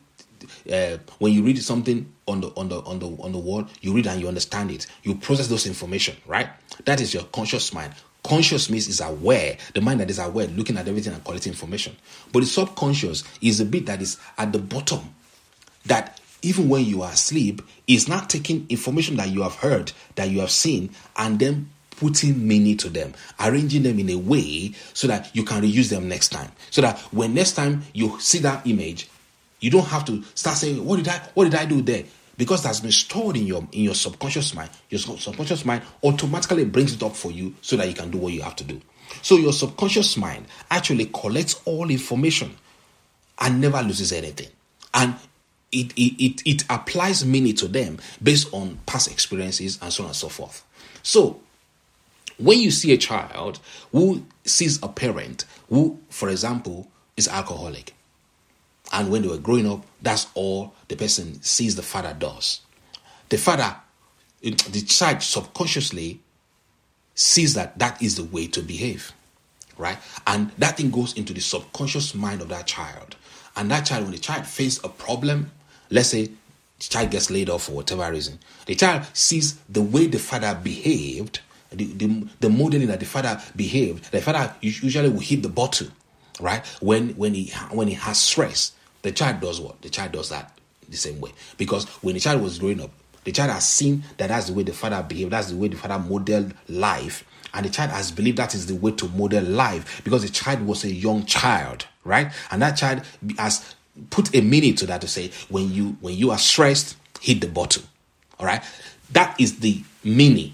uh, 0.71 0.97
when 1.17 1.33
you 1.33 1.43
read 1.43 1.61
something 1.61 2.11
on 2.27 2.41
the 2.41 2.47
on 2.55 2.69
the 2.69 2.79
on 2.81 2.99
the 2.99 3.07
on 3.21 3.31
the 3.33 3.39
wall, 3.39 3.67
you 3.81 3.93
read 3.93 4.07
and 4.07 4.21
you 4.21 4.27
understand 4.27 4.71
it. 4.71 4.87
You 5.03 5.15
process 5.15 5.47
those 5.47 5.67
information, 5.67 6.15
right? 6.25 6.49
That 6.85 7.01
is 7.01 7.13
your 7.13 7.23
conscious 7.25 7.73
mind. 7.73 7.93
Conscious 8.23 8.69
means 8.69 8.87
is 8.87 9.01
aware, 9.01 9.57
the 9.73 9.81
mind 9.81 9.99
that 10.01 10.09
is 10.09 10.19
aware, 10.19 10.47
looking 10.47 10.77
at 10.77 10.87
everything 10.87 11.13
and 11.13 11.23
collecting 11.23 11.53
information. 11.53 11.95
But 12.31 12.41
the 12.41 12.45
subconscious 12.45 13.23
is 13.41 13.59
a 13.59 13.65
bit 13.65 13.85
that 13.85 14.01
is 14.01 14.17
at 14.37 14.51
the 14.51 14.59
bottom, 14.59 15.15
that 15.85 16.19
even 16.41 16.69
when 16.69 16.85
you 16.85 17.01
are 17.01 17.11
asleep, 17.11 17.61
is 17.87 18.07
not 18.07 18.29
taking 18.29 18.65
information 18.69 19.17
that 19.17 19.29
you 19.29 19.41
have 19.41 19.55
heard, 19.55 19.91
that 20.15 20.29
you 20.29 20.39
have 20.39 20.51
seen, 20.51 20.89
and 21.17 21.39
then 21.39 21.69
putting 21.91 22.47
meaning 22.47 22.77
to 22.77 22.89
them, 22.89 23.13
arranging 23.39 23.83
them 23.83 23.99
in 23.99 24.09
a 24.09 24.15
way 24.15 24.73
so 24.93 25.07
that 25.07 25.35
you 25.35 25.43
can 25.43 25.61
reuse 25.61 25.89
them 25.89 26.07
next 26.07 26.29
time. 26.29 26.51
So 26.71 26.81
that 26.81 26.97
when 27.11 27.33
next 27.33 27.53
time 27.53 27.83
you 27.93 28.19
see 28.19 28.39
that 28.39 28.65
image, 28.65 29.09
you 29.59 29.69
don't 29.69 29.87
have 29.87 30.05
to 30.05 30.23
start 30.35 30.57
saying, 30.57 30.85
"What 30.85 30.97
did 30.97 31.09
I? 31.09 31.17
What 31.33 31.45
did 31.45 31.55
I 31.55 31.65
do 31.65 31.81
there?" 31.81 32.05
Because 32.39 32.63
that's 32.63 32.79
been 32.79 32.91
stored 32.91 33.35
in 33.35 33.45
your 33.45 33.67
in 33.73 33.83
your 33.83 33.93
subconscious 33.93 34.55
mind. 34.55 34.71
Your 34.89 34.99
subconscious 34.99 35.65
mind 35.65 35.83
automatically 36.01 36.65
brings 36.65 36.93
it 36.93 37.03
up 37.03 37.15
for 37.15 37.31
you 37.31 37.53
so 37.61 37.75
that 37.75 37.87
you 37.87 37.93
can 37.93 38.09
do 38.09 38.17
what 38.17 38.33
you 38.33 38.41
have 38.41 38.55
to 38.55 38.63
do. 38.63 38.81
So 39.21 39.35
your 39.35 39.53
subconscious 39.53 40.17
mind 40.17 40.47
actually 40.71 41.05
collects 41.07 41.61
all 41.65 41.89
information 41.91 42.55
and 43.39 43.59
never 43.61 43.81
loses 43.81 44.11
anything. 44.13 44.47
And 44.93 45.15
it, 45.71 45.93
it, 45.95 46.23
it, 46.23 46.41
it 46.45 46.63
applies 46.69 47.25
meaning 47.25 47.55
to 47.57 47.67
them 47.67 47.99
based 48.23 48.51
on 48.53 48.79
past 48.85 49.11
experiences 49.11 49.77
and 49.81 49.93
so 49.93 50.03
on 50.03 50.09
and 50.09 50.15
so 50.15 50.29
forth. 50.29 50.65
So 51.03 51.41
When 52.39 52.59
you 52.59 52.71
see 52.71 52.93
a 52.93 52.97
child 52.97 53.59
who 53.91 54.25
sees 54.45 54.81
a 54.81 54.87
parent 54.87 55.43
who, 55.67 55.99
for 56.09 56.29
example, 56.29 56.89
is 57.17 57.27
alcoholic, 57.27 57.93
and 58.91 59.11
when 59.11 59.21
they 59.21 59.27
were 59.27 59.37
growing 59.37 59.69
up, 59.69 59.85
that's 60.01 60.27
all 60.33 60.73
the 60.87 60.95
person 60.95 61.41
sees 61.41 61.75
the 61.75 61.83
father 61.83 62.15
does. 62.17 62.61
The 63.29 63.37
father, 63.37 63.75
the 64.41 64.81
child 64.87 65.21
subconsciously 65.21 66.19
sees 67.13 67.53
that 67.53 67.77
that 67.77 68.01
is 68.01 68.15
the 68.15 68.23
way 68.23 68.47
to 68.47 68.61
behave, 68.61 69.11
right? 69.77 69.97
And 70.25 70.51
that 70.57 70.77
thing 70.77 70.89
goes 70.89 71.13
into 71.13 71.33
the 71.33 71.41
subconscious 71.41 72.15
mind 72.15 72.41
of 72.41 72.49
that 72.49 72.65
child. 72.65 73.15
And 73.55 73.69
that 73.71 73.85
child, 73.85 74.03
when 74.03 74.13
the 74.13 74.19
child 74.19 74.47
faces 74.47 74.83
a 74.83 74.89
problem, 74.89 75.51
let's 75.89 76.09
say 76.09 76.25
the 76.25 76.33
child 76.79 77.11
gets 77.11 77.29
laid 77.29 77.49
off 77.49 77.63
for 77.63 77.73
whatever 77.73 78.09
reason, 78.11 78.39
the 78.65 78.75
child 78.75 79.05
sees 79.13 79.55
the 79.67 79.81
way 79.81 80.07
the 80.07 80.17
father 80.17 80.57
behaved, 80.63 81.41
the, 81.71 81.85
the, 81.85 82.27
the 82.39 82.49
modeling 82.49 82.87
that 82.87 82.99
the 82.99 83.05
father 83.05 83.39
behaved. 83.55 84.11
The 84.11 84.21
father 84.21 84.55
usually 84.61 85.09
will 85.09 85.19
hit 85.19 85.43
the 85.43 85.49
bottle, 85.49 85.87
right? 86.39 86.65
When 86.81 87.09
when 87.09 87.33
he 87.33 87.51
when 87.71 87.89
he 87.89 87.95
has 87.95 88.17
stress, 88.17 88.71
the 89.01 89.11
child 89.11 89.39
does 89.39 89.59
what? 89.61 89.81
The 89.81 89.89
child 89.89 90.11
does 90.11 90.29
that 90.29 90.57
the 90.87 90.97
same 90.97 91.19
way 91.21 91.31
because 91.57 91.85
when 92.01 92.15
the 92.15 92.19
child 92.19 92.41
was 92.41 92.59
growing 92.59 92.81
up, 92.81 92.91
the 93.23 93.31
child 93.31 93.51
has 93.51 93.67
seen 93.67 94.03
that 94.17 94.27
that's 94.27 94.47
the 94.47 94.53
way 94.53 94.63
the 94.63 94.73
father 94.73 95.03
behaved, 95.07 95.31
that's 95.31 95.51
the 95.51 95.57
way 95.57 95.67
the 95.67 95.77
father 95.77 95.99
modeled 95.99 96.53
life. 96.67 97.23
And 97.53 97.65
the 97.65 97.69
child 97.69 97.91
has 97.91 98.11
believed 98.11 98.37
that 98.37 98.53
is 98.53 98.67
the 98.67 98.75
way 98.75 98.91
to 98.91 99.07
model 99.09 99.43
life 99.43 100.01
because 100.03 100.21
the 100.21 100.29
child 100.29 100.61
was 100.65 100.83
a 100.83 100.91
young 100.91 101.25
child, 101.25 101.85
right? 102.03 102.31
And 102.51 102.61
that 102.61 102.73
child 102.73 103.01
has 103.37 103.75
put 104.09 104.33
a 104.35 104.41
meaning 104.41 104.75
to 104.75 104.85
that 104.85 105.01
to 105.01 105.07
say 105.07 105.31
when 105.49 105.71
you 105.71 105.97
when 106.01 106.15
you 106.15 106.31
are 106.31 106.37
stressed, 106.37 106.95
hit 107.19 107.41
the 107.41 107.47
bottle. 107.47 107.83
All 108.39 108.45
right. 108.45 108.63
That 109.11 109.39
is 109.39 109.59
the 109.59 109.83
meaning 110.03 110.53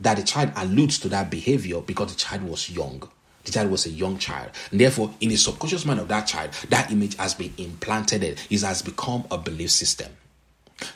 that 0.00 0.16
the 0.16 0.22
child 0.22 0.52
alludes 0.56 0.98
to 1.00 1.08
that 1.08 1.30
behavior 1.30 1.80
because 1.80 2.12
the 2.12 2.18
child 2.18 2.42
was 2.42 2.70
young. 2.70 3.08
The 3.44 3.52
child 3.52 3.70
was 3.70 3.86
a 3.86 3.90
young 3.90 4.18
child. 4.18 4.50
And 4.70 4.80
therefore, 4.80 5.14
in 5.20 5.28
the 5.28 5.36
subconscious 5.36 5.84
mind 5.84 6.00
of 6.00 6.08
that 6.08 6.26
child, 6.26 6.52
that 6.70 6.90
image 6.90 7.16
has 7.16 7.34
been 7.34 7.52
implanted. 7.58 8.22
It 8.50 8.62
has 8.62 8.82
become 8.82 9.24
a 9.30 9.38
belief 9.38 9.70
system. 9.70 10.10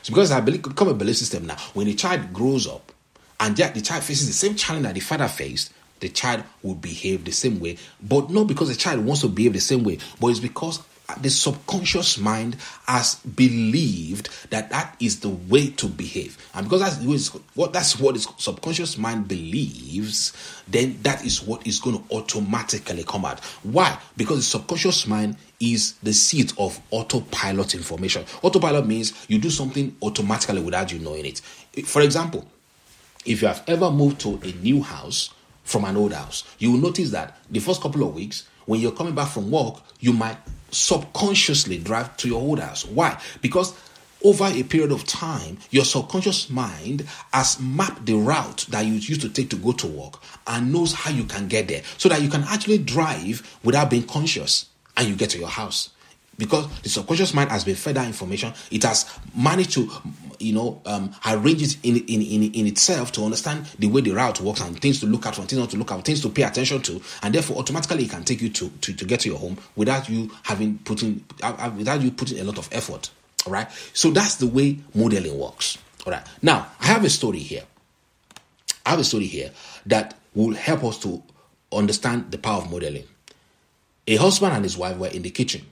So 0.01 0.13
because 0.13 0.31
I 0.31 0.41
believe 0.41 0.63
become 0.63 0.89
a 0.89 0.93
belief 0.93 1.17
system 1.17 1.45
now, 1.45 1.57
when 1.73 1.87
the 1.87 1.93
child 1.93 2.33
grows 2.33 2.67
up 2.67 2.91
and 3.39 3.57
yet 3.57 3.73
the 3.73 3.81
child 3.81 4.03
faces 4.03 4.27
the 4.27 4.33
same 4.33 4.55
challenge 4.55 4.83
that 4.85 4.95
the 4.95 4.99
father 4.99 5.27
faced, 5.27 5.71
the 5.99 6.09
child 6.09 6.43
will 6.63 6.75
behave 6.75 7.25
the 7.25 7.31
same 7.31 7.59
way. 7.59 7.77
But 8.01 8.29
not 8.29 8.47
because 8.47 8.69
the 8.69 8.75
child 8.75 9.05
wants 9.05 9.21
to 9.21 9.27
behave 9.27 9.53
the 9.53 9.59
same 9.59 9.83
way, 9.83 9.99
but 10.19 10.27
it's 10.27 10.39
because 10.39 10.81
the 11.21 11.29
subconscious 11.29 12.17
mind 12.17 12.57
has 12.87 13.15
believed 13.15 14.29
that 14.51 14.69
that 14.69 14.95
is 14.99 15.19
the 15.19 15.29
way 15.29 15.69
to 15.71 15.87
behave. 15.87 16.37
And 16.53 16.67
because 16.67 16.81
that's 16.81 17.33
what 17.55 17.73
that's 17.73 17.99
what 17.99 18.17
subconscious 18.39 18.97
mind 18.97 19.27
believes 19.27 20.33
then 20.67 20.99
that 21.03 21.25
is 21.25 21.41
what 21.41 21.65
is 21.65 21.79
going 21.79 21.97
to 21.97 22.15
automatically 22.15 23.03
come 23.03 23.25
out. 23.25 23.39
Why? 23.63 23.97
Because 24.17 24.37
the 24.37 24.43
subconscious 24.43 25.07
mind 25.07 25.37
is 25.59 25.93
the 26.03 26.13
seat 26.13 26.53
of 26.57 26.79
autopilot 26.91 27.75
information. 27.75 28.25
Autopilot 28.41 28.85
means 28.85 29.25
you 29.27 29.39
do 29.39 29.49
something 29.49 29.95
automatically 30.01 30.61
without 30.61 30.91
you 30.91 30.99
knowing 30.99 31.25
it. 31.25 31.39
For 31.85 32.01
example 32.01 32.45
if 33.25 33.41
you 33.41 33.47
have 33.47 33.63
ever 33.67 33.91
moved 33.91 34.19
to 34.21 34.39
a 34.43 34.51
new 34.63 34.81
house 34.81 35.31
from 35.63 35.85
an 35.85 35.97
old 35.97 36.13
house 36.13 36.43
you 36.57 36.71
will 36.71 36.79
notice 36.79 37.11
that 37.11 37.37
the 37.49 37.59
first 37.59 37.81
couple 37.81 38.03
of 38.03 38.15
weeks 38.15 38.47
when 38.65 38.79
you're 38.79 38.91
coming 38.91 39.13
back 39.13 39.29
from 39.29 39.51
work 39.51 39.75
you 39.99 40.13
might 40.13 40.37
subconsciously 40.71 41.77
drive 41.77 42.15
to 42.17 42.27
your 42.27 42.41
old 42.41 42.59
house. 42.59 42.85
Why? 42.85 43.19
Because 43.41 43.73
over 44.23 44.45
a 44.45 44.63
period 44.63 44.91
of 44.91 45.05
time, 45.05 45.57
your 45.71 45.85
subconscious 45.85 46.49
mind 46.49 47.05
has 47.33 47.59
mapped 47.59 48.05
the 48.05 48.15
route 48.15 48.65
that 48.69 48.85
you 48.85 48.93
used 48.93 49.21
to 49.21 49.29
take 49.29 49.49
to 49.49 49.55
go 49.55 49.71
to 49.73 49.87
work 49.87 50.21
and 50.47 50.73
knows 50.73 50.93
how 50.93 51.11
you 51.11 51.23
can 51.23 51.47
get 51.47 51.67
there 51.67 51.81
so 51.97 52.09
that 52.09 52.21
you 52.21 52.29
can 52.29 52.43
actually 52.43 52.77
drive 52.77 53.59
without 53.63 53.89
being 53.89 54.03
conscious 54.03 54.67
and 54.97 55.07
you 55.07 55.15
get 55.15 55.29
to 55.29 55.39
your 55.39 55.47
house 55.47 55.91
because 56.37 56.67
the 56.81 56.89
subconscious 56.89 57.33
mind 57.33 57.49
has 57.49 57.63
been 57.63 57.75
fed 57.75 57.95
that 57.95 58.07
information 58.07 58.53
it 58.71 58.83
has 58.83 59.09
managed 59.35 59.71
to 59.71 59.89
you 60.39 60.53
know 60.53 60.81
um, 60.85 61.13
arrange 61.25 61.61
it 61.61 61.77
in, 61.83 61.97
in, 61.97 62.21
in, 62.21 62.51
in 62.53 62.67
itself 62.67 63.11
to 63.13 63.23
understand 63.23 63.65
the 63.77 63.87
way 63.87 64.01
the 64.01 64.11
route 64.11 64.39
works 64.41 64.61
and 64.61 64.79
things 64.79 64.99
to 65.01 65.05
look 65.05 65.25
at 65.25 65.35
things 65.35 65.53
not 65.53 65.69
to 65.69 65.77
look 65.77 65.91
at 65.91 66.03
things 66.03 66.21
to 66.21 66.29
pay 66.29 66.43
attention 66.43 66.81
to. 66.81 67.01
And 67.23 67.33
therefore 67.33 67.57
automatically 67.57 68.03
it 68.05 68.11
can 68.11 68.23
take 68.23 68.41
you 68.41 68.49
to, 68.49 68.69
to, 68.69 68.93
to 68.93 69.05
get 69.05 69.21
to 69.21 69.29
your 69.29 69.37
home 69.37 69.57
without 69.75 70.09
you 70.09 70.31
having 70.43 70.79
putting 70.79 71.23
uh, 71.43 71.55
uh, 71.57 71.71
without 71.75 72.01
you 72.01 72.11
putting 72.11 72.39
a 72.39 72.43
lot 72.43 72.57
of 72.57 72.69
effort. 72.71 73.09
All 73.45 73.53
right? 73.53 73.69
So 73.93 74.11
that's 74.11 74.35
the 74.35 74.47
way 74.47 74.79
modeling 74.93 75.37
works. 75.37 75.77
All 76.05 76.13
right? 76.13 76.23
Now 76.41 76.67
i 76.79 76.87
have 76.87 77.03
a 77.03 77.09
story 77.09 77.39
here. 77.39 77.63
I 78.85 78.91
have 78.91 78.99
a 78.99 79.03
story 79.03 79.25
here 79.25 79.51
that 79.85 80.15
will 80.33 80.55
help 80.55 80.83
us 80.83 80.97
to 80.99 81.21
understand 81.71 82.31
the 82.31 82.37
power 82.37 82.61
of 82.61 82.71
modeling. 82.71 83.05
A 84.07 84.15
husband 84.15 84.53
and 84.53 84.63
his 84.63 84.77
wife 84.77 84.97
were 84.97 85.07
in 85.07 85.21
the 85.21 85.29
kitchen. 85.29 85.65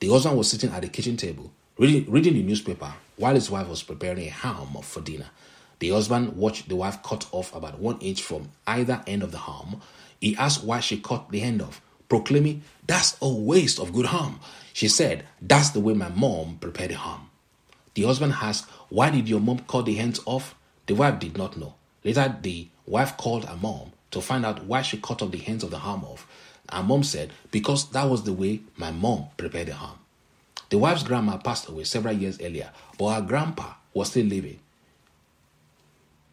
The 0.00 0.08
husband 0.08 0.36
was 0.36 0.50
sitting 0.50 0.70
at 0.70 0.82
the 0.82 0.88
kitchen 0.88 1.16
table, 1.16 1.52
reading, 1.78 2.10
reading 2.10 2.34
the 2.34 2.42
newspaper, 2.42 2.92
while 3.16 3.34
his 3.34 3.50
wife 3.50 3.68
was 3.68 3.82
preparing 3.82 4.26
a 4.26 4.30
ham 4.30 4.76
for 4.82 5.00
dinner. 5.00 5.30
The 5.78 5.90
husband 5.90 6.36
watched 6.36 6.68
the 6.68 6.76
wife 6.76 7.02
cut 7.02 7.26
off 7.32 7.54
about 7.54 7.78
one 7.78 7.98
inch 8.00 8.22
from 8.22 8.50
either 8.66 9.02
end 9.06 9.22
of 9.22 9.32
the 9.32 9.38
ham. 9.38 9.80
He 10.20 10.36
asked 10.36 10.62
why 10.62 10.80
she 10.80 10.98
cut 10.98 11.30
the 11.30 11.42
end 11.42 11.60
off, 11.60 11.80
proclaiming, 12.08 12.62
That's 12.86 13.16
a 13.20 13.28
waste 13.28 13.80
of 13.80 13.92
good 13.92 14.06
ham. 14.06 14.38
She 14.72 14.88
said, 14.88 15.26
That's 15.40 15.70
the 15.70 15.80
way 15.80 15.94
my 15.94 16.08
mom 16.08 16.58
prepared 16.60 16.90
the 16.92 16.98
ham. 16.98 17.30
The 17.94 18.04
husband 18.04 18.34
asked, 18.40 18.68
Why 18.88 19.10
did 19.10 19.28
your 19.28 19.40
mom 19.40 19.60
cut 19.60 19.86
the 19.86 19.98
ends 19.98 20.20
off? 20.24 20.54
The 20.86 20.94
wife 20.94 21.18
did 21.18 21.36
not 21.36 21.56
know. 21.56 21.74
Later, 22.04 22.36
the 22.40 22.68
wife 22.86 23.16
called 23.16 23.44
her 23.46 23.56
mom 23.56 23.92
to 24.12 24.20
find 24.20 24.46
out 24.46 24.64
why 24.64 24.82
she 24.82 24.98
cut 24.98 25.20
off 25.22 25.30
the 25.32 25.46
ends 25.46 25.64
of 25.64 25.70
the 25.70 25.80
ham 25.80 26.04
off. 26.04 26.26
Her 26.70 26.82
mom 26.82 27.02
said, 27.02 27.32
Because 27.50 27.90
that 27.90 28.08
was 28.08 28.22
the 28.22 28.32
way 28.32 28.60
my 28.76 28.92
mom 28.92 29.26
prepared 29.36 29.68
the 29.68 29.74
ham. 29.74 29.98
The 30.72 30.78
wife's 30.78 31.02
grandma 31.02 31.36
passed 31.36 31.68
away 31.68 31.84
several 31.84 32.14
years 32.14 32.40
earlier, 32.40 32.70
but 32.98 33.12
her 33.14 33.20
grandpa 33.20 33.74
was 33.92 34.08
still 34.08 34.24
living. 34.24 34.58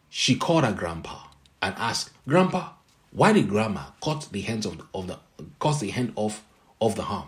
She 0.08 0.34
called 0.36 0.64
her 0.64 0.72
grandpa 0.72 1.24
and 1.60 1.74
asked, 1.76 2.08
Grandpa, 2.26 2.70
why 3.10 3.34
did 3.34 3.50
grandma 3.50 3.88
cut 4.02 4.30
the 4.32 4.40
hands 4.40 4.64
of 4.64 4.78
the, 4.78 4.84
of 4.94 5.08
the 5.08 5.18
cut 5.60 5.80
the 5.80 5.90
hand 5.90 6.14
off 6.16 6.42
of 6.80 6.94
the 6.96 7.02
ham? 7.02 7.24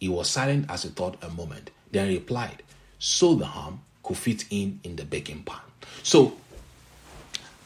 He 0.00 0.08
was 0.08 0.30
silent 0.30 0.70
as 0.70 0.84
he 0.84 0.88
thought 0.88 1.22
a 1.22 1.28
moment. 1.28 1.68
Then 1.92 2.08
replied, 2.08 2.62
So 2.98 3.34
the 3.34 3.44
ham 3.44 3.82
could 4.02 4.16
fit 4.16 4.46
in 4.48 4.80
in 4.84 4.96
the 4.96 5.04
baking 5.04 5.42
pan. 5.42 5.60
So 6.02 6.32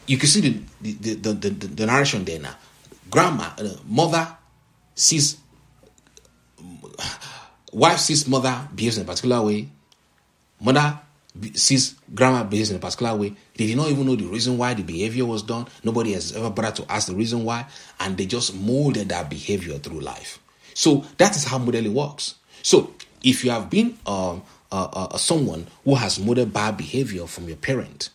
you 0.07 0.17
can 0.17 0.27
see 0.27 0.41
the 0.41 0.59
the, 0.81 1.13
the, 1.13 1.33
the, 1.33 1.67
the 1.67 1.85
narration 1.85 2.25
there 2.25 2.39
now. 2.39 2.55
Grandma, 3.09 3.53
uh, 3.57 3.77
mother 3.87 4.27
sees 4.93 5.37
wife 7.73 7.99
sees 7.99 8.27
mother 8.27 8.67
behaves 8.73 8.97
in 8.97 9.03
a 9.03 9.05
particular 9.05 9.41
way, 9.41 9.69
mother 10.61 10.99
sees 11.55 11.95
grandma 12.13 12.43
behaves 12.43 12.69
in 12.69 12.77
a 12.77 12.79
particular 12.79 13.15
way. 13.15 13.33
They 13.55 13.67
did 13.67 13.77
not 13.77 13.89
even 13.89 14.05
know 14.05 14.15
the 14.15 14.25
reason 14.27 14.57
why 14.57 14.73
the 14.73 14.83
behavior 14.83 15.25
was 15.25 15.41
done. 15.41 15.67
Nobody 15.83 16.13
has 16.13 16.35
ever 16.35 16.49
bothered 16.49 16.75
to 16.75 16.91
ask 16.91 17.07
the 17.07 17.15
reason 17.15 17.43
why, 17.43 17.65
and 17.99 18.17
they 18.17 18.25
just 18.25 18.55
molded 18.55 19.09
that 19.09 19.29
behavior 19.29 19.77
through 19.79 20.01
life. 20.01 20.39
So 20.73 21.05
that 21.17 21.35
is 21.35 21.43
how 21.45 21.57
modeling 21.57 21.93
works. 21.93 22.35
So 22.61 22.93
if 23.23 23.43
you 23.43 23.51
have 23.51 23.69
been 23.69 23.97
um, 24.05 24.43
uh, 24.71 24.87
uh, 24.93 25.17
someone 25.17 25.67
who 25.83 25.95
has 25.95 26.19
modeled 26.19 26.53
bad 26.53 26.77
behavior 26.77 27.25
from 27.27 27.47
your 27.47 27.57
parent, 27.57 28.09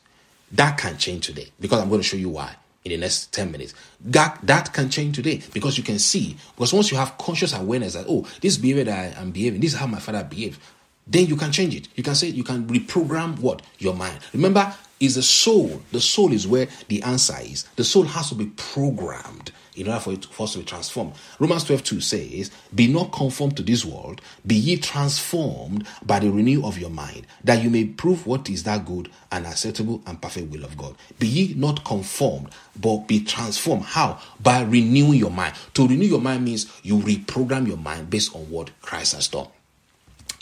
that 0.52 0.78
can 0.78 0.96
change 0.96 1.26
today 1.26 1.48
because 1.60 1.80
I'm 1.80 1.88
going 1.88 2.00
to 2.00 2.06
show 2.06 2.16
you 2.16 2.30
why 2.30 2.54
in 2.90 3.00
the 3.00 3.04
next 3.04 3.32
10 3.32 3.50
minutes. 3.50 3.74
That, 4.00 4.38
that 4.42 4.72
can 4.72 4.90
change 4.90 5.16
today 5.16 5.42
because 5.52 5.78
you 5.78 5.84
can 5.84 5.98
see. 5.98 6.36
Because 6.54 6.72
once 6.72 6.90
you 6.90 6.96
have 6.96 7.16
conscious 7.18 7.54
awareness 7.54 7.94
that, 7.94 8.06
oh, 8.08 8.26
this 8.40 8.56
behavior 8.56 8.84
that 8.84 9.16
I 9.16 9.20
am 9.20 9.30
behaving, 9.30 9.60
this 9.60 9.72
is 9.74 9.78
how 9.78 9.86
my 9.86 9.98
father 9.98 10.24
behaved, 10.24 10.60
then 11.06 11.26
you 11.26 11.36
can 11.36 11.52
change 11.52 11.74
it. 11.74 11.88
You 11.96 12.02
can 12.02 12.14
say, 12.14 12.28
you 12.28 12.44
can 12.44 12.66
reprogram 12.66 13.38
what? 13.38 13.62
Your 13.78 13.94
mind. 13.94 14.20
Remember, 14.32 14.74
is 15.00 15.14
the 15.14 15.22
soul. 15.22 15.82
The 15.92 16.00
soul 16.00 16.32
is 16.32 16.46
where 16.46 16.68
the 16.88 17.02
answer 17.02 17.36
is. 17.40 17.64
The 17.76 17.84
soul 17.84 18.04
has 18.04 18.28
to 18.30 18.34
be 18.34 18.46
programmed 18.46 19.52
in 19.78 19.86
order 19.86 20.00
for 20.00 20.12
it 20.12 20.24
for 20.24 20.44
us 20.44 20.52
to 20.52 20.58
be 20.58 20.64
transformed. 20.64 21.14
Romans 21.38 21.64
12 21.64 21.84
2 21.84 22.00
says, 22.00 22.50
Be 22.74 22.88
not 22.88 23.12
conformed 23.12 23.56
to 23.56 23.62
this 23.62 23.84
world, 23.84 24.20
be 24.46 24.56
ye 24.56 24.76
transformed 24.76 25.86
by 26.04 26.18
the 26.18 26.30
renewal 26.30 26.68
of 26.68 26.78
your 26.78 26.90
mind, 26.90 27.26
that 27.44 27.62
you 27.62 27.70
may 27.70 27.84
prove 27.84 28.26
what 28.26 28.50
is 28.50 28.64
that 28.64 28.84
good 28.84 29.08
and 29.30 29.46
acceptable 29.46 30.02
and 30.06 30.20
perfect 30.20 30.50
will 30.50 30.64
of 30.64 30.76
God. 30.76 30.96
Be 31.18 31.28
ye 31.28 31.54
not 31.54 31.84
conformed, 31.84 32.48
but 32.80 33.06
be 33.06 33.24
transformed. 33.24 33.84
How? 33.84 34.20
By 34.40 34.62
renewing 34.62 35.18
your 35.18 35.30
mind. 35.30 35.54
To 35.74 35.86
renew 35.86 36.06
your 36.06 36.20
mind 36.20 36.44
means 36.44 36.66
you 36.82 36.98
reprogram 36.98 37.66
your 37.68 37.76
mind 37.76 38.10
based 38.10 38.34
on 38.34 38.42
what 38.50 38.70
Christ 38.82 39.14
has 39.14 39.28
done. 39.28 39.48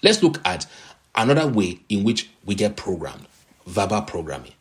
Let's 0.03 0.23
look 0.23 0.41
at 0.47 0.67
another 1.15 1.49
way 1.49 1.81
in 1.89 2.05
which 2.05 2.31
we 2.45 2.55
get 2.55 2.77
programmed 2.77 3.27
verbal 3.67 4.03
programming. 4.03 4.53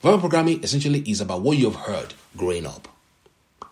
Verbal 0.00 0.18
programming 0.20 0.62
essentially 0.62 1.00
is 1.00 1.20
about 1.20 1.42
what 1.42 1.58
you 1.58 1.70
have 1.70 1.80
heard 1.80 2.14
growing 2.36 2.66
up. 2.66 2.88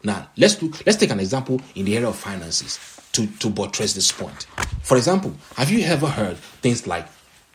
Now, 0.02 0.28
let's 0.36 0.56
do 0.56 0.72
let's 0.86 0.98
take 0.98 1.10
an 1.10 1.20
example 1.20 1.60
in 1.74 1.84
the 1.84 1.96
area 1.96 2.08
of 2.08 2.16
finances 2.16 2.78
to, 3.12 3.26
to 3.26 3.50
buttress 3.50 3.94
this 3.94 4.12
point. 4.12 4.46
For 4.82 4.96
example, 4.96 5.34
have 5.56 5.70
you 5.70 5.84
ever 5.84 6.06
heard 6.06 6.36
things 6.36 6.86
like 6.86 7.06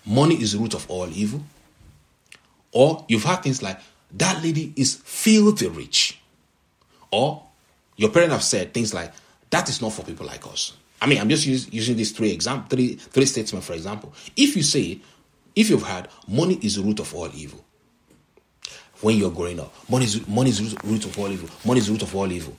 money 0.06 0.36
is 0.36 0.54
the 0.54 0.60
root 0.60 0.74
of 0.74 0.90
all 0.90 1.08
evil? 1.10 1.42
Or 2.72 3.06
you've 3.08 3.24
heard 3.24 3.44
things 3.44 3.62
like 3.62 3.80
that 4.14 4.44
lady 4.44 4.74
is 4.76 4.96
filthy 4.96 5.68
rich. 5.68 6.20
Or 7.12 7.44
your 7.96 8.10
parents 8.10 8.34
have 8.34 8.44
said 8.44 8.74
things 8.74 8.94
like, 8.94 9.14
that 9.52 9.70
is 9.70 9.82
not 9.82 9.94
for 9.94 10.04
people 10.04 10.26
like 10.26 10.46
us. 10.48 10.74
I 11.02 11.06
mean, 11.06 11.20
I'm 11.20 11.30
just 11.30 11.46
use, 11.46 11.72
using 11.72 11.96
these 11.96 12.12
three 12.12 12.32
example, 12.32 12.68
three 12.70 12.96
three 12.96 13.26
statements 13.26 13.68
for 13.68 13.74
example. 13.74 14.14
If 14.36 14.56
you 14.56 14.64
say, 14.64 15.00
if 15.56 15.70
you've 15.70 15.84
heard, 15.84 16.08
money 16.28 16.60
is 16.62 16.76
the 16.76 16.82
root 16.82 17.00
of 17.00 17.14
all 17.14 17.30
evil. 17.34 17.64
When 19.02 19.18
you're 19.18 19.32
growing 19.32 19.60
up, 19.60 19.74
money 19.90 20.06
is 20.06 20.28
money 20.28 20.50
is 20.50 20.74
the 20.74 20.88
root 20.88 21.06
of 21.06 21.18
all 21.20 21.32
evil. 21.32 21.50
Money 21.66 21.80
is 21.80 21.88
the 21.88 21.92
root 21.94 22.04
of 22.04 22.16
all 22.16 22.32
evil. 22.32 22.56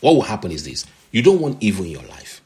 What 0.00 0.14
will 0.14 0.22
happen 0.22 0.50
is 0.50 0.64
this: 0.64 0.84
you 1.12 1.22
don't 1.22 1.40
want 1.40 1.62
evil 1.62 1.84
in 1.84 1.92
your 1.92 2.02
life. 2.02 2.40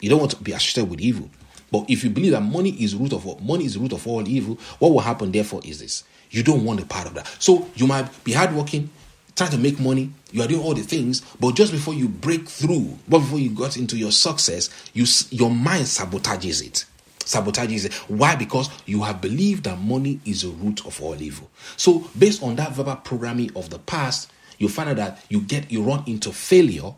You 0.00 0.10
don't 0.10 0.20
want 0.20 0.32
to 0.32 0.42
be 0.42 0.52
associated 0.52 0.90
with 0.90 1.00
evil. 1.00 1.28
But 1.70 1.86
if 1.88 2.04
you 2.04 2.10
believe 2.10 2.32
that 2.32 2.40
money 2.40 2.70
is 2.70 2.94
root 2.94 3.12
of 3.12 3.42
money 3.42 3.64
is 3.64 3.78
root 3.78 3.92
of 3.92 4.06
all 4.06 4.26
evil, 4.26 4.58
what 4.78 4.92
will 4.92 5.00
happen 5.00 5.30
therefore 5.30 5.60
is 5.64 5.80
this: 5.80 6.04
you 6.30 6.42
don't 6.42 6.64
want 6.64 6.80
a 6.80 6.86
part 6.86 7.06
of 7.06 7.14
that. 7.14 7.26
So 7.38 7.68
you 7.74 7.86
might 7.86 8.24
be 8.24 8.32
hardworking, 8.32 8.90
trying 9.36 9.50
to 9.50 9.58
make 9.58 9.78
money, 9.78 10.10
you 10.30 10.42
are 10.42 10.48
doing 10.48 10.62
all 10.62 10.74
the 10.74 10.82
things, 10.82 11.20
but 11.38 11.54
just 11.54 11.72
before 11.72 11.94
you 11.94 12.08
break 12.08 12.48
through, 12.48 12.98
but 13.08 13.18
before 13.20 13.38
you 13.38 13.50
got 13.50 13.76
into 13.76 13.96
your 13.96 14.10
success, 14.10 14.70
you 14.94 15.06
your 15.30 15.50
mind 15.50 15.84
sabotages 15.84 16.66
it. 16.66 16.86
Sabotages. 17.24 17.92
Why? 18.08 18.36
Because 18.36 18.68
you 18.86 19.02
have 19.02 19.20
believed 19.20 19.64
that 19.64 19.78
money 19.78 20.20
is 20.24 20.42
the 20.42 20.48
root 20.48 20.84
of 20.86 21.00
all 21.02 21.20
evil. 21.20 21.50
So, 21.76 22.08
based 22.18 22.42
on 22.42 22.56
that 22.56 22.72
verbal 22.72 22.96
programming 22.96 23.50
of 23.56 23.70
the 23.70 23.78
past, 23.78 24.30
you 24.58 24.68
find 24.68 24.90
out 24.90 24.96
that 24.96 25.24
you 25.28 25.40
get 25.40 25.70
you 25.70 25.82
run 25.82 26.04
into 26.06 26.32
failure, 26.32 26.92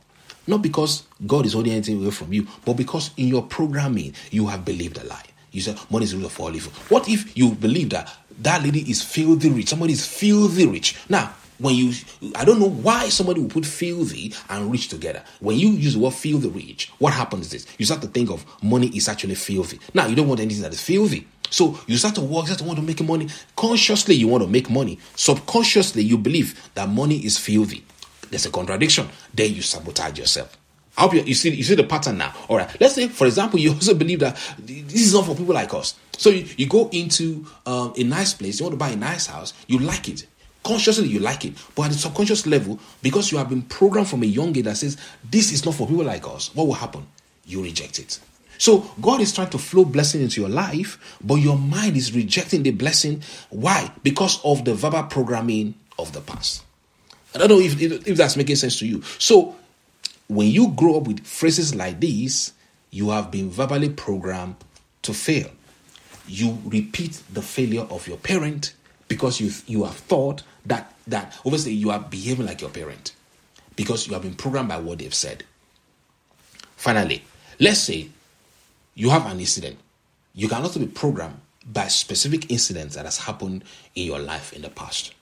not 0.47 0.63
because 0.63 1.05
God 1.27 1.47
is 1.47 1.55
holding 1.55 1.73
anything 1.73 2.01
away 2.01 2.11
from 2.11 2.33
you, 2.33 2.47
but 2.65 2.75
because 2.75 3.11
in 3.17 3.29
your 3.29 3.43
programming 3.43 4.15
you 4.31 4.47
have 4.49 4.65
believed 4.65 4.99
a 4.99 5.05
lie. 5.05 5.25
You 5.51 5.61
said 5.61 5.79
money 5.89 6.05
is 6.05 6.11
the 6.11 6.19
root 6.19 6.27
of 6.27 6.41
all 6.41 6.55
evil. 6.55 6.73
What 6.89 7.09
if 7.09 7.37
you 7.39 7.53
believe 7.53 7.91
that 7.91 8.13
that 8.41 8.63
lady 8.63 8.81
is 8.91 9.03
filthy 9.03 9.49
rich? 9.51 9.69
Somebody 9.69 9.93
is 9.93 10.07
filthy 10.07 10.67
rich. 10.67 10.97
Now, 11.09 11.33
when 11.59 11.75
you 11.75 11.93
i 12.37 12.45
don't 12.45 12.59
know 12.59 12.69
why 12.69 13.09
somebody 13.09 13.41
would 13.41 13.51
put 13.51 13.65
filthy 13.67 14.33
and 14.49 14.71
rich 14.71 14.89
together 14.89 15.23
when 15.41 15.57
you 15.57 15.69
use 15.71 15.95
the 15.95 16.01
word 16.01 16.15
filthy 16.15 16.49
rich 16.49 16.91
what 16.99 17.13
happens 17.13 17.47
is 17.47 17.65
this 17.65 17.75
you 17.79 17.85
start 17.87 18.01
to 18.01 18.09
think 18.09 18.31
of 18.31 18.45
money 18.63 18.89
is 18.89 19.09
actually 19.09 19.35
filthy 19.35 19.79
now 19.93 20.07
you 20.07 20.17
don't 20.17 20.29
want 20.29 20.41
anything 20.41 20.63
that 20.63 20.73
is 20.73 20.83
filthy 20.83 21.27
so 21.51 21.79
you 21.87 21.97
start 21.99 22.17
to 22.17 22.21
work, 22.21 22.49
you 22.49 22.55
start 22.55 22.59
to 22.59 22.65
want 22.65 22.81
to 22.81 22.85
make 22.85 23.01
money. 23.05 23.29
Consciously, 23.55 24.17
you 24.17 24.27
want 24.27 24.43
to 24.43 24.49
make 24.51 24.69
money. 24.69 24.99
Subconsciously, 25.15 26.03
you 26.03 26.19
believe 26.19 26.71
that 26.75 26.89
money 26.89 27.25
is 27.25 27.39
filthy. 27.39 27.85
There's 28.29 28.47
a 28.47 28.51
contradiction. 28.51 29.09
Then 29.33 29.55
you 29.55 29.63
sabotage 29.63 30.19
yourself. 30.19 30.57
I 30.97 31.03
hope 31.03 31.15
you, 31.15 31.23
you 31.23 31.35
see 31.35 31.51
you 31.51 31.63
see 31.63 31.77
the 31.77 31.85
pattern 31.85 32.19
now. 32.19 32.33
All 32.49 32.57
right. 32.57 32.69
Let's 32.81 32.95
say, 32.95 33.07
for 33.07 33.27
example, 33.27 33.59
you 33.61 33.73
also 33.73 33.95
believe 33.95 34.19
that 34.21 34.37
this 34.59 34.95
is 34.95 35.15
not 35.15 35.27
for 35.27 35.37
people 35.37 35.55
like 35.55 35.73
us. 35.75 35.95
So 36.17 36.31
you, 36.31 36.47
you 36.57 36.67
go 36.67 36.89
into 36.91 37.47
um, 37.67 37.93
a 37.97 38.03
nice 38.03 38.35
place, 38.35 38.59
you 38.59 38.65
want 38.65 38.75
to 38.75 38.79
buy 38.79 38.91
a 38.91 38.97
nice 38.97 39.27
house, 39.27 39.53
you 39.69 39.79
like 39.79 40.09
it 40.09 40.27
consciously 40.65 41.09
you 41.09 41.21
like 41.21 41.45
it 41.45 41.53
but 41.75 41.85
at 41.85 41.93
the 41.93 41.99
subconscious 41.99 42.47
level 42.47 42.79
because 43.03 43.31
you 43.31 43.39
have 43.39 43.49
been 43.49 43.63
programmed 43.63 44.09
from 44.09 44.23
a 44.23 44.27
young 44.27 44.57
age 44.57 44.65
that 44.65 44.77
says 44.77 44.97
this 45.31 45.53
is 45.53 45.65
not 45.65 45.75
for 45.75 45.87
people 45.87 46.05
like 46.05 46.27
us 46.27 46.55
what 46.55 46.67
will 46.67 46.75
happen? 46.75 47.07
You 47.47 47.63
reject 47.63 47.99
it. 47.99 48.19
So 48.59 48.79
god 49.01 49.21
is 49.21 49.33
trying 49.33 49.51
to 49.51 49.59
flow 49.59 49.85
blessing 49.85 50.23
into 50.23 50.41
your 50.41 50.51
life 50.51 51.19
but 51.23 51.37
your 51.37 51.59
mind 51.59 51.97
is 51.97 52.15
rejecting 52.15 52.63
the 52.63 52.71
blessing. 52.71 53.23
Why? 53.51 53.91
Because 54.03 54.43
of 54.45 54.65
the 54.65 54.75
verbal 54.75 55.05
programming 55.05 55.75
of 55.99 56.13
the 56.13 56.21
past. 56.21 56.65
I 57.35 57.39
don't 57.39 57.49
know 57.49 57.61
if, 57.61 57.81
if, 57.81 58.17
that's 58.17 58.37
making 58.37 58.57
sense 58.57 58.79
to 58.79 58.87
you. 58.87 59.03
So 59.19 59.57
when 60.29 60.49
you 60.49 60.69
grow 60.69 60.97
up 60.99 61.09
with 61.09 61.27
phrases 61.27 61.75
like 61.75 62.01
these 62.01 62.53
you 62.95 63.11
have 63.11 63.29
been 63.31 63.51
verbally 63.51 63.89
programmed 63.89 64.55
to 65.03 65.13
fail. 65.13 65.51
You 66.29 66.59
repeat 66.65 67.21
the 67.33 67.43
failure 67.43 67.83
of 67.91 68.07
your 68.07 68.17
parent 68.17 68.73
because 69.09 69.41
you 69.41 69.51
you 69.67 69.85
have 69.85 69.97
thought 69.97 70.45
that 70.67 70.95
that 71.07 71.39
obviously 71.45 71.73
you 71.73 71.91
are 71.91 72.01
behaving 72.01 72.47
like 72.47 72.61
your 72.61 72.71
parent 72.71 73.13
because 73.77 74.07
you 74.07 74.15
have 74.15 74.23
been 74.23 74.35
programmed 74.35 74.69
by 74.69 74.79
what 74.79 74.99
they've 74.99 75.15
said. 75.15 75.45
Finally, 76.77 77.23
let's 77.61 77.81
say 77.81 78.09
you 78.95 79.11
have 79.11 79.27
an 79.27 79.41
incident. 79.41 79.77
You 80.35 80.49
can 80.49 80.63
also 80.63 80.81
be 80.81 80.87
programmed 80.87 81.41
by 81.67 81.89
specific 81.89 82.51
incidents 82.51 82.95
that 82.95 83.05
has 83.05 83.19
happened 83.19 83.65
in 83.95 84.07
your 84.07 84.19
life 84.19 84.53
in 84.53 84.63
the 84.63 84.69
past. 84.69 85.15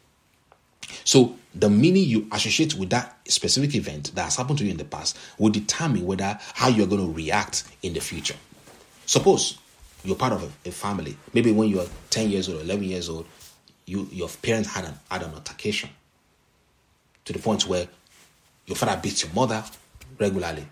So 1.04 1.36
the 1.54 1.70
meaning 1.70 2.04
you 2.04 2.28
associate 2.32 2.74
with 2.74 2.90
that 2.90 3.16
specific 3.28 3.74
event 3.74 4.14
that 4.14 4.24
has 4.24 4.36
happened 4.36 4.58
to 4.58 4.64
you 4.64 4.70
in 4.70 4.76
the 4.76 4.84
past 4.84 5.18
will 5.38 5.50
determine 5.50 6.04
whether 6.06 6.38
how 6.54 6.68
you're 6.68 6.86
going 6.86 7.06
to 7.06 7.12
react 7.12 7.64
in 7.82 7.92
the 7.92 8.00
future. 8.00 8.36
Suppose 9.06 9.58
you're 10.04 10.16
part 10.16 10.32
of 10.32 10.52
a, 10.64 10.70
family. 10.70 11.16
Maybe 11.32 11.52
when 11.52 11.68
you 11.68 11.80
are 11.80 11.86
10 12.10 12.30
years 12.30 12.48
old, 12.48 12.62
11 12.62 12.84
years 12.84 13.08
old, 13.08 13.26
you 13.86 14.08
your 14.12 14.28
parents 14.28 14.68
had 14.70 14.84
an 14.84 14.94
had 15.10 15.22
an 15.22 15.34
altercation 15.34 15.90
to 17.24 17.32
the 17.32 17.38
point 17.38 17.66
where 17.66 17.88
your 18.66 18.76
father 18.76 18.98
beats 19.02 19.24
your 19.24 19.32
mother 19.32 19.62
regularly. 20.18 20.66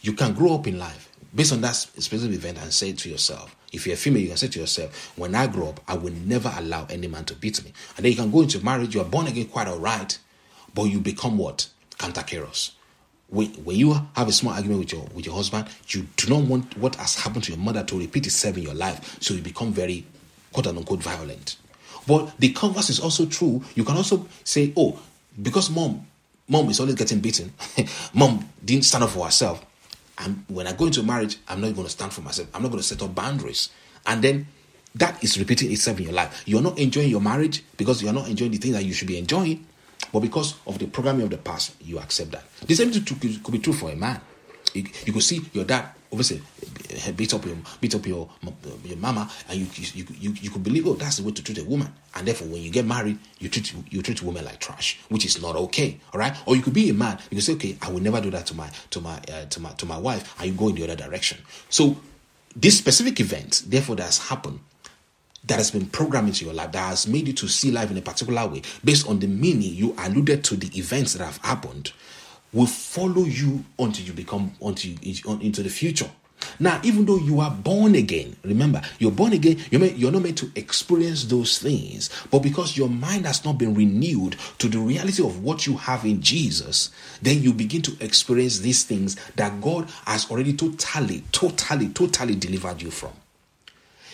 You 0.00 0.12
can 0.12 0.34
grow 0.34 0.54
up 0.54 0.66
in 0.66 0.78
life 0.78 1.10
based 1.34 1.52
on 1.52 1.60
that 1.62 1.72
specific 1.72 2.32
event 2.36 2.58
and 2.58 2.72
say 2.72 2.92
to 2.92 3.08
yourself, 3.08 3.54
if 3.72 3.86
you're 3.86 3.94
a 3.94 3.98
female, 3.98 4.22
you 4.22 4.28
can 4.28 4.36
say 4.36 4.48
to 4.48 4.60
yourself, 4.60 5.12
when 5.16 5.34
I 5.34 5.46
grow 5.46 5.70
up, 5.70 5.80
I 5.88 5.94
will 5.94 6.12
never 6.12 6.52
allow 6.56 6.86
any 6.88 7.08
man 7.08 7.24
to 7.24 7.34
beat 7.34 7.64
me. 7.64 7.72
And 7.96 8.04
then 8.04 8.12
you 8.12 8.16
can 8.16 8.30
go 8.30 8.42
into 8.42 8.64
marriage, 8.64 8.94
you 8.94 9.00
are 9.00 9.06
born 9.06 9.26
again 9.26 9.46
quite 9.46 9.66
all 9.66 9.78
right, 9.78 10.16
but 10.74 10.84
you 10.84 11.00
become 11.00 11.38
what? 11.38 11.68
Cantankerous. 11.98 12.72
When, 13.28 13.48
when 13.64 13.76
you 13.76 13.94
have 14.14 14.28
a 14.28 14.32
small 14.32 14.52
argument 14.52 14.80
with 14.80 14.92
your 14.92 15.02
with 15.14 15.26
your 15.26 15.34
husband, 15.34 15.66
you 15.88 16.06
do 16.16 16.28
not 16.28 16.44
want 16.44 16.76
what 16.76 16.94
has 16.96 17.16
happened 17.16 17.44
to 17.44 17.52
your 17.52 17.60
mother 17.60 17.82
to 17.82 17.98
repeat 17.98 18.26
itself 18.26 18.56
in 18.56 18.62
your 18.62 18.74
life. 18.74 19.18
So 19.20 19.34
you 19.34 19.40
become 19.40 19.72
very 19.72 20.04
quote 20.52 20.66
unquote 20.66 21.02
violent. 21.02 21.56
But 22.06 22.38
the 22.38 22.50
converse 22.52 22.90
is 22.90 23.00
also 23.00 23.26
true. 23.26 23.62
You 23.74 23.84
can 23.84 23.96
also 23.96 24.26
say, 24.44 24.72
oh, 24.76 24.98
because 25.40 25.70
mom, 25.70 26.06
mom 26.48 26.68
is 26.70 26.80
always 26.80 26.94
getting 26.94 27.20
beaten. 27.20 27.52
mom 28.14 28.48
didn't 28.64 28.84
stand 28.84 29.04
up 29.04 29.10
for 29.10 29.24
herself. 29.24 29.64
And 30.18 30.44
when 30.48 30.66
I 30.66 30.72
go 30.72 30.86
into 30.86 31.02
marriage, 31.02 31.38
I'm 31.48 31.60
not 31.60 31.74
going 31.74 31.86
to 31.86 31.92
stand 31.92 32.12
for 32.12 32.20
myself. 32.20 32.48
I'm 32.54 32.62
not 32.62 32.68
going 32.68 32.82
to 32.82 32.86
set 32.86 33.02
up 33.02 33.14
boundaries. 33.14 33.70
And 34.06 34.22
then 34.22 34.46
that 34.94 35.22
is 35.24 35.38
repeating 35.38 35.72
itself 35.72 35.98
in 35.98 36.04
your 36.04 36.12
life. 36.12 36.42
You're 36.46 36.62
not 36.62 36.78
enjoying 36.78 37.10
your 37.10 37.20
marriage 37.20 37.64
because 37.76 38.02
you're 38.02 38.12
not 38.12 38.28
enjoying 38.28 38.52
the 38.52 38.58
things 38.58 38.74
that 38.74 38.84
you 38.84 38.92
should 38.92 39.08
be 39.08 39.18
enjoying. 39.18 39.66
But 40.12 40.20
because 40.20 40.54
of 40.66 40.78
the 40.78 40.86
programming 40.86 41.22
of 41.24 41.30
the 41.30 41.38
past, 41.38 41.74
you 41.80 41.98
accept 41.98 42.30
that. 42.32 42.44
The 42.66 42.74
same 42.74 42.92
thing 42.92 43.04
could 43.04 43.52
be 43.52 43.58
true 43.58 43.72
for 43.72 43.90
a 43.90 43.96
man. 43.96 44.20
You, 44.72 44.84
you 45.04 45.12
could 45.12 45.22
see 45.22 45.40
your 45.52 45.64
dad 45.64 45.88
obviously 46.14 46.40
beat 47.16 47.34
up 47.34 47.44
your 47.44 47.56
beat 47.80 47.94
up 47.94 48.06
your 48.06 48.28
your 48.84 48.96
mama, 48.96 49.28
and 49.48 49.58
you 49.58 49.66
you, 49.94 50.06
you 50.20 50.34
you 50.40 50.50
could 50.50 50.62
believe 50.62 50.86
oh 50.86 50.94
that's 50.94 51.16
the 51.18 51.24
way 51.24 51.32
to 51.32 51.42
treat 51.42 51.58
a 51.58 51.64
woman, 51.64 51.92
and 52.14 52.26
therefore 52.26 52.48
when 52.48 52.62
you 52.62 52.70
get 52.70 52.86
married 52.86 53.18
you 53.38 53.48
treat 53.48 53.74
you 53.90 54.02
treat 54.02 54.22
women 54.22 54.44
like 54.44 54.60
trash, 54.60 54.98
which 55.08 55.24
is 55.26 55.42
not 55.42 55.56
okay, 55.56 55.98
all 56.12 56.20
right? 56.20 56.36
Or 56.46 56.56
you 56.56 56.62
could 56.62 56.74
be 56.74 56.88
a 56.90 56.94
man, 56.94 57.18
you 57.30 57.36
could 57.36 57.44
say 57.44 57.54
okay 57.54 57.76
I 57.82 57.90
will 57.90 58.00
never 58.00 58.20
do 58.20 58.30
that 58.30 58.46
to 58.46 58.54
my 58.54 58.70
to 58.90 59.00
my 59.00 59.18
uh, 59.32 59.46
to 59.46 59.60
my 59.60 59.70
to 59.72 59.86
my 59.86 59.98
wife, 59.98 60.34
and 60.38 60.48
you 60.50 60.54
go 60.54 60.68
in 60.68 60.76
the 60.76 60.84
other 60.84 60.96
direction. 60.96 61.38
So 61.68 61.96
this 62.56 62.78
specific 62.78 63.18
event, 63.20 63.64
therefore, 63.66 63.96
that 63.96 64.04
has 64.04 64.18
happened 64.18 64.60
that 65.46 65.58
has 65.58 65.70
been 65.70 65.86
programmed 65.86 66.28
into 66.28 66.44
your 66.44 66.54
life, 66.54 66.72
that 66.72 66.88
has 66.88 67.06
made 67.06 67.26
you 67.26 67.34
to 67.34 67.48
see 67.48 67.70
life 67.70 67.90
in 67.90 67.98
a 67.98 68.02
particular 68.02 68.46
way, 68.46 68.62
based 68.82 69.06
on 69.08 69.18
the 69.18 69.26
meaning 69.26 69.74
you 69.74 69.94
alluded 69.98 70.42
to 70.44 70.56
the 70.56 70.66
events 70.78 71.12
that 71.14 71.24
have 71.24 71.36
happened, 71.38 71.92
will 72.54 72.66
follow 72.66 73.24
you 73.24 73.64
until 73.78 74.06
you 74.06 74.12
become 74.12 74.52
until 74.62 74.92
you, 75.02 75.38
into 75.40 75.62
the 75.62 75.68
future. 75.68 76.10
Now, 76.58 76.80
even 76.84 77.04
though 77.04 77.18
you 77.18 77.40
are 77.40 77.50
born 77.50 77.94
again, 77.94 78.36
remember, 78.44 78.82
you're 78.98 79.10
born 79.10 79.32
again, 79.32 79.58
you're, 79.70 80.12
not 80.12 80.22
meant 80.22 80.38
to 80.38 80.50
experience 80.54 81.24
those 81.24 81.58
things. 81.58 82.10
But 82.30 82.40
because 82.40 82.76
your 82.76 82.88
mind 82.88 83.26
has 83.26 83.44
not 83.44 83.58
been 83.58 83.74
renewed 83.74 84.36
to 84.58 84.68
the 84.68 84.78
reality 84.78 85.24
of 85.24 85.42
what 85.42 85.66
you 85.66 85.76
have 85.76 86.04
in 86.04 86.20
Jesus, 86.20 86.90
then 87.22 87.42
you 87.42 87.52
begin 87.52 87.82
to 87.82 87.96
experience 88.00 88.58
these 88.58 88.84
things 88.84 89.16
that 89.36 89.60
God 89.60 89.88
has 90.06 90.30
already 90.30 90.52
totally, 90.52 91.24
totally, 91.32 91.88
totally 91.88 92.34
delivered 92.34 92.82
you 92.82 92.90
from. 92.90 93.12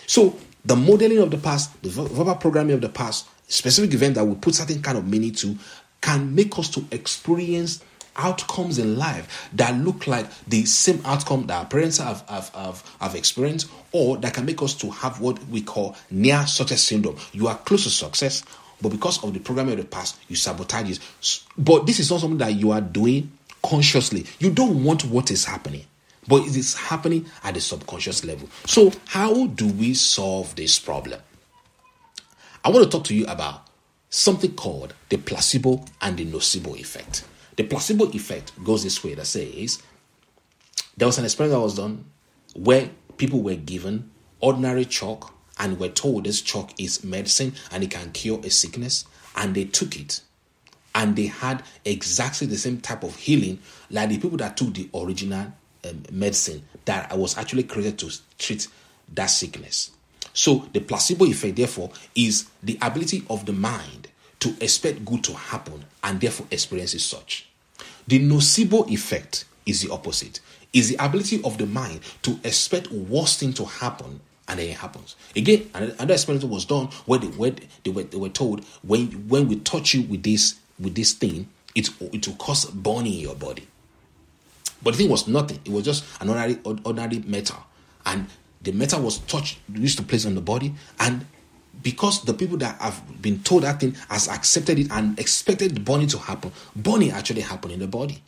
So, 0.07 0.37
the 0.65 0.77
modeling 0.77 1.19
of 1.19 1.31
the 1.31 1.39
past, 1.39 1.83
the 1.83 1.89
verbal 1.89 2.35
programming 2.35 2.75
of 2.75 2.81
the 2.81 2.89
past, 2.89 3.27
specific 3.49 3.93
event 3.95 4.15
that 4.17 4.25
will 4.25 4.37
put 4.37 4.55
certain 4.55 4.83
kind 4.83 4.99
of 4.99 5.09
meaning 5.09 5.33
to, 5.33 5.57
can 6.01 6.35
make 6.35 6.59
us 6.59 6.69
to 6.71 6.85
experience 6.91 7.83
outcomes 8.17 8.79
in 8.79 8.97
life 8.97 9.49
that 9.55 9.75
look 9.77 10.07
like 10.07 10.27
the 10.47 10.65
same 10.65 11.01
outcome 11.05 11.47
that 11.47 11.59
our 11.59 11.67
parents 11.67 11.99
have, 11.99 12.27
have, 12.29 12.49
have, 12.55 12.97
have 13.01 13.15
experienced 13.15 13.71
or 13.93 14.17
that 14.19 14.35
can 14.35 14.45
make 14.45 14.63
us 14.63 14.75
to 14.75 14.91
have 14.91 15.21
what 15.21 15.43
we 15.49 15.63
call 15.63 15.97
near 16.11 16.47
success 16.47 16.83
syndrome. 16.83 17.17
You 17.33 17.49
are 17.49 17.57
close 17.57 17.85
to 17.85 17.91
success, 17.91 18.45
but 18.81 18.91
because 18.91 19.23
of 19.23 19.35
the 19.35 19.41
programming 19.41 19.75
of 19.75 19.81
the 19.81 19.85
past, 19.85 20.19
you 20.29 20.37
sabotage 20.37 20.91
it. 20.91 21.41
But 21.57 21.87
this 21.87 21.99
is 22.01 22.11
not 22.11 22.21
something 22.21 22.39
that 22.39 22.55
you 22.55 22.71
are 22.71 22.81
doing 22.81 23.31
consciously. 23.63 24.27
You 24.39 24.51
don't 24.51 24.85
want 24.85 25.05
what 25.05 25.31
is 25.31 25.45
happening, 25.45 25.85
but 26.27 26.43
it 26.43 26.57
is 26.57 26.75
happening 26.75 27.27
at 27.45 27.55
the 27.55 27.61
subconscious 27.61 28.25
level. 28.25 28.49
So, 28.67 28.93
how 29.07 29.47
do 29.49 29.67
we 29.67 29.95
solve 29.95 30.55
this 30.57 30.79
problem? 30.79 31.21
I 32.65 32.71
want 32.71 32.85
to 32.85 32.91
talk 32.91 33.05
to 33.07 33.15
you 33.15 33.27
about 33.27 33.67
something 34.11 34.55
called 34.55 34.95
the 35.09 35.17
placebo 35.17 35.85
and 36.03 36.17
the 36.17 36.27
nocebo 36.27 36.79
effect. 36.79 37.25
The 37.61 37.67
placebo 37.67 38.07
effect 38.13 38.53
goes 38.65 38.85
this 38.85 39.05
way 39.05 39.13
that 39.13 39.27
says 39.27 39.83
there 40.97 41.07
was 41.07 41.19
an 41.19 41.27
experiment 41.27 41.59
that 41.59 41.63
was 41.63 41.75
done 41.75 42.07
where 42.55 42.89
people 43.19 43.43
were 43.43 43.55
given 43.55 44.11
ordinary 44.41 44.87
chalk 44.87 45.35
and 45.59 45.79
were 45.79 45.91
told 45.91 46.25
this 46.25 46.41
chalk 46.41 46.71
is 46.81 47.05
medicine 47.05 47.53
and 47.71 47.85
it 47.85 47.91
can 47.91 48.13
cure 48.13 48.41
a 48.43 48.49
sickness, 48.49 49.05
and 49.37 49.55
they 49.55 49.67
took 49.67 50.01
it. 50.01 50.23
and 50.95 51.17
they 51.17 51.27
had 51.27 51.63
exactly 51.85 52.47
the 52.47 52.57
same 52.57 52.81
type 52.81 53.05
of 53.05 53.15
healing 53.17 53.59
like 53.91 54.09
the 54.09 54.17
people 54.19 54.39
that 54.39 54.57
took 54.57 54.73
the 54.73 54.89
original 54.95 55.53
um, 55.85 56.03
medicine 56.11 56.63
that 56.87 57.15
was 57.19 57.37
actually 57.37 57.65
created 57.65 57.99
to 57.99 58.11
treat 58.39 58.69
that 59.13 59.27
sickness. 59.27 59.91
So 60.33 60.67
the 60.73 60.81
placebo 60.81 61.27
effect, 61.27 61.57
therefore, 61.57 61.91
is 62.15 62.49
the 62.63 62.79
ability 62.81 63.23
of 63.29 63.45
the 63.45 63.53
mind 63.53 64.09
to 64.39 64.57
expect 64.63 65.05
good 65.05 65.23
to 65.25 65.35
happen 65.35 65.85
and 66.03 66.19
therefore 66.23 66.47
experiences 66.51 67.05
such. 67.05 67.50
The 68.11 68.19
nocebo 68.19 68.91
effect 68.91 69.45
is 69.65 69.83
the 69.83 69.93
opposite. 69.93 70.41
Is 70.73 70.89
the 70.89 71.05
ability 71.05 71.41
of 71.45 71.59
the 71.59 71.67
mind 71.67 72.01
to 72.23 72.39
expect 72.43 72.91
worst 72.91 73.39
thing 73.39 73.53
to 73.55 73.65
happen 73.65 74.21
and 74.49 74.59
then 74.59 74.69
it 74.69 74.77
happens. 74.77 75.15
Again, 75.37 75.71
another 75.75 76.15
experiment 76.15 76.51
was 76.51 76.65
done 76.65 76.87
where 77.07 77.21
they, 77.21 77.29
where 77.29 77.53
they 77.85 77.91
were, 77.93 78.03
they 78.03 78.17
were 78.17 78.29
told 78.29 78.65
when 78.83 79.07
when 79.29 79.47
we 79.47 79.61
touch 79.61 79.95
you 79.95 80.03
with 80.03 80.25
this 80.25 80.57
with 80.81 80.97
this 80.97 81.13
thing, 81.13 81.49
it 81.77 81.89
it 82.01 82.27
will 82.27 82.35
cause 82.35 82.65
burning 82.65 83.15
in 83.15 83.21
your 83.21 83.37
body. 83.37 83.69
But 84.83 84.93
the 84.93 84.99
thing 84.99 85.09
was 85.09 85.29
nothing. 85.29 85.61
It 85.65 85.71
was 85.71 85.85
just 85.85 86.05
an 86.21 86.31
ordinary 86.31 86.59
ordinary 86.65 87.21
metal, 87.21 87.65
and 88.05 88.27
the 88.61 88.73
metal 88.73 89.01
was 89.03 89.19
touched 89.19 89.59
used 89.73 89.99
to 89.99 90.03
place 90.03 90.27
on 90.27 90.35
the 90.35 90.41
body, 90.41 90.75
and 90.99 91.27
because 91.83 92.23
the 92.23 92.35
people 92.35 92.57
that 92.59 92.81
have 92.81 93.03
been 93.23 93.41
told 93.41 93.63
that 93.63 93.81
thing 93.81 93.95
has 94.09 94.29
accepted 94.29 94.79
it 94.79 94.91
and 94.91 95.19
expected 95.19 95.75
the 95.75 95.81
burning 95.81 96.09
to 96.09 96.19
happen, 96.19 96.53
burning 96.77 97.11
actually 97.11 97.41
happened 97.43 97.73
in 97.73 97.81
the 97.81 97.87
body. 97.87 98.23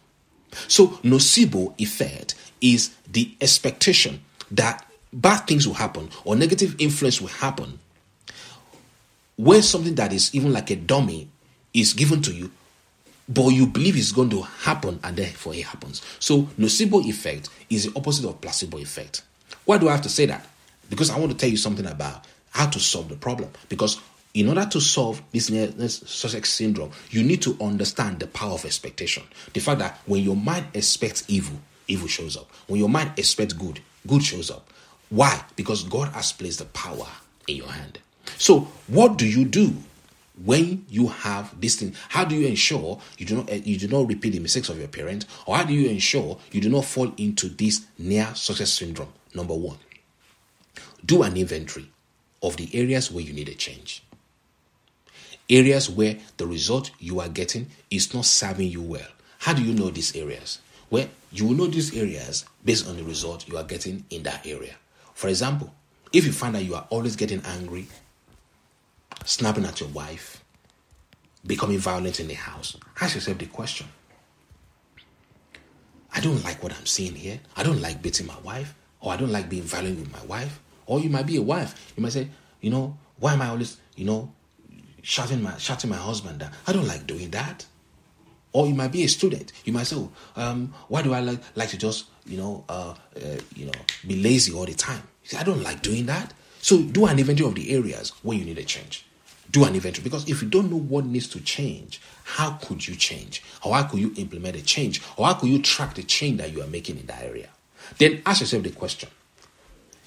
So 0.68 0.88
nocebo 1.02 1.74
effect 1.78 2.34
is 2.60 2.94
the 3.10 3.34
expectation 3.40 4.20
that 4.50 4.86
bad 5.12 5.46
things 5.46 5.66
will 5.66 5.74
happen 5.74 6.08
or 6.24 6.36
negative 6.36 6.76
influence 6.78 7.20
will 7.20 7.28
happen 7.28 7.78
when 9.36 9.62
something 9.62 9.94
that 9.96 10.12
is 10.12 10.34
even 10.34 10.52
like 10.52 10.70
a 10.70 10.76
dummy 10.76 11.28
is 11.74 11.92
given 11.94 12.22
to 12.22 12.32
you 12.32 12.50
but 13.28 13.48
you 13.48 13.66
believe 13.66 13.96
it's 13.96 14.12
going 14.12 14.30
to 14.30 14.42
happen 14.42 14.98
and 15.02 15.16
therefore 15.16 15.54
it 15.54 15.64
happens. 15.64 16.02
So 16.18 16.42
nocebo 16.58 17.04
effect 17.04 17.48
is 17.70 17.86
the 17.86 17.98
opposite 17.98 18.26
of 18.28 18.40
placebo 18.40 18.78
effect. 18.78 19.22
Why 19.64 19.78
do 19.78 19.88
i 19.88 19.92
have 19.92 20.02
to 20.02 20.08
say 20.08 20.26
that? 20.26 20.46
Because 20.90 21.10
i 21.10 21.18
want 21.18 21.32
to 21.32 21.38
tell 21.38 21.48
you 21.48 21.56
something 21.56 21.86
about 21.86 22.26
how 22.52 22.66
to 22.66 22.78
solve 22.80 23.08
the 23.08 23.16
problem 23.16 23.50
because 23.68 24.00
in 24.34 24.48
order 24.48 24.64
to 24.64 24.80
solve 24.80 25.22
this 25.32 25.48
success 26.06 26.48
syndrome, 26.48 26.90
you 27.10 27.22
need 27.22 27.42
to 27.42 27.56
understand 27.60 28.18
the 28.18 28.26
power 28.26 28.52
of 28.52 28.64
expectation. 28.64 29.22
The 29.52 29.60
fact 29.60 29.80
that 29.80 30.00
when 30.06 30.22
your 30.22 30.36
mind 30.36 30.66
expects 30.72 31.24
evil, 31.28 31.58
evil 31.86 32.08
shows 32.08 32.36
up. 32.36 32.50
When 32.66 32.80
your 32.80 32.88
mind 32.88 33.12
expects 33.16 33.52
good, 33.52 33.80
good 34.06 34.24
shows 34.24 34.50
up. 34.50 34.68
Why? 35.10 35.44
Because 35.56 35.82
God 35.84 36.08
has 36.14 36.32
placed 36.32 36.60
the 36.60 36.64
power 36.66 37.06
in 37.46 37.56
your 37.56 37.68
hand. 37.68 37.98
So, 38.38 38.68
what 38.86 39.18
do 39.18 39.26
you 39.26 39.44
do 39.44 39.74
when 40.42 40.86
you 40.88 41.08
have 41.08 41.60
this 41.60 41.76
thing? 41.76 41.94
How 42.08 42.24
do 42.24 42.34
you 42.34 42.46
ensure 42.46 42.98
you 43.18 43.26
do 43.26 43.36
not 43.36 43.50
eh, 43.50 43.60
you 43.64 43.76
do 43.78 43.88
not 43.88 44.08
repeat 44.08 44.30
the 44.30 44.38
mistakes 44.38 44.70
of 44.70 44.78
your 44.78 44.88
parents, 44.88 45.26
or 45.44 45.56
how 45.56 45.64
do 45.64 45.74
you 45.74 45.90
ensure 45.90 46.38
you 46.50 46.60
do 46.62 46.70
not 46.70 46.86
fall 46.86 47.12
into 47.18 47.48
this 47.48 47.84
near 47.98 48.34
success 48.34 48.72
syndrome? 48.72 49.12
Number 49.34 49.54
one, 49.54 49.78
do 51.04 51.22
an 51.22 51.36
inventory 51.36 51.91
of 52.42 52.56
the 52.56 52.68
areas 52.74 53.10
where 53.10 53.24
you 53.24 53.32
need 53.32 53.48
a 53.48 53.54
change. 53.54 54.02
Areas 55.48 55.88
where 55.88 56.16
the 56.36 56.46
result 56.46 56.90
you 56.98 57.20
are 57.20 57.28
getting 57.28 57.68
is 57.90 58.14
not 58.14 58.24
serving 58.24 58.68
you 58.68 58.82
well. 58.82 59.08
How 59.38 59.52
do 59.52 59.62
you 59.62 59.74
know 59.74 59.90
these 59.90 60.14
areas? 60.16 60.60
Well, 60.90 61.08
you 61.30 61.46
will 61.46 61.54
know 61.54 61.66
these 61.66 61.96
areas 61.96 62.44
based 62.64 62.86
on 62.86 62.96
the 62.96 63.04
result 63.04 63.48
you 63.48 63.56
are 63.56 63.64
getting 63.64 64.04
in 64.10 64.22
that 64.24 64.46
area. 64.46 64.76
For 65.14 65.28
example, 65.28 65.72
if 66.12 66.26
you 66.26 66.32
find 66.32 66.54
that 66.54 66.64
you 66.64 66.74
are 66.74 66.86
always 66.90 67.16
getting 67.16 67.42
angry, 67.44 67.86
snapping 69.24 69.64
at 69.64 69.80
your 69.80 69.88
wife, 69.90 70.44
becoming 71.46 71.78
violent 71.78 72.20
in 72.20 72.28
the 72.28 72.34
house, 72.34 72.76
ask 73.00 73.14
yourself 73.14 73.38
the 73.38 73.46
question 73.46 73.88
I 76.14 76.20
don't 76.20 76.44
like 76.44 76.62
what 76.62 76.72
I'm 76.72 76.86
seeing 76.86 77.14
here. 77.14 77.40
I 77.56 77.62
don't 77.62 77.80
like 77.80 78.02
beating 78.02 78.26
my 78.26 78.38
wife, 78.40 78.74
or 79.00 79.12
I 79.12 79.16
don't 79.16 79.32
like 79.32 79.48
being 79.48 79.62
violent 79.62 79.98
with 79.98 80.12
my 80.12 80.22
wife. 80.26 80.60
Or 80.86 81.00
you 81.00 81.10
might 81.10 81.26
be 81.26 81.36
a 81.36 81.42
wife. 81.42 81.92
You 81.96 82.02
might 82.02 82.12
say, 82.12 82.28
you 82.60 82.70
know, 82.70 82.96
why 83.18 83.34
am 83.34 83.42
I 83.42 83.48
always, 83.48 83.76
you 83.96 84.04
know, 84.04 84.32
shouting 85.02 85.42
my 85.42 85.56
shouting 85.58 85.90
my 85.90 85.96
husband 85.96 86.40
down? 86.40 86.50
I 86.66 86.72
don't 86.72 86.86
like 86.86 87.06
doing 87.06 87.30
that. 87.30 87.66
Or 88.52 88.66
you 88.66 88.74
might 88.74 88.92
be 88.92 89.04
a 89.04 89.08
student. 89.08 89.52
You 89.64 89.72
might 89.72 89.86
say, 89.86 89.96
oh, 89.96 90.10
um, 90.36 90.74
why 90.88 91.00
do 91.02 91.14
I 91.14 91.20
like, 91.20 91.40
like 91.54 91.70
to 91.70 91.78
just, 91.78 92.04
you 92.26 92.36
know, 92.36 92.64
uh, 92.68 92.94
uh, 93.16 93.36
you 93.56 93.64
know, 93.64 93.72
be 94.06 94.22
lazy 94.22 94.52
all 94.52 94.66
the 94.66 94.74
time? 94.74 95.02
I 95.38 95.42
don't 95.42 95.62
like 95.62 95.80
doing 95.80 96.06
that. 96.06 96.34
So 96.60 96.80
do 96.82 97.06
an 97.06 97.18
inventory 97.18 97.48
of 97.48 97.54
the 97.54 97.74
areas 97.74 98.10
where 98.22 98.36
you 98.36 98.44
need 98.44 98.58
a 98.58 98.64
change. 98.64 99.06
Do 99.50 99.64
an 99.64 99.74
inventory 99.74 100.04
because 100.04 100.28
if 100.28 100.42
you 100.42 100.48
don't 100.48 100.70
know 100.70 100.78
what 100.78 101.06
needs 101.06 101.28
to 101.28 101.40
change, 101.40 102.00
how 102.24 102.52
could 102.62 102.86
you 102.86 102.94
change? 102.94 103.42
Or 103.64 103.74
how 103.74 103.84
could 103.84 104.00
you 104.00 104.12
implement 104.16 104.56
a 104.56 104.62
change? 104.62 105.02
Or 105.16 105.26
how 105.26 105.34
could 105.34 105.48
you 105.48 105.60
track 105.60 105.94
the 105.94 106.02
change 106.02 106.38
that 106.38 106.52
you 106.52 106.62
are 106.62 106.66
making 106.66 106.98
in 106.98 107.06
that 107.06 107.22
area? 107.22 107.48
Then 107.98 108.22
ask 108.26 108.40
yourself 108.40 108.62
the 108.62 108.70
question 108.70 109.08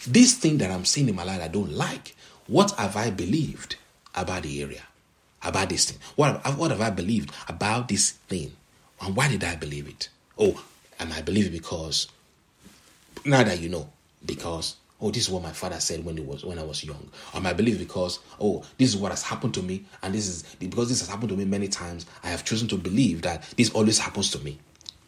this 0.05 0.35
thing 0.35 0.57
that 0.59 0.71
I'm 0.71 0.85
seeing 0.85 1.09
in 1.09 1.15
my 1.15 1.23
life 1.23 1.41
I 1.41 1.47
don't 1.47 1.71
like, 1.71 2.15
what 2.47 2.71
have 2.71 2.95
I 2.95 3.09
believed 3.09 3.75
about 4.13 4.43
the 4.43 4.61
area? 4.61 4.83
About 5.43 5.69
this 5.69 5.85
thing? 5.91 5.99
What, 6.15 6.57
what 6.57 6.71
have 6.71 6.81
I 6.81 6.89
believed 6.89 7.31
about 7.47 7.87
this 7.87 8.11
thing? 8.11 8.53
And 9.01 9.15
why 9.15 9.27
did 9.27 9.43
I 9.43 9.55
believe 9.55 9.87
it? 9.87 10.09
Oh, 10.37 10.63
and 10.99 11.13
I 11.13 11.21
believe 11.21 11.47
it 11.47 11.51
because 11.51 12.07
now 13.25 13.43
that 13.43 13.59
you 13.59 13.69
know, 13.69 13.89
because 14.25 14.75
oh, 15.01 15.11
this 15.11 15.23
is 15.23 15.29
what 15.29 15.43
my 15.43 15.51
father 15.51 15.79
said 15.79 16.03
when 16.03 16.17
it 16.17 16.25
was 16.25 16.43
when 16.43 16.59
I 16.59 16.63
was 16.63 16.83
young. 16.83 17.09
Or 17.33 17.45
I 17.45 17.53
believe 17.53 17.79
because 17.79 18.19
oh, 18.39 18.63
this 18.77 18.89
is 18.89 18.97
what 18.97 19.11
has 19.11 19.23
happened 19.23 19.53
to 19.55 19.61
me, 19.61 19.85
and 20.01 20.13
this 20.13 20.27
is 20.27 20.43
because 20.59 20.89
this 20.89 20.99
has 21.01 21.09
happened 21.09 21.29
to 21.29 21.37
me 21.37 21.45
many 21.45 21.67
times. 21.67 22.05
I 22.23 22.27
have 22.27 22.45
chosen 22.45 22.67
to 22.69 22.77
believe 22.77 23.21
that 23.23 23.43
this 23.57 23.69
always 23.71 23.99
happens 23.99 24.31
to 24.31 24.39
me. 24.39 24.59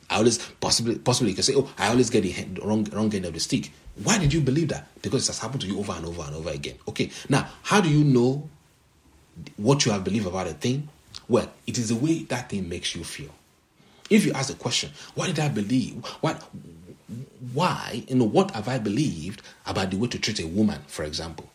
I 0.09 0.17
always 0.17 0.37
possibly 0.37 0.97
possibly 0.97 1.31
you 1.31 1.35
can 1.35 1.43
say, 1.43 1.53
oh, 1.55 1.69
I 1.77 1.89
always 1.89 2.09
get 2.09 2.23
the 2.23 2.61
wrong 2.61 2.85
wrong 2.85 3.13
end 3.13 3.25
of 3.25 3.33
the 3.33 3.39
stick. 3.39 3.71
Why 4.03 4.17
did 4.17 4.33
you 4.33 4.41
believe 4.41 4.69
that? 4.69 4.87
Because 5.01 5.23
it 5.23 5.27
has 5.27 5.39
happened 5.39 5.61
to 5.61 5.67
you 5.67 5.79
over 5.79 5.91
and 5.93 6.05
over 6.05 6.21
and 6.23 6.35
over 6.35 6.49
again. 6.49 6.75
Okay, 6.87 7.09
now 7.29 7.47
how 7.63 7.81
do 7.81 7.89
you 7.89 8.03
know 8.03 8.47
what 9.57 9.85
you 9.85 9.91
have 9.91 10.03
believed 10.03 10.27
about 10.27 10.47
a 10.47 10.53
thing? 10.53 10.87
Well, 11.27 11.51
it 11.65 11.77
is 11.77 11.89
the 11.89 11.95
way 11.95 12.23
that 12.23 12.49
thing 12.49 12.69
makes 12.69 12.95
you 12.95 13.03
feel. 13.03 13.31
If 14.09 14.25
you 14.25 14.31
ask 14.33 14.49
the 14.49 14.55
question, 14.55 14.91
why 15.15 15.27
did 15.27 15.39
I 15.39 15.49
believe? 15.49 16.05
What 16.21 16.41
why, 17.53 18.03
you 18.07 18.15
know, 18.15 18.25
what 18.25 18.51
have 18.51 18.67
I 18.67 18.79
believed 18.79 19.41
about 19.65 19.91
the 19.91 19.97
way 19.97 20.07
to 20.07 20.19
treat 20.19 20.39
a 20.39 20.47
woman, 20.47 20.81
for 20.87 21.03
example? 21.03 21.49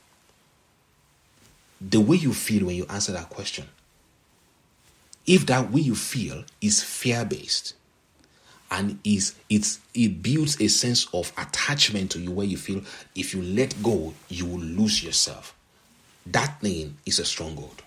The 1.81 2.01
way 2.01 2.17
you 2.17 2.33
feel 2.33 2.67
when 2.67 2.77
you 2.77 2.87
answer 2.89 3.13
that 3.13 3.29
question. 3.29 3.69
If 5.27 5.47
that 5.47 5.71
way 5.71 5.83
you 5.83 5.95
feel 5.95 6.45
is 6.61 6.83
fear 6.83 7.25
based, 7.25 7.75
and 8.73 8.99
is 9.05 9.35
it's 9.51 9.81
it 9.93 10.23
builds 10.23 10.59
a 10.61 10.67
sense 10.67 11.07
of 11.13 11.31
attachment 11.37 12.11
to 12.11 12.19
you 12.19 12.31
where 12.31 12.47
you 12.47 12.57
feel 12.57 12.83
if 13.15 13.35
you 13.35 13.43
let 13.43 13.81
go 13.83 14.15
you 14.29 14.47
will 14.47 14.61
lose 14.61 15.05
yourself. 15.05 15.55
That 16.27 16.61
thing 16.63 16.97
is 17.05 17.19
a 17.19 17.25
stronghold. 17.27 17.83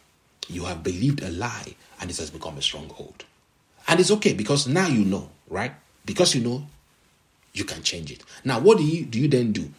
You 0.48 0.66
have 0.66 0.84
believed 0.84 1.24
a 1.24 1.32
lie 1.32 1.76
and 2.00 2.12
it 2.12 2.18
has 2.18 2.30
become 2.30 2.58
a 2.58 2.62
stronghold. 2.62 3.26
And 3.88 4.00
it's 4.00 4.12
okay 4.12 4.34
because 4.34 4.68
now 4.68 4.88
you 4.88 5.04
know 5.04 5.30
right? 5.50 5.72
Because 6.06 6.36
you 6.36 6.42
know 6.42 6.68
you 7.54 7.64
can 7.64 7.82
change 7.82 8.12
it. 8.12 8.22
Now 8.44 8.60
what 8.60 8.78
do 8.78 8.84
you 8.84 9.06
do 9.06 9.20
you 9.20 9.28
then 9.28 9.54
do? 9.54 9.72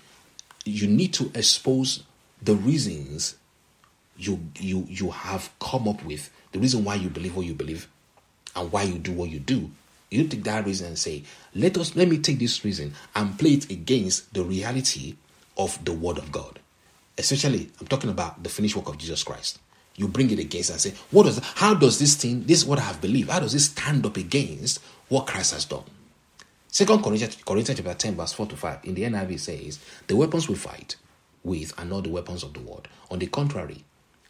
You 0.65 0.89
need 0.89 1.15
to 1.15 1.31
expose 1.37 2.03
the 2.43 2.57
reasons 2.57 3.37
you 4.19 4.41
you 4.59 4.85
you 4.91 5.11
have 5.11 5.51
come 5.61 5.87
up 5.87 6.03
with 6.05 6.31
the 6.51 6.59
reason 6.59 6.83
why 6.83 6.97
you 6.97 7.11
believe 7.11 7.37
what 7.37 7.47
you 7.47 7.55
believe 7.55 7.87
and 8.57 8.73
why 8.73 8.83
you 8.83 8.99
do 8.99 9.13
what 9.13 9.31
you 9.31 9.39
do 9.39 9.71
you 10.11 10.27
take 10.29 10.45
that 10.45 10.65
reason 10.67 10.89
and 10.89 10.99
say, 10.99 11.25
let 11.55 11.77
us 11.79 11.97
let 11.97 12.09
me 12.09 12.19
take 12.19 12.39
this 12.39 12.65
reason 12.65 12.95
and 13.15 13.39
play 13.39 13.51
it 13.51 13.71
against 13.71 14.33
the 14.33 14.45
reality 14.45 15.17
of 15.57 15.83
the 15.85 15.93
word 15.93 16.19
of 16.19 16.31
God. 16.31 16.61
Especially, 17.19 17.71
I'm 17.81 17.87
talking 17.87 18.11
about 18.11 18.43
the 18.43 18.49
finished 18.49 18.77
work 18.77 18.89
of 18.89 18.99
Jesus 18.99 19.25
Christ. 19.25 19.59
You 19.97 20.09
bring 20.09 20.31
it 20.31 20.39
against 20.39 20.71
and 20.71 20.81
say, 20.81 20.93
what 21.11 21.25
does 21.25 21.39
how 21.55 21.75
does 21.75 21.99
this 21.99 22.15
thing, 22.17 22.45
this 22.45 22.59
is 22.59 22.67
what 22.67 22.79
I 22.79 22.83
have 22.83 23.01
believed, 23.01 23.31
how 23.31 23.41
does 23.41 23.53
this 23.53 23.67
stand 23.67 24.05
up 24.05 24.17
against 24.17 24.81
what 25.09 25.27
Christ 25.27 25.55
has 25.55 25.65
done? 25.65 25.85
Second 26.69 27.03
Corinthians, 27.03 27.37
Corinthians 27.37 27.81
chapter 27.81 27.95
10, 27.95 28.17
verse 28.17 28.35
4 28.35 28.47
to 28.49 28.57
5. 28.57 28.81
In 28.85 28.95
the 28.95 29.03
NIV 29.05 29.41
says, 29.41 29.79
The 30.09 30.17
weapons 30.17 30.47
we 30.47 30.57
fight 30.57 30.97
with 31.43 31.73
are 31.79 31.87
not 31.87 32.05
the 32.05 32.11
weapons 32.11 32.43
of 32.43 32.53
the 32.53 32.61
world. 32.61 32.87
On 33.11 33.19
the 33.19 33.27
contrary, 33.29 33.83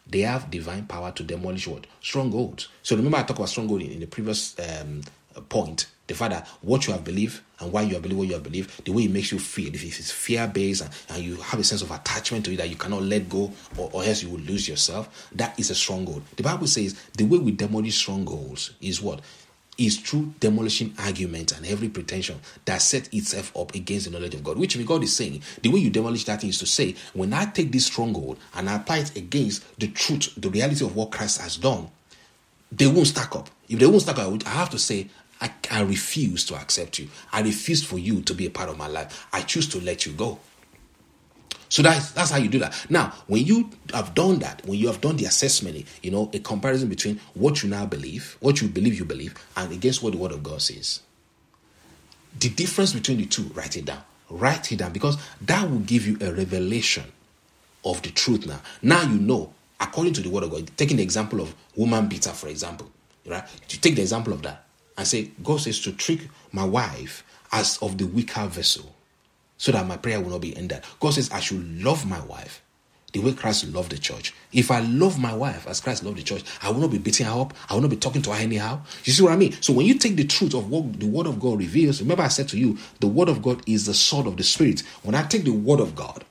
they 0.09 0.21
have 0.21 0.49
divine 0.49 0.85
power 0.85 1.11
to 1.11 1.23
demolish 1.23 1.67
what? 1.67 1.87
Strongholds. 2.01 2.69
So 2.83 2.95
remember 2.95 3.17
I 3.17 3.23
talked 3.23 3.39
about 3.39 3.49
stronghold 3.49 3.81
in, 3.81 3.91
in 3.91 3.99
the 3.99 4.07
previous 4.07 4.57
um, 4.59 5.01
point 5.41 5.87
the 6.07 6.13
fact 6.13 6.31
that 6.31 6.47
what 6.61 6.87
you 6.87 6.93
have 6.93 7.03
believed 7.03 7.41
and 7.59 7.71
why 7.71 7.81
you 7.81 7.93
have 7.93 8.01
believed 8.01 8.19
what 8.19 8.27
you 8.27 8.33
have 8.33 8.43
believed, 8.43 8.85
the 8.85 8.91
way 8.91 9.03
it 9.03 9.11
makes 9.11 9.31
you 9.31 9.39
feel, 9.39 9.73
if 9.73 9.83
it's 9.83 10.11
fear 10.11 10.47
based 10.47 10.81
and, 10.81 10.91
and, 11.09 11.23
you 11.23 11.35
have 11.35 11.59
a 11.59 11.63
sense 11.63 11.81
of 11.81 11.91
attachment 11.91 12.45
to 12.45 12.53
it 12.53 12.57
that 12.57 12.69
you 12.69 12.75
cannot 12.75 13.03
let 13.03 13.27
go 13.27 13.51
or, 13.77 13.89
or 13.93 14.03
else 14.03 14.23
you 14.23 14.29
will 14.29 14.39
lose 14.39 14.67
yourself, 14.67 15.29
that 15.35 15.57
is 15.59 15.69
a 15.69 15.75
stronghold. 15.75 16.23
The 16.37 16.43
Bible 16.43 16.67
says 16.67 16.93
the 17.17 17.25
way 17.25 17.37
we 17.37 17.51
demolish 17.51 17.97
strongholds 17.97 18.71
is 18.81 19.01
what? 19.01 19.21
Is 19.77 19.99
through 19.99 20.33
demolishing 20.39 20.95
argument 20.97 21.55
and 21.55 21.63
every 21.65 21.89
pretension 21.89 22.39
that 22.65 22.81
set 22.81 23.13
itself 23.13 23.55
up 23.55 23.75
against 23.75 24.05
the 24.05 24.11
knowledge 24.11 24.33
of 24.33 24.43
God. 24.43 24.57
Which 24.57 24.83
God 24.87 25.03
is 25.03 25.15
saying, 25.15 25.43
the 25.61 25.69
way 25.69 25.79
you 25.79 25.91
demolish 25.91 26.23
that 26.23 26.43
is 26.43 26.57
to 26.59 26.65
say, 26.65 26.95
when 27.13 27.31
I 27.33 27.45
take 27.45 27.71
this 27.71 27.85
stronghold 27.85 28.39
and 28.55 28.69
I 28.69 28.77
apply 28.77 28.99
it 28.99 29.15
against 29.15 29.79
the 29.79 29.87
truth, 29.89 30.33
the 30.35 30.49
reality 30.49 30.83
of 30.83 30.95
what 30.95 31.11
Christ 31.11 31.41
has 31.41 31.57
done, 31.57 31.89
they 32.71 32.87
won't 32.87 33.07
stack 33.07 33.35
up. 33.35 33.49
If 33.69 33.79
they 33.79 33.85
won't 33.85 34.01
stack 34.01 34.17
up, 34.17 34.47
I 34.47 34.49
have 34.49 34.69
to 34.71 34.79
say, 34.79 35.09
I, 35.39 35.51
I 35.69 35.81
refuse 35.81 36.45
to 36.45 36.55
accept 36.55 36.99
you. 36.99 37.09
I 37.31 37.41
refuse 37.41 37.83
for 37.83 37.97
you 37.99 38.21
to 38.21 38.33
be 38.33 38.45
a 38.45 38.49
part 38.49 38.69
of 38.69 38.77
my 38.77 38.87
life. 38.87 39.27
I 39.31 39.41
choose 39.41 39.67
to 39.69 39.81
let 39.81 40.05
you 40.05 40.13
go. 40.13 40.39
So 41.69 41.81
that's 41.81 42.11
that's 42.11 42.31
how 42.31 42.37
you 42.37 42.47
do 42.47 42.59
that. 42.59 42.85
Now, 42.89 43.13
when 43.27 43.45
you 43.45 43.69
have 43.93 44.15
done 44.15 44.39
that, 44.39 44.65
when 44.65 44.79
you 44.79 44.87
have 44.87 45.01
done 45.01 45.17
the 45.17 45.25
assessment, 45.25 45.85
you 46.01 46.11
know, 46.11 46.29
a 46.33 46.39
comparison 46.39 46.87
between 46.87 47.19
what 47.33 47.61
you 47.61 47.69
now 47.69 47.85
believe, 47.85 48.37
what 48.39 48.61
you 48.61 48.69
believe 48.69 48.97
you 48.97 49.05
believe, 49.05 49.35
and 49.55 49.71
against 49.71 50.01
what 50.01 50.13
the 50.13 50.17
word 50.17 50.31
of 50.31 50.43
God 50.43 50.61
says. 50.61 51.01
The 52.39 52.49
difference 52.49 52.93
between 52.93 53.17
the 53.17 53.25
two, 53.25 53.43
write 53.53 53.75
it 53.75 53.85
down. 53.85 54.01
Write 54.29 54.71
it 54.71 54.77
down 54.77 54.93
because 54.93 55.17
that 55.41 55.69
will 55.69 55.79
give 55.79 56.07
you 56.07 56.17
a 56.21 56.31
revelation 56.31 57.05
of 57.83 58.01
the 58.01 58.11
truth 58.11 58.45
now. 58.45 58.61
Now 58.81 59.01
you 59.01 59.17
know, 59.19 59.53
according 59.79 60.13
to 60.13 60.21
the 60.21 60.29
word 60.29 60.43
of 60.43 60.51
God, 60.51 60.69
taking 60.77 60.97
the 60.97 61.03
example 61.03 61.41
of 61.41 61.53
woman 61.75 62.07
beater, 62.07 62.31
for 62.31 62.47
example, 62.47 62.89
right? 63.25 63.43
You 63.69 63.77
take 63.79 63.95
the 63.95 64.01
example 64.01 64.33
of 64.33 64.41
that 64.43 64.66
and 64.97 65.07
say, 65.07 65.31
God 65.43 65.61
says 65.61 65.79
to 65.81 65.91
trick 65.93 66.21
my 66.51 66.65
wife 66.65 67.23
as 67.51 67.77
of 67.81 67.97
the 67.97 68.05
weaker 68.05 68.45
vessel 68.47 68.93
so 69.57 69.71
that 69.71 69.87
my 69.87 69.97
prayer 69.97 70.19
will 70.21 70.31
not 70.31 70.41
be 70.41 70.55
ended. 70.55 70.81
God 70.99 71.13
says, 71.13 71.31
I 71.31 71.39
should 71.39 71.83
love 71.83 72.05
my 72.05 72.19
wife 72.21 72.61
the 73.13 73.19
way 73.19 73.33
Christ 73.33 73.67
loved 73.69 73.91
the 73.91 73.97
church. 73.97 74.33
If 74.51 74.69
I 74.69 74.81
love 74.81 75.19
my 75.19 75.33
wife 75.33 75.65
as 75.67 75.79
Christ 75.79 76.03
loved 76.03 76.17
the 76.17 76.23
church, 76.23 76.43
I 76.61 76.69
will 76.69 76.81
not 76.81 76.91
be 76.91 76.97
beating 76.97 77.25
her 77.25 77.41
up. 77.41 77.53
I 77.69 77.73
will 77.73 77.81
not 77.81 77.89
be 77.89 77.95
talking 77.95 78.21
to 78.23 78.33
her 78.33 78.41
anyhow. 78.41 78.81
You 79.05 79.13
see 79.13 79.23
what 79.23 79.31
I 79.31 79.37
mean? 79.37 79.53
So 79.61 79.73
when 79.73 79.85
you 79.85 79.95
take 79.95 80.15
the 80.15 80.25
truth 80.25 80.53
of 80.53 80.69
what 80.69 80.99
the 80.99 81.07
word 81.07 81.25
of 81.25 81.39
God 81.39 81.59
reveals, 81.59 82.01
remember 82.01 82.23
I 82.23 82.27
said 82.27 82.49
to 82.49 82.57
you, 82.57 82.77
the 82.99 83.07
word 83.07 83.29
of 83.29 83.41
God 83.41 83.61
is 83.67 83.85
the 83.85 83.93
sword 83.93 84.27
of 84.27 84.37
the 84.37 84.43
spirit. 84.43 84.83
When 85.03 85.15
I 85.15 85.23
take 85.23 85.45
the 85.45 85.51
word 85.51 85.79
of 85.79 85.95
God, 85.95 86.25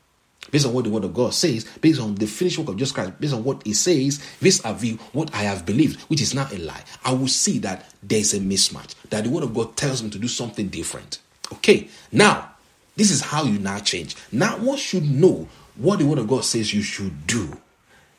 based 0.50 0.66
on 0.66 0.72
what 0.72 0.84
the 0.84 0.90
word 0.90 1.04
of 1.04 1.14
God 1.14 1.34
says, 1.34 1.64
based 1.80 2.00
on 2.00 2.14
the 2.14 2.26
finished 2.26 2.58
work 2.58 2.68
of 2.68 2.76
Jesus 2.76 2.92
Christ, 2.92 3.20
based 3.20 3.34
on 3.34 3.44
what 3.44 3.64
he 3.66 3.72
says, 3.72 4.18
vis-a-vis 4.40 4.98
what 5.12 5.34
I 5.34 5.42
have 5.42 5.66
believed, 5.66 6.00
which 6.02 6.20
is 6.20 6.34
not 6.34 6.52
a 6.52 6.58
lie, 6.58 6.84
I 7.04 7.12
will 7.12 7.28
see 7.28 7.58
that 7.60 7.92
there's 8.02 8.34
a 8.34 8.38
mismatch, 8.38 8.94
that 9.10 9.24
the 9.24 9.30
word 9.30 9.44
of 9.44 9.54
God 9.54 9.76
tells 9.76 10.02
me 10.02 10.10
to 10.10 10.18
do 10.18 10.28
something 10.28 10.68
different. 10.68 11.18
Okay, 11.52 11.88
now 12.12 12.50
this 12.96 13.10
is 13.10 13.20
how 13.20 13.44
you 13.44 13.58
now 13.58 13.78
change. 13.78 14.16
Now, 14.32 14.56
one 14.58 14.78
should 14.78 15.04
know 15.04 15.48
what 15.76 15.98
the 15.98 16.06
word 16.06 16.18
of 16.18 16.28
God 16.28 16.44
says 16.44 16.72
you 16.72 16.82
should 16.82 17.26
do. 17.26 17.60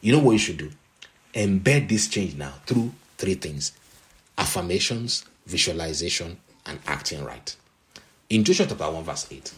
You 0.01 0.13
know 0.13 0.19
what 0.19 0.33
you 0.33 0.37
should 0.37 0.57
do? 0.57 0.71
Embed 1.33 1.89
this 1.89 2.07
change 2.07 2.35
now 2.35 2.53
through 2.65 2.93
three 3.17 3.33
things 3.33 3.73
affirmations, 4.37 5.25
visualization, 5.47 6.37
and 6.67 6.79
acting 6.85 7.25
right. 7.25 7.55
In 8.29 8.43
Joshua 8.43 8.67
chapter 8.67 8.91
1, 8.91 9.03
verse 9.03 9.27
8, 9.31 9.51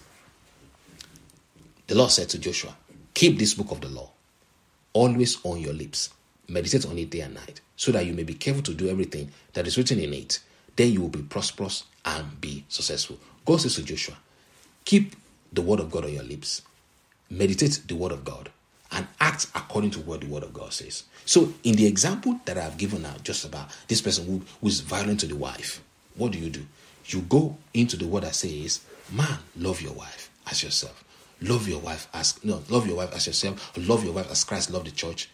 the 1.89 1.95
Lord 1.95 2.11
said 2.11 2.29
to 2.29 2.37
Joshua, 2.37 2.75
Keep 3.15 3.39
this 3.39 3.55
book 3.55 3.71
of 3.71 3.81
the 3.81 3.89
law 3.89 4.11
always 4.93 5.43
on 5.43 5.59
your 5.59 5.73
lips. 5.73 6.11
Meditate 6.47 6.85
on 6.85 6.99
it 6.99 7.09
day 7.09 7.21
and 7.21 7.33
night, 7.33 7.61
so 7.75 7.91
that 7.91 8.05
you 8.05 8.13
may 8.13 8.21
be 8.21 8.35
careful 8.35 8.61
to 8.61 8.75
do 8.75 8.87
everything 8.89 9.31
that 9.53 9.65
is 9.65 9.75
written 9.75 9.99
in 9.99 10.13
it. 10.13 10.39
Then 10.75 10.91
you 10.93 11.01
will 11.01 11.09
be 11.09 11.23
prosperous 11.23 11.85
and 12.05 12.39
be 12.39 12.63
successful. 12.69 13.17
God 13.43 13.61
says 13.61 13.73
to 13.75 13.83
Joshua, 13.83 14.15
Keep 14.85 15.15
the 15.51 15.63
word 15.63 15.79
of 15.79 15.89
God 15.89 16.05
on 16.05 16.13
your 16.13 16.23
lips. 16.23 16.61
Meditate 17.27 17.81
the 17.87 17.95
word 17.95 18.11
of 18.11 18.23
God 18.23 18.51
and 18.91 19.07
act 19.19 19.47
according 19.55 19.89
to 19.91 19.99
what 20.01 20.21
the 20.21 20.27
word 20.27 20.43
of 20.43 20.53
God 20.53 20.71
says. 20.71 21.05
So, 21.25 21.51
in 21.63 21.75
the 21.75 21.87
example 21.87 22.39
that 22.45 22.59
I've 22.59 22.77
given 22.77 23.01
now, 23.01 23.15
just 23.23 23.45
about 23.45 23.69
this 23.87 23.99
person 23.99 24.27
who, 24.27 24.43
who 24.61 24.67
is 24.67 24.81
violent 24.81 25.21
to 25.21 25.25
the 25.25 25.35
wife, 25.35 25.81
what 26.15 26.33
do 26.33 26.37
you 26.37 26.51
do? 26.51 26.67
You 27.05 27.21
go 27.21 27.57
into 27.73 27.97
the 27.97 28.05
word 28.05 28.25
that 28.25 28.35
says, 28.35 28.81
Man, 29.11 29.39
love 29.57 29.81
your 29.81 29.93
wife 29.93 30.29
as 30.51 30.61
yourself. 30.61 31.03
Love 31.41 31.67
your 31.67 31.79
wife 31.79 32.07
as 32.13 32.43
no, 32.43 32.61
love 32.69 32.85
your 32.85 32.97
wife 32.97 33.13
as 33.13 33.27
yourself, 33.27 33.71
love 33.77 34.03
your 34.03 34.13
wife 34.13 34.29
as 34.29 34.43
Christ 34.43 34.71
loved 34.71 34.87
the 34.87 34.91
church, 34.91 35.29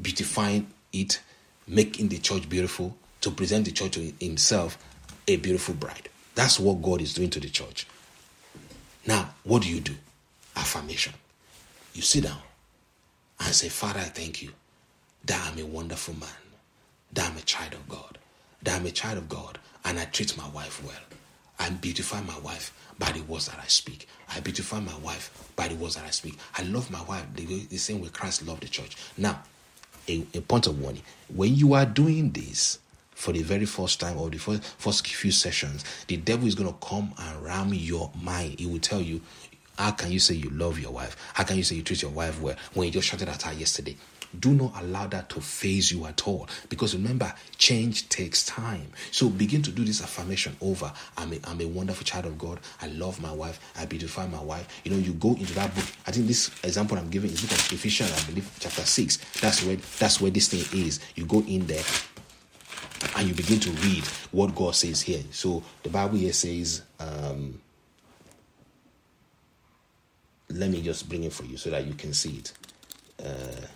beautifying 0.00 0.66
it, 0.92 1.20
making 1.66 2.08
the 2.08 2.18
church 2.18 2.48
beautiful, 2.48 2.96
to 3.22 3.30
present 3.30 3.64
the 3.64 3.72
church 3.72 3.92
to 3.92 4.12
himself 4.20 4.78
a 5.26 5.36
beautiful 5.36 5.74
bride. 5.74 6.08
That's 6.34 6.60
what 6.60 6.82
God 6.82 7.00
is 7.00 7.14
doing 7.14 7.30
to 7.30 7.40
the 7.40 7.48
church. 7.48 7.86
Now, 9.06 9.30
what 9.44 9.62
do 9.62 9.68
you 9.68 9.80
do? 9.80 9.94
Affirmation. 10.54 11.14
You 11.94 12.02
sit 12.02 12.24
down 12.24 12.38
and 13.40 13.54
say, 13.54 13.68
Father, 13.68 14.00
I 14.00 14.04
thank 14.04 14.42
you 14.42 14.50
that 15.24 15.50
I'm 15.50 15.58
a 15.58 15.66
wonderful 15.66 16.14
man, 16.14 16.28
that 17.12 17.30
I'm 17.30 17.36
a 17.36 17.42
child 17.42 17.72
of 17.72 17.88
God, 17.88 18.18
that 18.62 18.78
I'm 18.78 18.86
a 18.86 18.90
child 18.90 19.18
of 19.18 19.28
God, 19.28 19.58
and 19.84 19.98
I 19.98 20.04
treat 20.04 20.36
my 20.36 20.48
wife 20.50 20.84
well. 20.84 20.94
I 21.58 21.70
beautify 21.70 22.20
my 22.22 22.38
wife 22.40 22.72
by 22.98 23.12
the 23.12 23.22
words 23.22 23.46
that 23.46 23.58
I 23.58 23.66
speak. 23.66 24.08
I 24.34 24.40
beautify 24.40 24.80
my 24.80 24.96
wife 24.98 25.50
by 25.56 25.68
the 25.68 25.74
words 25.76 25.96
that 25.96 26.04
I 26.04 26.10
speak. 26.10 26.36
I 26.56 26.62
love 26.62 26.90
my 26.90 27.02
wife 27.02 27.24
the, 27.34 27.44
the 27.44 27.76
same 27.76 28.00
way 28.00 28.08
Christ 28.08 28.46
loved 28.46 28.62
the 28.62 28.68
church. 28.68 28.96
Now, 29.16 29.42
a, 30.08 30.24
a 30.34 30.40
point 30.40 30.66
of 30.66 30.80
warning 30.80 31.02
when 31.34 31.54
you 31.54 31.74
are 31.74 31.86
doing 31.86 32.30
this, 32.30 32.78
for 33.16 33.32
the 33.32 33.42
very 33.42 33.64
first 33.64 33.98
time 33.98 34.18
or 34.18 34.28
the 34.28 34.36
first, 34.36 34.62
first 34.76 35.06
few 35.06 35.32
sessions, 35.32 35.84
the 36.06 36.18
devil 36.18 36.46
is 36.46 36.54
going 36.54 36.70
to 36.70 36.86
come 36.86 37.14
and 37.18 37.42
ram 37.42 37.72
your 37.72 38.10
mind. 38.22 38.60
He 38.60 38.66
will 38.66 38.78
tell 38.78 39.00
you, 39.00 39.22
How 39.78 39.92
can 39.92 40.12
you 40.12 40.18
say 40.20 40.34
you 40.34 40.50
love 40.50 40.78
your 40.78 40.92
wife? 40.92 41.16
How 41.32 41.44
can 41.44 41.56
you 41.56 41.62
say 41.62 41.76
you 41.76 41.82
treat 41.82 42.02
your 42.02 42.10
wife 42.10 42.40
well 42.40 42.56
when 42.74 42.86
you 42.86 42.92
just 42.92 43.08
shouted 43.08 43.30
at 43.30 43.42
her 43.42 43.54
yesterday? 43.54 43.96
Do 44.38 44.52
not 44.52 44.72
allow 44.82 45.06
that 45.08 45.28
to 45.30 45.40
faze 45.40 45.90
you 45.90 46.06
at 46.06 46.26
all. 46.26 46.48
Because 46.68 46.94
remember, 46.94 47.32
change 47.58 48.08
takes 48.08 48.44
time. 48.44 48.88
So 49.10 49.28
begin 49.28 49.62
to 49.62 49.70
do 49.70 49.84
this 49.84 50.02
affirmation 50.02 50.56
over. 50.60 50.92
I'm 51.16 51.32
a, 51.32 51.38
I'm 51.44 51.60
a 51.60 51.66
wonderful 51.66 52.04
child 52.04 52.26
of 52.26 52.38
God. 52.38 52.60
I 52.80 52.88
love 52.88 53.20
my 53.20 53.32
wife. 53.32 53.60
I 53.76 53.86
beautify 53.86 54.26
my 54.26 54.42
wife. 54.42 54.80
You 54.84 54.92
know, 54.92 54.98
you 54.98 55.12
go 55.14 55.30
into 55.30 55.54
that 55.54 55.74
book. 55.74 55.84
I 56.06 56.12
think 56.12 56.26
this 56.26 56.50
example 56.62 56.98
I'm 56.98 57.10
giving 57.10 57.30
is 57.30 57.42
book 57.42 57.52
of 57.52 57.72
Ephesians, 57.72 58.12
I 58.12 58.26
believe, 58.28 58.50
chapter 58.60 58.82
6. 58.82 59.40
That's 59.40 59.62
where 59.62 59.76
that's 59.98 60.20
where 60.20 60.30
this 60.30 60.48
thing 60.48 60.80
is. 60.80 61.00
You 61.14 61.26
go 61.26 61.40
in 61.42 61.66
there 61.66 61.84
and 63.16 63.28
you 63.28 63.34
begin 63.34 63.60
to 63.60 63.70
read 63.70 64.04
what 64.32 64.54
God 64.54 64.74
says 64.74 65.02
here. 65.02 65.22
So 65.30 65.62
the 65.82 65.88
Bible 65.88 66.18
here 66.18 66.32
says, 66.32 66.82
um, 66.98 67.60
let 70.50 70.70
me 70.70 70.82
just 70.82 71.08
bring 71.08 71.24
it 71.24 71.32
for 71.32 71.44
you 71.44 71.56
so 71.56 71.70
that 71.70 71.86
you 71.86 71.94
can 71.94 72.12
see 72.12 72.38
it. 72.38 72.52
Uh, 73.24 73.66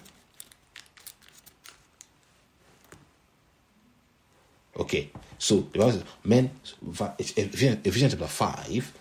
okay, 4.76 5.10
so 5.38 5.60
the 5.72 5.78
Bible 5.78 5.92
says, 5.92 6.04
men, 6.24 6.50
Ephesians 7.18 8.12
chapter 8.12 8.26
5, 8.26 8.92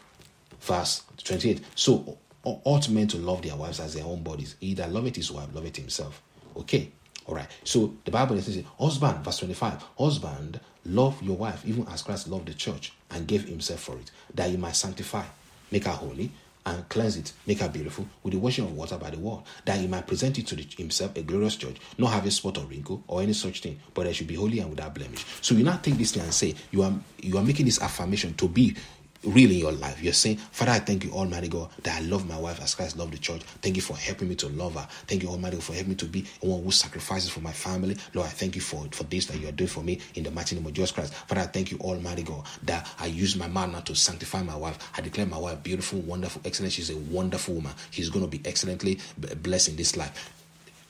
verse 0.62 1.04
28. 1.24 1.62
So 1.76 2.18
ought 2.44 2.90
men 2.90 3.08
to 3.08 3.18
love 3.18 3.42
their 3.42 3.56
wives 3.56 3.80
as 3.80 3.94
their 3.94 4.06
own 4.06 4.24
bodies. 4.24 4.56
He 4.60 4.74
that 4.76 4.92
loveth 4.92 5.16
his 5.16 5.32
wife 5.32 5.50
loveth 5.54 5.76
himself. 5.76 6.22
Okay. 6.56 6.92
All 7.26 7.36
right. 7.36 7.48
So 7.64 7.94
the 8.06 8.12
Bible 8.12 8.40
says, 8.42 8.64
husband, 8.80 9.24
verse 9.24 9.38
25, 9.40 9.84
husband, 9.98 10.60
love 10.86 11.22
your 11.22 11.38
wife, 11.38 11.64
even 11.66 11.88
as 11.90 12.02
Christ 12.02 12.28
loved 12.28 12.48
the 12.48 12.54
church 12.54 12.94
and 13.12 13.28
gave 13.28 13.44
himself 13.44 13.82
for 13.82 13.98
it, 13.98 14.10
that 14.34 14.50
he 14.50 14.58
might 14.58 14.76
sanctify, 14.76 15.26
make 15.72 15.86
her 15.86 15.92
holy, 15.92 16.32
and 16.66 16.88
cleanse 16.90 17.18
it, 17.18 17.34
make 17.48 17.60
her 17.60 17.70
beautiful 17.70 18.08
with 18.24 18.34
the 18.34 18.40
washing 18.40 18.66
of 18.66 18.74
water 18.74 18.98
by 18.98 19.10
the 19.10 19.18
word, 19.18 19.42
that 19.66 19.80
he 19.80 19.88
might 19.88 20.06
present 20.06 20.38
it 20.38 20.48
to 20.48 20.56
the, 20.56 20.66
himself 20.78 21.16
a 21.16 21.22
glorious 21.22 21.56
church, 21.56 21.78
not 21.98 22.12
having 22.12 22.32
spot 22.32 22.58
or 22.58 22.66
wrinkle 22.66 23.04
or 23.08 23.22
any 23.22 23.34
such 23.34 23.62
thing, 23.62 23.80
but 23.94 24.04
that 24.04 24.16
should 24.16 24.28
be 24.28 24.36
holy 24.36 24.60
and 24.60 24.70
without 24.70 24.94
blemish. 24.94 25.26
So 25.42 25.56
you 25.56 25.64
now 25.64 25.78
take 25.78 25.96
this 25.96 26.12
thing 26.12 26.24
and 26.24 26.34
say 26.34 26.56
you 26.72 26.84
are 26.84 26.94
you 27.22 27.38
are 27.38 27.44
making 27.44 27.66
this 27.66 27.82
affirmation 27.82 28.34
to 28.36 28.48
be 28.48 28.76
real 29.24 29.52
in 29.52 29.58
your 29.58 29.72
life. 29.72 30.02
You're 30.02 30.14
saying, 30.14 30.38
Father, 30.38 30.72
I 30.72 30.80
thank 30.80 31.04
you, 31.04 31.12
Almighty 31.12 31.48
God, 31.48 31.70
that 31.84 32.02
I 32.02 32.06
love 32.06 32.28
my 32.28 32.38
wife 32.38 32.62
as 32.62 32.76
Christ 32.76 32.98
loved 32.98 33.14
the 33.14 33.18
church. 33.18 33.42
Thank 33.62 33.76
you 33.76 33.82
for 33.82 33.98
helping 33.98 34.30
me 34.30 34.36
to 34.36 34.48
love 34.50 34.76
her. 34.76 34.88
Thank 35.08 35.24
you, 35.24 35.30
Almighty 35.30 35.58
God, 35.58 35.64
for 35.64 35.74
helping 35.74 35.90
me 35.90 35.96
to 35.96 36.06
be 36.06 36.26
one 36.42 36.64
who 36.64 36.72
sacrifices 36.72 37.30
for 37.30 37.42
my 37.42 37.52
family. 37.52 37.98
Lord, 38.14 38.28
I 38.28 38.32
thank 38.32 38.56
you 38.56 38.62
for, 38.62 38.88
for 38.92 39.04
this 39.06 39.26
that 39.28 39.40
you 39.40 39.48
are 39.50 39.54
doing 39.54 39.68
for 39.70 39.84
me 39.84 40.00
in 40.16 40.24
the 40.24 40.32
mighty 40.32 40.56
name 40.56 40.66
of 40.66 40.74
Jesus 40.74 40.92
Christ. 40.92 41.14
Father, 41.14 41.42
I 41.42 41.48
thank 41.48 41.72
you, 41.72 41.78
Almighty 41.80 42.24
God, 42.24 42.46
that 42.64 42.88
I 43.00 43.08
use 43.08 43.36
my 43.36 43.48
now 43.48 43.80
to 43.82 43.96
sanctify 43.96 44.44
my 44.44 44.56
wife. 44.56 44.78
I 44.98 45.02
declare 45.02 45.26
my 45.26 45.38
wife 45.38 45.62
beautiful, 45.64 46.00
wonderful, 46.00 46.42
excellent. 46.46 46.74
She's 46.74 46.90
a 46.90 46.98
wonderful 46.98 47.56
woman. 47.56 47.74
She's 47.92 48.10
going 48.10 48.26
to 48.26 48.32
be 48.32 48.42
excellently 48.48 49.00
blessed 49.42 49.70
in 49.70 49.76
this 49.76 49.98
life. 49.98 50.39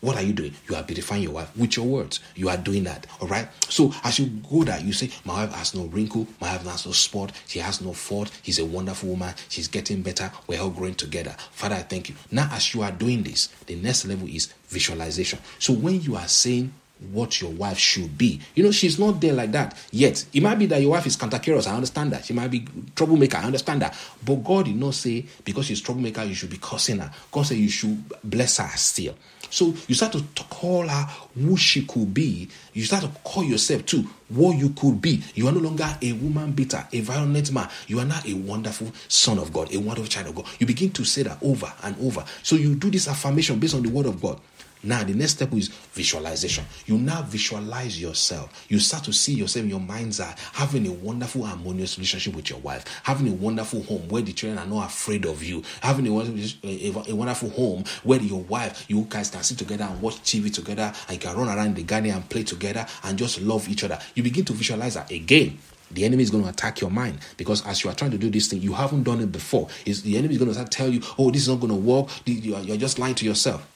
What 0.02 0.16
are 0.16 0.24
you 0.24 0.34
doing? 0.34 0.54
You 0.70 0.76
are 0.76 0.84
beautifying 0.84 1.24
your 1.24 1.34
wife 1.34 1.56
with 1.58 1.76
your 1.76 1.86
words. 1.86 2.22
You 2.36 2.50
are 2.50 2.58
doing 2.58 2.86
that. 2.86 3.06
All 3.22 3.28
right. 3.28 3.48
So 3.70 3.94
as 4.04 4.18
you 4.18 4.28
go 4.28 4.64
there, 4.64 4.80
you 4.80 4.94
say, 4.94 5.10
My 5.26 5.46
wife 5.46 5.54
has 5.54 5.76
no 5.76 5.86
wrinkle. 5.86 6.28
My 6.40 6.54
wife 6.54 6.66
has 6.66 6.86
no 6.86 6.94
spot. 6.94 7.34
She 7.48 7.60
has 7.60 7.82
no 7.82 7.94
fault. 7.94 8.32
She's 8.44 8.60
a 8.60 8.66
wonderful 8.66 9.10
woman. 9.10 9.34
She's 9.50 9.68
getting 9.68 10.02
better. 10.02 10.32
We're 10.48 10.62
all 10.62 10.70
growing 10.70 10.96
together. 10.96 11.36
Father, 11.52 11.76
I 11.76 11.82
thank 11.82 12.10
you. 12.10 12.16
Now, 12.32 12.50
as 12.52 12.74
you 12.74 12.82
are 12.82 12.92
doing 12.92 13.24
this, 13.24 13.48
the 13.66 13.76
next 13.76 14.06
level 14.06 14.28
is 14.28 14.54
visualization. 14.68 15.40
So 15.60 15.74
when 15.74 16.02
you 16.02 16.16
are 16.16 16.28
saying 16.28 16.74
what 17.12 17.42
your 17.42 17.52
wife 17.52 17.78
should 17.78 18.18
be. 18.18 18.42
You 18.56 18.64
know, 18.64 18.72
she's 18.72 19.00
not 19.00 19.22
there 19.22 19.34
like 19.34 19.52
that 19.54 19.78
yet. 19.92 20.26
It 20.34 20.44
might 20.44 20.60
be 20.60 20.66
that 20.68 20.82
your 20.82 20.92
wife 20.92 21.06
is 21.06 21.16
cantankerous. 21.16 21.68
I 21.68 21.76
understand 21.76 22.12
that. 22.12 22.26
She 22.26 22.34
might 22.34 22.52
be 22.52 22.68
troublemaker. 22.96 23.38
I 23.38 23.44
understand 23.44 23.82
that. 23.82 23.98
But 24.24 24.44
God 24.44 24.66
did 24.66 24.76
not 24.76 24.94
say 24.94 25.26
because 25.44 25.66
she's 25.66 25.82
troublemaker, 25.82 26.24
you 26.24 26.34
should 26.34 26.50
be 26.50 26.60
cursing 26.62 27.00
her. 27.00 27.12
God 27.32 27.44
said 27.44 27.58
you 27.58 27.70
should 27.70 28.04
bless 28.24 28.58
her 28.58 28.70
still. 28.76 29.16
So 29.50 29.74
you 29.88 29.96
start 29.96 30.14
to 30.14 30.44
call 30.50 30.88
her 30.88 31.08
who 31.36 31.58
she 31.58 31.86
could 31.86 32.14
be. 32.14 32.50
You 32.74 32.84
start 32.86 33.04
to 33.04 33.10
call 33.24 33.44
yourself 33.44 33.86
too 33.86 34.08
what 34.30 34.58
you 34.58 34.70
could 34.70 35.02
be. 35.02 35.24
You 35.36 35.48
are 35.48 35.52
no 35.52 35.60
longer 35.60 35.88
a 36.02 36.14
woman 36.14 36.52
beater, 36.52 36.86
a 36.92 37.00
violent 37.02 37.52
man. 37.52 37.70
You 37.88 38.00
are 38.00 38.06
now 38.06 38.20
a 38.26 38.34
wonderful 38.34 38.92
son 39.08 39.40
of 39.40 39.52
God, 39.52 39.74
a 39.74 39.80
wonderful 39.80 40.10
child 40.10 40.28
of 40.28 40.36
God. 40.36 40.46
You 40.60 40.68
begin 40.68 40.92
to 40.92 41.04
say 41.04 41.24
that 41.24 41.38
over 41.42 41.72
and 41.84 41.96
over. 42.02 42.24
So 42.44 42.56
you 42.56 42.76
do 42.76 42.90
this 42.90 43.08
affirmation 43.08 43.60
based 43.60 43.76
on 43.76 43.84
the 43.84 43.90
word 43.90 44.06
of 44.06 44.22
God. 44.22 44.40
Now, 44.82 45.04
the 45.04 45.14
next 45.14 45.34
step 45.34 45.54
is 45.54 45.68
visualization. 45.68 46.64
You 46.86 46.98
now 46.98 47.22
visualize 47.24 48.00
yourself. 48.02 48.66
You 48.70 48.80
start 48.80 49.04
to 49.06 49.14
see 49.14 49.34
yourself 49.34 49.64
in 49.64 49.70
your 49.70 49.80
mind's 49.80 50.22
eye 50.22 50.36
having 50.54 50.88
a 50.88 50.92
wonderful, 50.92 51.44
harmonious 51.44 51.98
relationship 51.98 52.34
with 52.34 52.50
your 52.50 52.60
wife, 52.60 52.86
having 53.04 53.28
a 53.28 53.34
wonderful 53.34 53.84
home 53.84 54.08
where 54.08 54.22
the 54.22 54.32
children 54.32 54.58
are 54.58 54.66
not 54.66 54.88
afraid 54.88 55.26
of 55.26 55.44
you, 55.44 55.64
having 55.82 56.08
a, 56.08 56.12
a, 56.64 57.12
a 57.12 57.16
wonderful 57.16 57.50
home 57.50 57.84
where 58.04 58.22
your 58.22 58.42
wife, 58.44 58.86
you 58.88 59.06
guys 59.10 59.30
can 59.30 59.44
sit 59.44 59.58
together 59.58 59.84
and 59.84 60.02
watch 60.02 60.16
TV 60.18 60.54
together, 60.54 60.94
and 61.08 61.16
you 61.16 61.20
can 61.20 61.36
run 61.36 61.50
around 61.50 61.76
the 61.76 61.84
garden 61.84 62.12
and 62.12 62.30
play 62.30 62.44
together 62.44 62.86
and 63.04 63.18
just 63.18 63.42
love 63.42 63.68
each 63.68 63.84
other. 63.84 64.00
You 64.16 64.24
begin 64.24 64.46
to 64.46 64.54
visualize 64.54 64.94
that 64.94 65.12
again 65.12 65.58
the 65.92 66.06
enemy 66.06 66.24
is 66.24 66.30
going 66.30 66.44
to 66.44 66.50
attack 66.50 66.82
your 66.82 66.92
mind 66.92 67.20
because 67.36 67.66
as 67.66 67.84
you 67.84 67.90
are 67.90 67.94
trying 67.94 68.12
to 68.12 68.18
do 68.18 68.30
this 68.30 68.48
thing, 68.48 68.62
you 68.62 68.74
haven't 68.74 69.04
done 69.04 69.22
it 69.22 69.32
before. 69.32 69.68
Is 69.86 70.04
the 70.04 70.18
enemy 70.18 70.36
is 70.36 70.38
going 70.38 70.50
to 70.50 70.54
start 70.54 70.72
tell 70.72 70.90
you, 70.90 71.02
"Oh, 71.18 71.32
this 71.32 71.44
is 71.44 71.50
not 71.50 71.60
going 71.60 71.74
to 71.74 71.76
work." 71.76 72.10
You're 72.26 72.78
just 72.78 73.00
lying 73.00 73.16
to 73.16 73.26
yourself. 73.26 73.68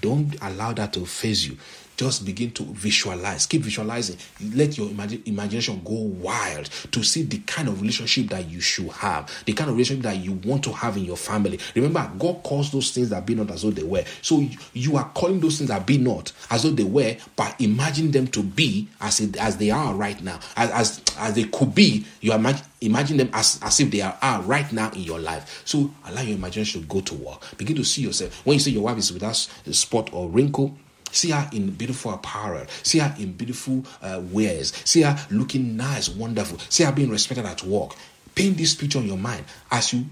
Don't 0.00 0.34
allow 0.42 0.72
that 0.74 0.92
to 0.94 1.06
faze 1.06 1.46
you. 1.46 1.56
Just 1.98 2.24
begin 2.24 2.52
to 2.52 2.62
visualize. 2.62 3.44
Keep 3.46 3.62
visualizing. 3.62 4.16
Let 4.54 4.78
your 4.78 4.86
imag- 4.88 5.26
imagination 5.26 5.82
go 5.84 5.94
wild 5.94 6.66
to 6.92 7.02
see 7.02 7.22
the 7.24 7.38
kind 7.40 7.66
of 7.66 7.80
relationship 7.80 8.28
that 8.28 8.48
you 8.48 8.60
should 8.60 8.88
have, 8.92 9.30
the 9.46 9.52
kind 9.52 9.68
of 9.68 9.74
relationship 9.76 10.04
that 10.04 10.16
you 10.16 10.32
want 10.44 10.62
to 10.62 10.72
have 10.72 10.96
in 10.96 11.04
your 11.04 11.16
family. 11.16 11.58
Remember, 11.74 12.08
God 12.16 12.44
calls 12.44 12.70
those 12.70 12.92
things 12.92 13.10
that 13.10 13.26
be 13.26 13.34
not 13.34 13.50
as 13.50 13.62
though 13.62 13.72
they 13.72 13.82
were. 13.82 14.04
So 14.22 14.46
you 14.74 14.96
are 14.96 15.10
calling 15.14 15.40
those 15.40 15.58
things 15.58 15.70
that 15.70 15.86
be 15.86 15.98
not 15.98 16.32
as 16.50 16.62
though 16.62 16.70
they 16.70 16.84
were, 16.84 17.16
but 17.34 17.60
imagine 17.60 18.12
them 18.12 18.28
to 18.28 18.44
be 18.44 18.86
as 19.00 19.18
it, 19.18 19.36
as 19.36 19.56
they 19.56 19.70
are 19.70 19.92
right 19.92 20.22
now, 20.22 20.38
as 20.56 20.70
as, 20.70 21.02
as 21.18 21.34
they 21.34 21.44
could 21.44 21.74
be. 21.74 22.06
You 22.20 22.32
imagine 22.32 22.64
imagine 22.80 23.16
them 23.16 23.30
as, 23.32 23.58
as 23.60 23.80
if 23.80 23.90
they 23.90 24.02
are, 24.02 24.16
are 24.22 24.40
right 24.42 24.70
now 24.72 24.90
in 24.92 25.00
your 25.00 25.18
life. 25.18 25.62
So 25.64 25.92
allow 26.06 26.22
your 26.22 26.36
imagination 26.36 26.82
to 26.82 26.86
go 26.86 27.00
to 27.00 27.14
work. 27.14 27.42
Begin 27.56 27.74
to 27.74 27.84
see 27.84 28.02
yourself. 28.02 28.46
When 28.46 28.54
you 28.54 28.60
see 28.60 28.70
your 28.70 28.84
wife 28.84 28.98
is 28.98 29.12
without 29.12 29.34
spot 29.34 30.12
or 30.12 30.28
wrinkle, 30.28 30.76
See 31.12 31.30
her 31.30 31.48
in 31.52 31.70
beautiful 31.70 32.12
apparel. 32.12 32.66
See 32.82 32.98
her 32.98 33.14
in 33.18 33.32
beautiful 33.32 33.84
uh, 34.02 34.20
wares. 34.30 34.72
See 34.84 35.02
her 35.02 35.16
looking 35.30 35.76
nice, 35.76 36.08
wonderful. 36.08 36.58
See 36.68 36.84
her 36.84 36.92
being 36.92 37.10
respected 37.10 37.46
at 37.46 37.62
work. 37.62 37.92
Paint 38.34 38.56
this 38.56 38.74
picture 38.74 38.98
in 38.98 39.06
your 39.06 39.18
mind 39.18 39.44
as 39.70 39.92
you 39.92 40.06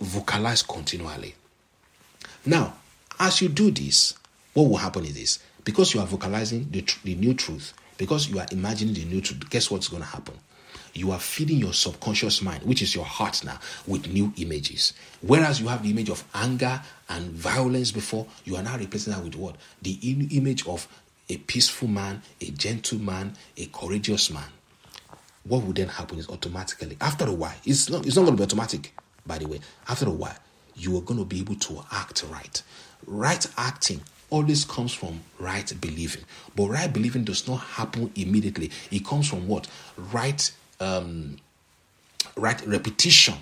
vocalize 0.00 0.62
continually. 0.62 1.34
Now, 2.46 2.74
as 3.18 3.42
you 3.42 3.48
do 3.48 3.70
this, 3.70 4.14
what 4.54 4.68
will 4.68 4.78
happen 4.78 5.04
is 5.04 5.14
this 5.14 5.38
because 5.64 5.94
you 5.94 6.00
are 6.00 6.06
vocalizing 6.06 6.68
the, 6.70 6.82
tr- 6.82 6.98
the 7.04 7.14
new 7.14 7.34
truth, 7.34 7.74
because 7.98 8.28
you 8.28 8.38
are 8.38 8.46
imagining 8.50 8.94
the 8.94 9.04
new 9.04 9.20
truth, 9.20 9.48
guess 9.50 9.70
what's 9.70 9.88
going 9.88 10.02
to 10.02 10.08
happen? 10.08 10.34
You 10.94 11.12
are 11.12 11.18
feeding 11.18 11.58
your 11.58 11.72
subconscious 11.72 12.42
mind, 12.42 12.62
which 12.62 12.82
is 12.82 12.94
your 12.94 13.04
heart 13.04 13.44
now, 13.44 13.58
with 13.86 14.08
new 14.08 14.32
images. 14.36 14.92
Whereas 15.20 15.60
you 15.60 15.68
have 15.68 15.82
the 15.82 15.90
image 15.90 16.10
of 16.10 16.24
anger 16.34 16.80
and 17.08 17.30
violence 17.30 17.92
before, 17.92 18.26
you 18.44 18.56
are 18.56 18.62
now 18.62 18.76
replacing 18.76 19.12
that 19.12 19.22
with 19.22 19.34
what? 19.34 19.56
The 19.82 19.98
image 20.30 20.66
of 20.66 20.86
a 21.28 21.36
peaceful 21.36 21.88
man, 21.88 22.22
a 22.40 22.46
gentle 22.50 22.98
man, 22.98 23.34
a 23.56 23.66
courageous 23.66 24.30
man. 24.30 24.48
What 25.44 25.62
would 25.62 25.76
then 25.76 25.88
happen 25.88 26.18
is 26.18 26.28
automatically, 26.28 26.96
after 27.00 27.24
a 27.26 27.32
while, 27.32 27.54
it's 27.64 27.88
not, 27.88 28.04
it's 28.06 28.16
not 28.16 28.22
going 28.22 28.36
to 28.36 28.40
be 28.40 28.44
automatic, 28.44 28.92
by 29.26 29.38
the 29.38 29.46
way. 29.48 29.60
After 29.88 30.06
a 30.06 30.10
while, 30.10 30.36
you 30.74 30.96
are 30.98 31.02
going 31.02 31.18
to 31.18 31.24
be 31.24 31.40
able 31.40 31.54
to 31.56 31.84
act 31.92 32.24
right. 32.30 32.62
Right 33.06 33.46
acting 33.56 34.02
always 34.28 34.64
comes 34.64 34.92
from 34.92 35.20
right 35.38 35.72
believing. 35.80 36.22
But 36.54 36.68
right 36.68 36.92
believing 36.92 37.24
does 37.24 37.46
not 37.48 37.56
happen 37.56 38.12
immediately. 38.14 38.70
It 38.90 39.04
comes 39.04 39.28
from 39.28 39.48
what? 39.48 39.68
Right 39.96 40.50
um, 40.80 41.36
right 42.36 42.60
repetition, 42.66 43.34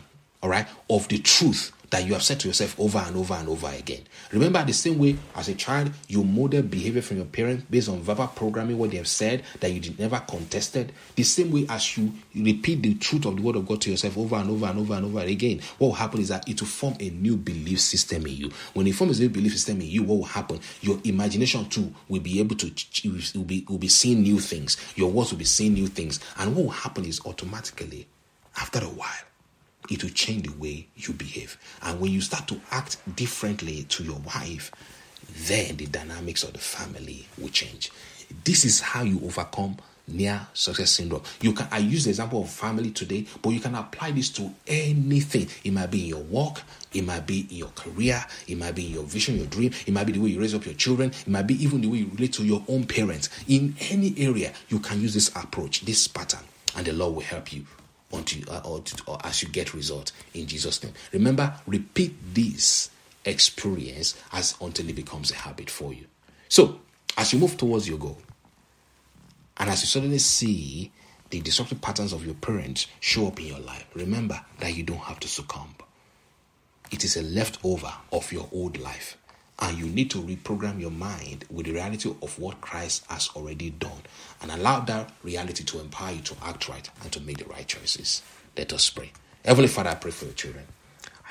all 0.43 0.51
right, 0.51 0.67
of 0.91 1.09
the 1.09 1.19
truth 1.19 1.73
that 1.91 2.05
you 2.07 2.13
have 2.13 2.23
said 2.23 2.39
to 2.41 2.49
yourself 2.49 2.79
over 2.79 2.99
and 2.99 3.17
over 3.17 3.35
and 3.35 3.49
over 3.49 3.69
again. 3.69 4.03
Remember, 4.33 4.63
the 4.65 4.73
same 4.73 4.99
way 4.99 5.17
as 5.35 5.49
a 5.49 5.55
child, 5.55 5.91
you 6.07 6.23
model 6.23 6.63
behavior 6.63 7.03
from 7.03 7.19
your 7.19 7.27
parents 7.27 7.65
based 7.71 7.89
on 7.89 8.01
verbal 8.03 8.27
programming, 8.29 8.79
what 8.79 8.91
they 8.91 8.99
have 8.99 9.09
said 9.09 9.43
that 9.61 9.71
you 9.73 9.81
did 9.81 9.99
never 9.99 10.19
contested. 10.21 10.93
The 11.17 11.23
same 11.23 11.51
way 11.51 11.67
as 11.69 11.97
you 11.97 12.13
repeat 12.35 12.83
the 12.83 12.95
truth 12.95 13.25
of 13.25 13.37
the 13.37 13.43
word 13.43 13.57
of 13.57 13.67
God 13.67 13.81
to 13.83 13.91
yourself 13.91 14.19
over 14.19 14.37
and 14.37 14.51
over 14.51 14.67
and 14.67 14.79
over 14.79 14.95
and 14.95 15.07
over 15.07 15.21
again, 15.21 15.61
what 15.79 15.89
will 15.89 15.95
happen 15.95 16.21
is 16.21 16.29
that 16.29 16.49
it 16.49 16.61
will 16.61 16.69
form 16.69 16.97
a 17.01 17.11
new 17.11 17.37
belief 17.37 17.81
system 17.81 18.27
in 18.27 18.37
you. 18.37 18.51
When 18.75 18.87
it 18.87 18.95
forms 18.95 19.19
a 19.19 19.23
new 19.23 19.31
belief 19.31 19.53
system 19.53 19.81
in 19.81 19.89
you, 19.89 20.03
what 20.03 20.19
will 20.19 20.25
happen? 20.25 20.61
Your 20.81 21.01
imagination 21.05 21.69
too 21.69 21.95
will 22.09 22.21
be 22.21 22.41
able 22.41 22.57
to 22.57 22.71
will 23.35 23.45
be 23.45 23.65
will 23.69 23.79
be 23.79 23.89
seeing 23.89 24.23
new 24.23 24.39
things. 24.41 24.77
Your 24.97 25.11
words 25.11 25.31
will 25.31 25.39
be 25.39 25.45
seeing 25.45 25.75
new 25.75 25.87
things, 25.87 26.21
and 26.39 26.55
what 26.55 26.65
will 26.65 26.71
happen 26.71 27.05
is 27.05 27.21
automatically, 27.25 28.07
after 28.57 28.81
a 28.81 28.89
while 28.89 29.28
it 29.91 30.03
will 30.03 30.11
change 30.11 30.47
the 30.47 30.53
way 30.59 30.87
you 30.97 31.15
behave. 31.15 31.59
And 31.83 32.01
when 32.01 32.13
you 32.13 32.21
start 32.21 32.49
to 32.49 32.61
act 32.71 32.99
differently 33.17 33.85
to 33.85 34.05
your 34.05 34.19
wife, 34.19 34.71
then 35.47 35.77
the 35.77 35.87
dynamics 35.87 36.43
of 36.43 36.53
the 36.53 36.59
family 36.59 37.27
will 37.39 37.49
change. 37.49 37.91
This 38.45 38.65
is 38.65 38.81
how 38.81 39.03
you 39.03 39.21
overcome 39.25 39.77
near 40.09 40.47
success 40.55 40.93
syndrome. 40.93 41.23
You 41.41 41.53
can 41.53 41.69
I 41.71 41.79
use 41.79 42.05
the 42.05 42.11
example 42.11 42.43
of 42.43 42.51
family 42.51 42.91
today, 42.91 43.27
but 43.43 43.51
you 43.51 43.61
can 43.61 43.75
apply 43.75 44.13
this 44.13 44.31
to 44.31 44.53
anything. 44.67 45.49
It 45.65 45.73
might 45.73 45.91
be 45.91 46.03
in 46.03 46.09
your 46.09 46.23
work, 46.23 46.63
it 46.93 47.03
might 47.03 47.27
be 47.27 47.47
in 47.51 47.57
your 47.57 47.69
career, 47.71 48.25
it 48.47 48.57
might 48.57 48.75
be 48.75 48.87
in 48.87 48.95
your 48.95 49.05
vision, 49.05 49.37
your 49.37 49.47
dream, 49.47 49.73
it 49.87 49.93
might 49.93 50.05
be 50.05 50.13
the 50.13 50.21
way 50.21 50.31
you 50.31 50.41
raise 50.41 50.55
up 50.55 50.65
your 50.65 50.75
children, 50.75 51.11
it 51.11 51.29
might 51.29 51.47
be 51.47 51.63
even 51.63 51.81
the 51.81 51.89
way 51.89 51.99
you 51.99 52.11
relate 52.15 52.33
to 52.35 52.45
your 52.45 52.63
own 52.69 52.85
parents. 52.85 53.29
In 53.49 53.75
any 53.91 54.15
area, 54.19 54.53
you 54.69 54.79
can 54.79 55.01
use 55.01 55.15
this 55.15 55.29
approach, 55.37 55.83
this 55.83 56.09
pattern, 56.09 56.41
and 56.77 56.87
the 56.87 56.93
Lord 56.93 57.15
will 57.15 57.23
help 57.23 57.53
you 57.53 57.67
until 58.13 58.51
uh, 58.51 58.61
or, 58.65 58.83
or 59.07 59.19
as 59.25 59.43
you 59.43 59.49
get 59.49 59.75
result 59.75 60.13
in 60.35 60.47
Jesus' 60.47 60.83
name. 60.83 60.95
Remember, 61.13 61.55
repeat 61.67 62.15
this 62.35 62.91
experience 63.25 64.21
as 64.33 64.55
until 64.61 64.89
it 64.89 64.97
becomes 64.97 65.31
a 65.31 65.35
habit 65.35 65.69
for 65.69 65.93
you. 65.93 66.07
So, 66.49 66.81
as 67.17 67.33
you 67.33 67.39
move 67.39 67.57
towards 67.57 67.89
your 67.89 67.99
goal, 67.99 68.19
and 69.59 69.69
as 69.69 69.83
you 69.83 69.87
suddenly 69.87 70.19
see 70.19 70.93
the 71.31 71.41
destructive 71.41 71.81
patterns 71.83 72.13
of 72.13 72.25
your 72.25 72.35
parents 72.37 72.87
show 73.01 73.27
up 73.27 73.39
in 73.41 73.47
your 73.47 73.59
life, 73.59 73.87
remember 73.95 74.41
that 74.61 74.75
you 74.75 74.83
don't 74.83 74.99
have 74.99 75.21
to 75.21 75.29
succumb. 75.29 75.75
It 76.91 77.05
is 77.05 77.17
a 77.17 77.23
leftover 77.23 77.93
of 78.13 78.33
your 78.33 78.49
old 78.51 78.79
life. 78.79 79.18
And 79.61 79.77
you 79.77 79.87
need 79.87 80.11
to 80.13 80.23
reprogram 80.23 80.81
your 80.81 80.93
mind 80.93 81.45
with 81.51 81.67
the 81.67 81.73
reality 81.73 82.09
of 82.23 82.39
what 82.39 82.61
Christ 82.61 83.05
has 83.09 83.29
already 83.35 83.71
done 83.71 84.03
and 84.41 84.51
allow 84.53 84.81
that 84.81 85.11
reality 85.25 85.65
to 85.65 85.81
empower 85.81 86.13
you 86.13 86.21
to 86.23 86.37
act 86.45 86.69
right 86.69 86.89
and 87.03 87.11
to 87.13 87.21
make 87.21 87.39
the 87.39 87.45
right 87.47 87.67
choices. 87.67 88.23
Let 88.57 88.73
us 88.73 88.89
pray. 88.91 89.11
Heavenly 89.45 89.69
Father, 89.69 89.91
I 89.91 89.95
pray 89.97 90.13
for 90.13 90.27
your 90.27 90.35
children. 90.35 90.65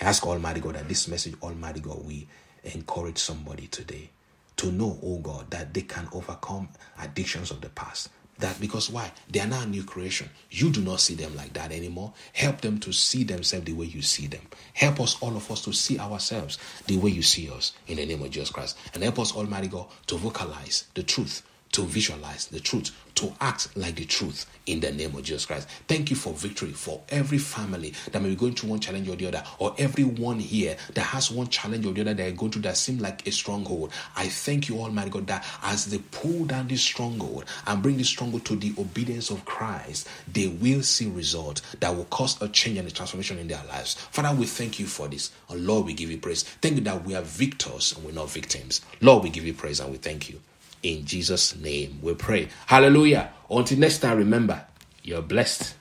I 0.02 0.06
ask 0.06 0.26
Almighty 0.28 0.60
God 0.60 0.76
that 0.76 0.88
this 0.90 1.08
message, 1.08 1.36
Almighty 1.42 1.80
God, 1.80 2.06
we 2.06 2.28
encourage 2.64 3.18
somebody 3.18 3.68
today 3.68 4.10
to 4.58 4.72
know, 4.72 5.00
oh 5.02 5.20
God, 5.20 5.50
that 5.52 5.74
they 5.74 5.82
can 5.84 6.08
overcome 6.12 6.68
addictions 7.00 7.52
of 7.52 7.62
the 7.62 7.70
past, 7.70 8.10
that 8.40 8.60
because 8.60 8.90
why? 8.90 9.12
They 9.30 9.40
are 9.40 9.48
now 9.48 9.62
a 9.64 9.66
new 9.66 9.84
creation. 9.84 10.30
You 10.52 10.70
do 10.70 10.82
not 10.82 11.00
see 11.00 11.16
them 11.16 11.36
like 11.36 11.54
that 11.54 11.72
anymore. 11.72 12.14
Help 12.34 12.62
them 12.62 12.80
to 12.80 12.92
see 12.94 13.24
themselves 13.24 13.66
the 13.66 13.74
way 13.74 13.86
you 13.86 14.02
see 14.02 14.28
them. 14.28 14.42
Help 14.74 15.00
us, 15.00 15.18
all 15.22 15.36
of 15.36 15.50
us, 15.52 15.62
to 15.64 15.74
see 15.74 16.00
ourselves 16.00 16.58
the 16.86 16.98
way 16.98 17.10
you 17.12 17.22
see 17.24 17.50
us 17.50 17.74
in 17.88 17.98
the 17.98 18.06
name 18.06 18.22
of 18.22 18.30
Jesus 18.32 18.50
Christ. 18.50 18.78
And 18.94 19.04
help 19.04 19.20
us, 19.20 19.36
Almighty 19.36 19.68
God, 19.68 19.88
to 20.08 20.18
vocalize 20.18 20.86
the 20.94 21.04
truth 21.04 21.42
to 21.78 21.84
visualize 21.84 22.48
the 22.48 22.60
truth, 22.60 22.90
to 23.14 23.32
act 23.40 23.68
like 23.78 23.98
the 23.98 24.06
truth 24.06 24.48
in 24.66 24.80
the 24.80 24.92
name 24.92 25.16
of 25.16 25.22
Jesus 25.22 25.46
Christ. 25.46 25.70
Thank 25.88 26.10
you 26.10 26.16
for 26.16 26.34
victory 26.34 26.72
for 26.72 27.04
every 27.10 27.38
family 27.38 27.94
that 28.12 28.20
may 28.20 28.30
be 28.30 28.36
going 28.36 28.56
through 28.56 28.72
one 28.72 28.80
challenge 28.80 29.08
or 29.08 29.16
the 29.16 29.28
other, 29.28 29.44
or 29.60 29.76
everyone 29.78 30.40
here 30.40 30.76
that 30.96 31.04
has 31.04 31.30
one 31.30 31.50
challenge 31.50 31.86
or 31.86 31.94
the 31.94 32.02
other 32.02 32.16
that 32.16 32.28
are 32.28 32.36
going 32.36 32.52
through 32.52 32.64
that 32.64 32.78
seem 32.78 32.98
like 32.98 33.28
a 33.28 33.32
stronghold. 33.32 33.92
I 34.16 34.28
thank 34.28 34.70
you, 34.70 34.80
Almighty 34.80 35.12
God, 35.12 35.28
that 35.28 35.46
as 35.62 35.86
they 35.86 36.00
pull 36.00 36.46
down 36.46 36.68
this 36.68 36.82
stronghold 36.82 37.46
and 37.68 37.84
bring 37.84 37.98
this 37.98 38.10
stronghold 38.10 38.44
to 38.46 38.56
the 38.56 38.74
obedience 38.80 39.30
of 39.30 39.46
Christ, 39.46 40.10
they 40.34 40.48
will 40.48 40.82
see 40.82 41.08
results 41.08 41.62
that 41.80 41.96
will 41.96 42.06
cause 42.06 42.42
a 42.42 42.48
change 42.48 42.80
and 42.80 42.88
a 42.88 42.92
transformation 42.92 43.38
in 43.38 43.48
their 43.48 43.64
lives. 43.70 43.94
Father, 43.94 44.36
we 44.36 44.48
thank 44.48 44.80
you 44.80 44.88
for 44.88 45.08
this. 45.08 45.30
Lord, 45.52 45.86
we 45.86 45.94
give 45.94 46.10
you 46.10 46.18
praise. 46.18 46.42
Thank 46.42 46.78
you 46.78 46.82
that 46.86 47.06
we 47.06 47.14
are 47.14 47.22
victors 47.22 47.96
and 47.96 48.04
we're 48.04 48.14
not 48.14 48.32
victims. 48.32 48.82
Lord, 49.00 49.24
we 49.24 49.30
give 49.30 49.46
you 49.46 49.54
praise 49.54 49.80
and 49.80 49.92
we 49.92 50.00
thank 50.00 50.28
you. 50.28 50.42
In 50.84 51.06
Jesus' 51.06 51.56
name 51.56 52.00
we 52.02 52.14
pray. 52.14 52.50
Hallelujah. 52.68 53.32
Until 53.50 53.80
next 53.80 54.00
time, 54.00 54.18
remember, 54.18 54.66
you're 55.04 55.22
blessed 55.22 55.76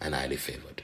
and 0.00 0.14
highly 0.14 0.36
favored. 0.36 0.82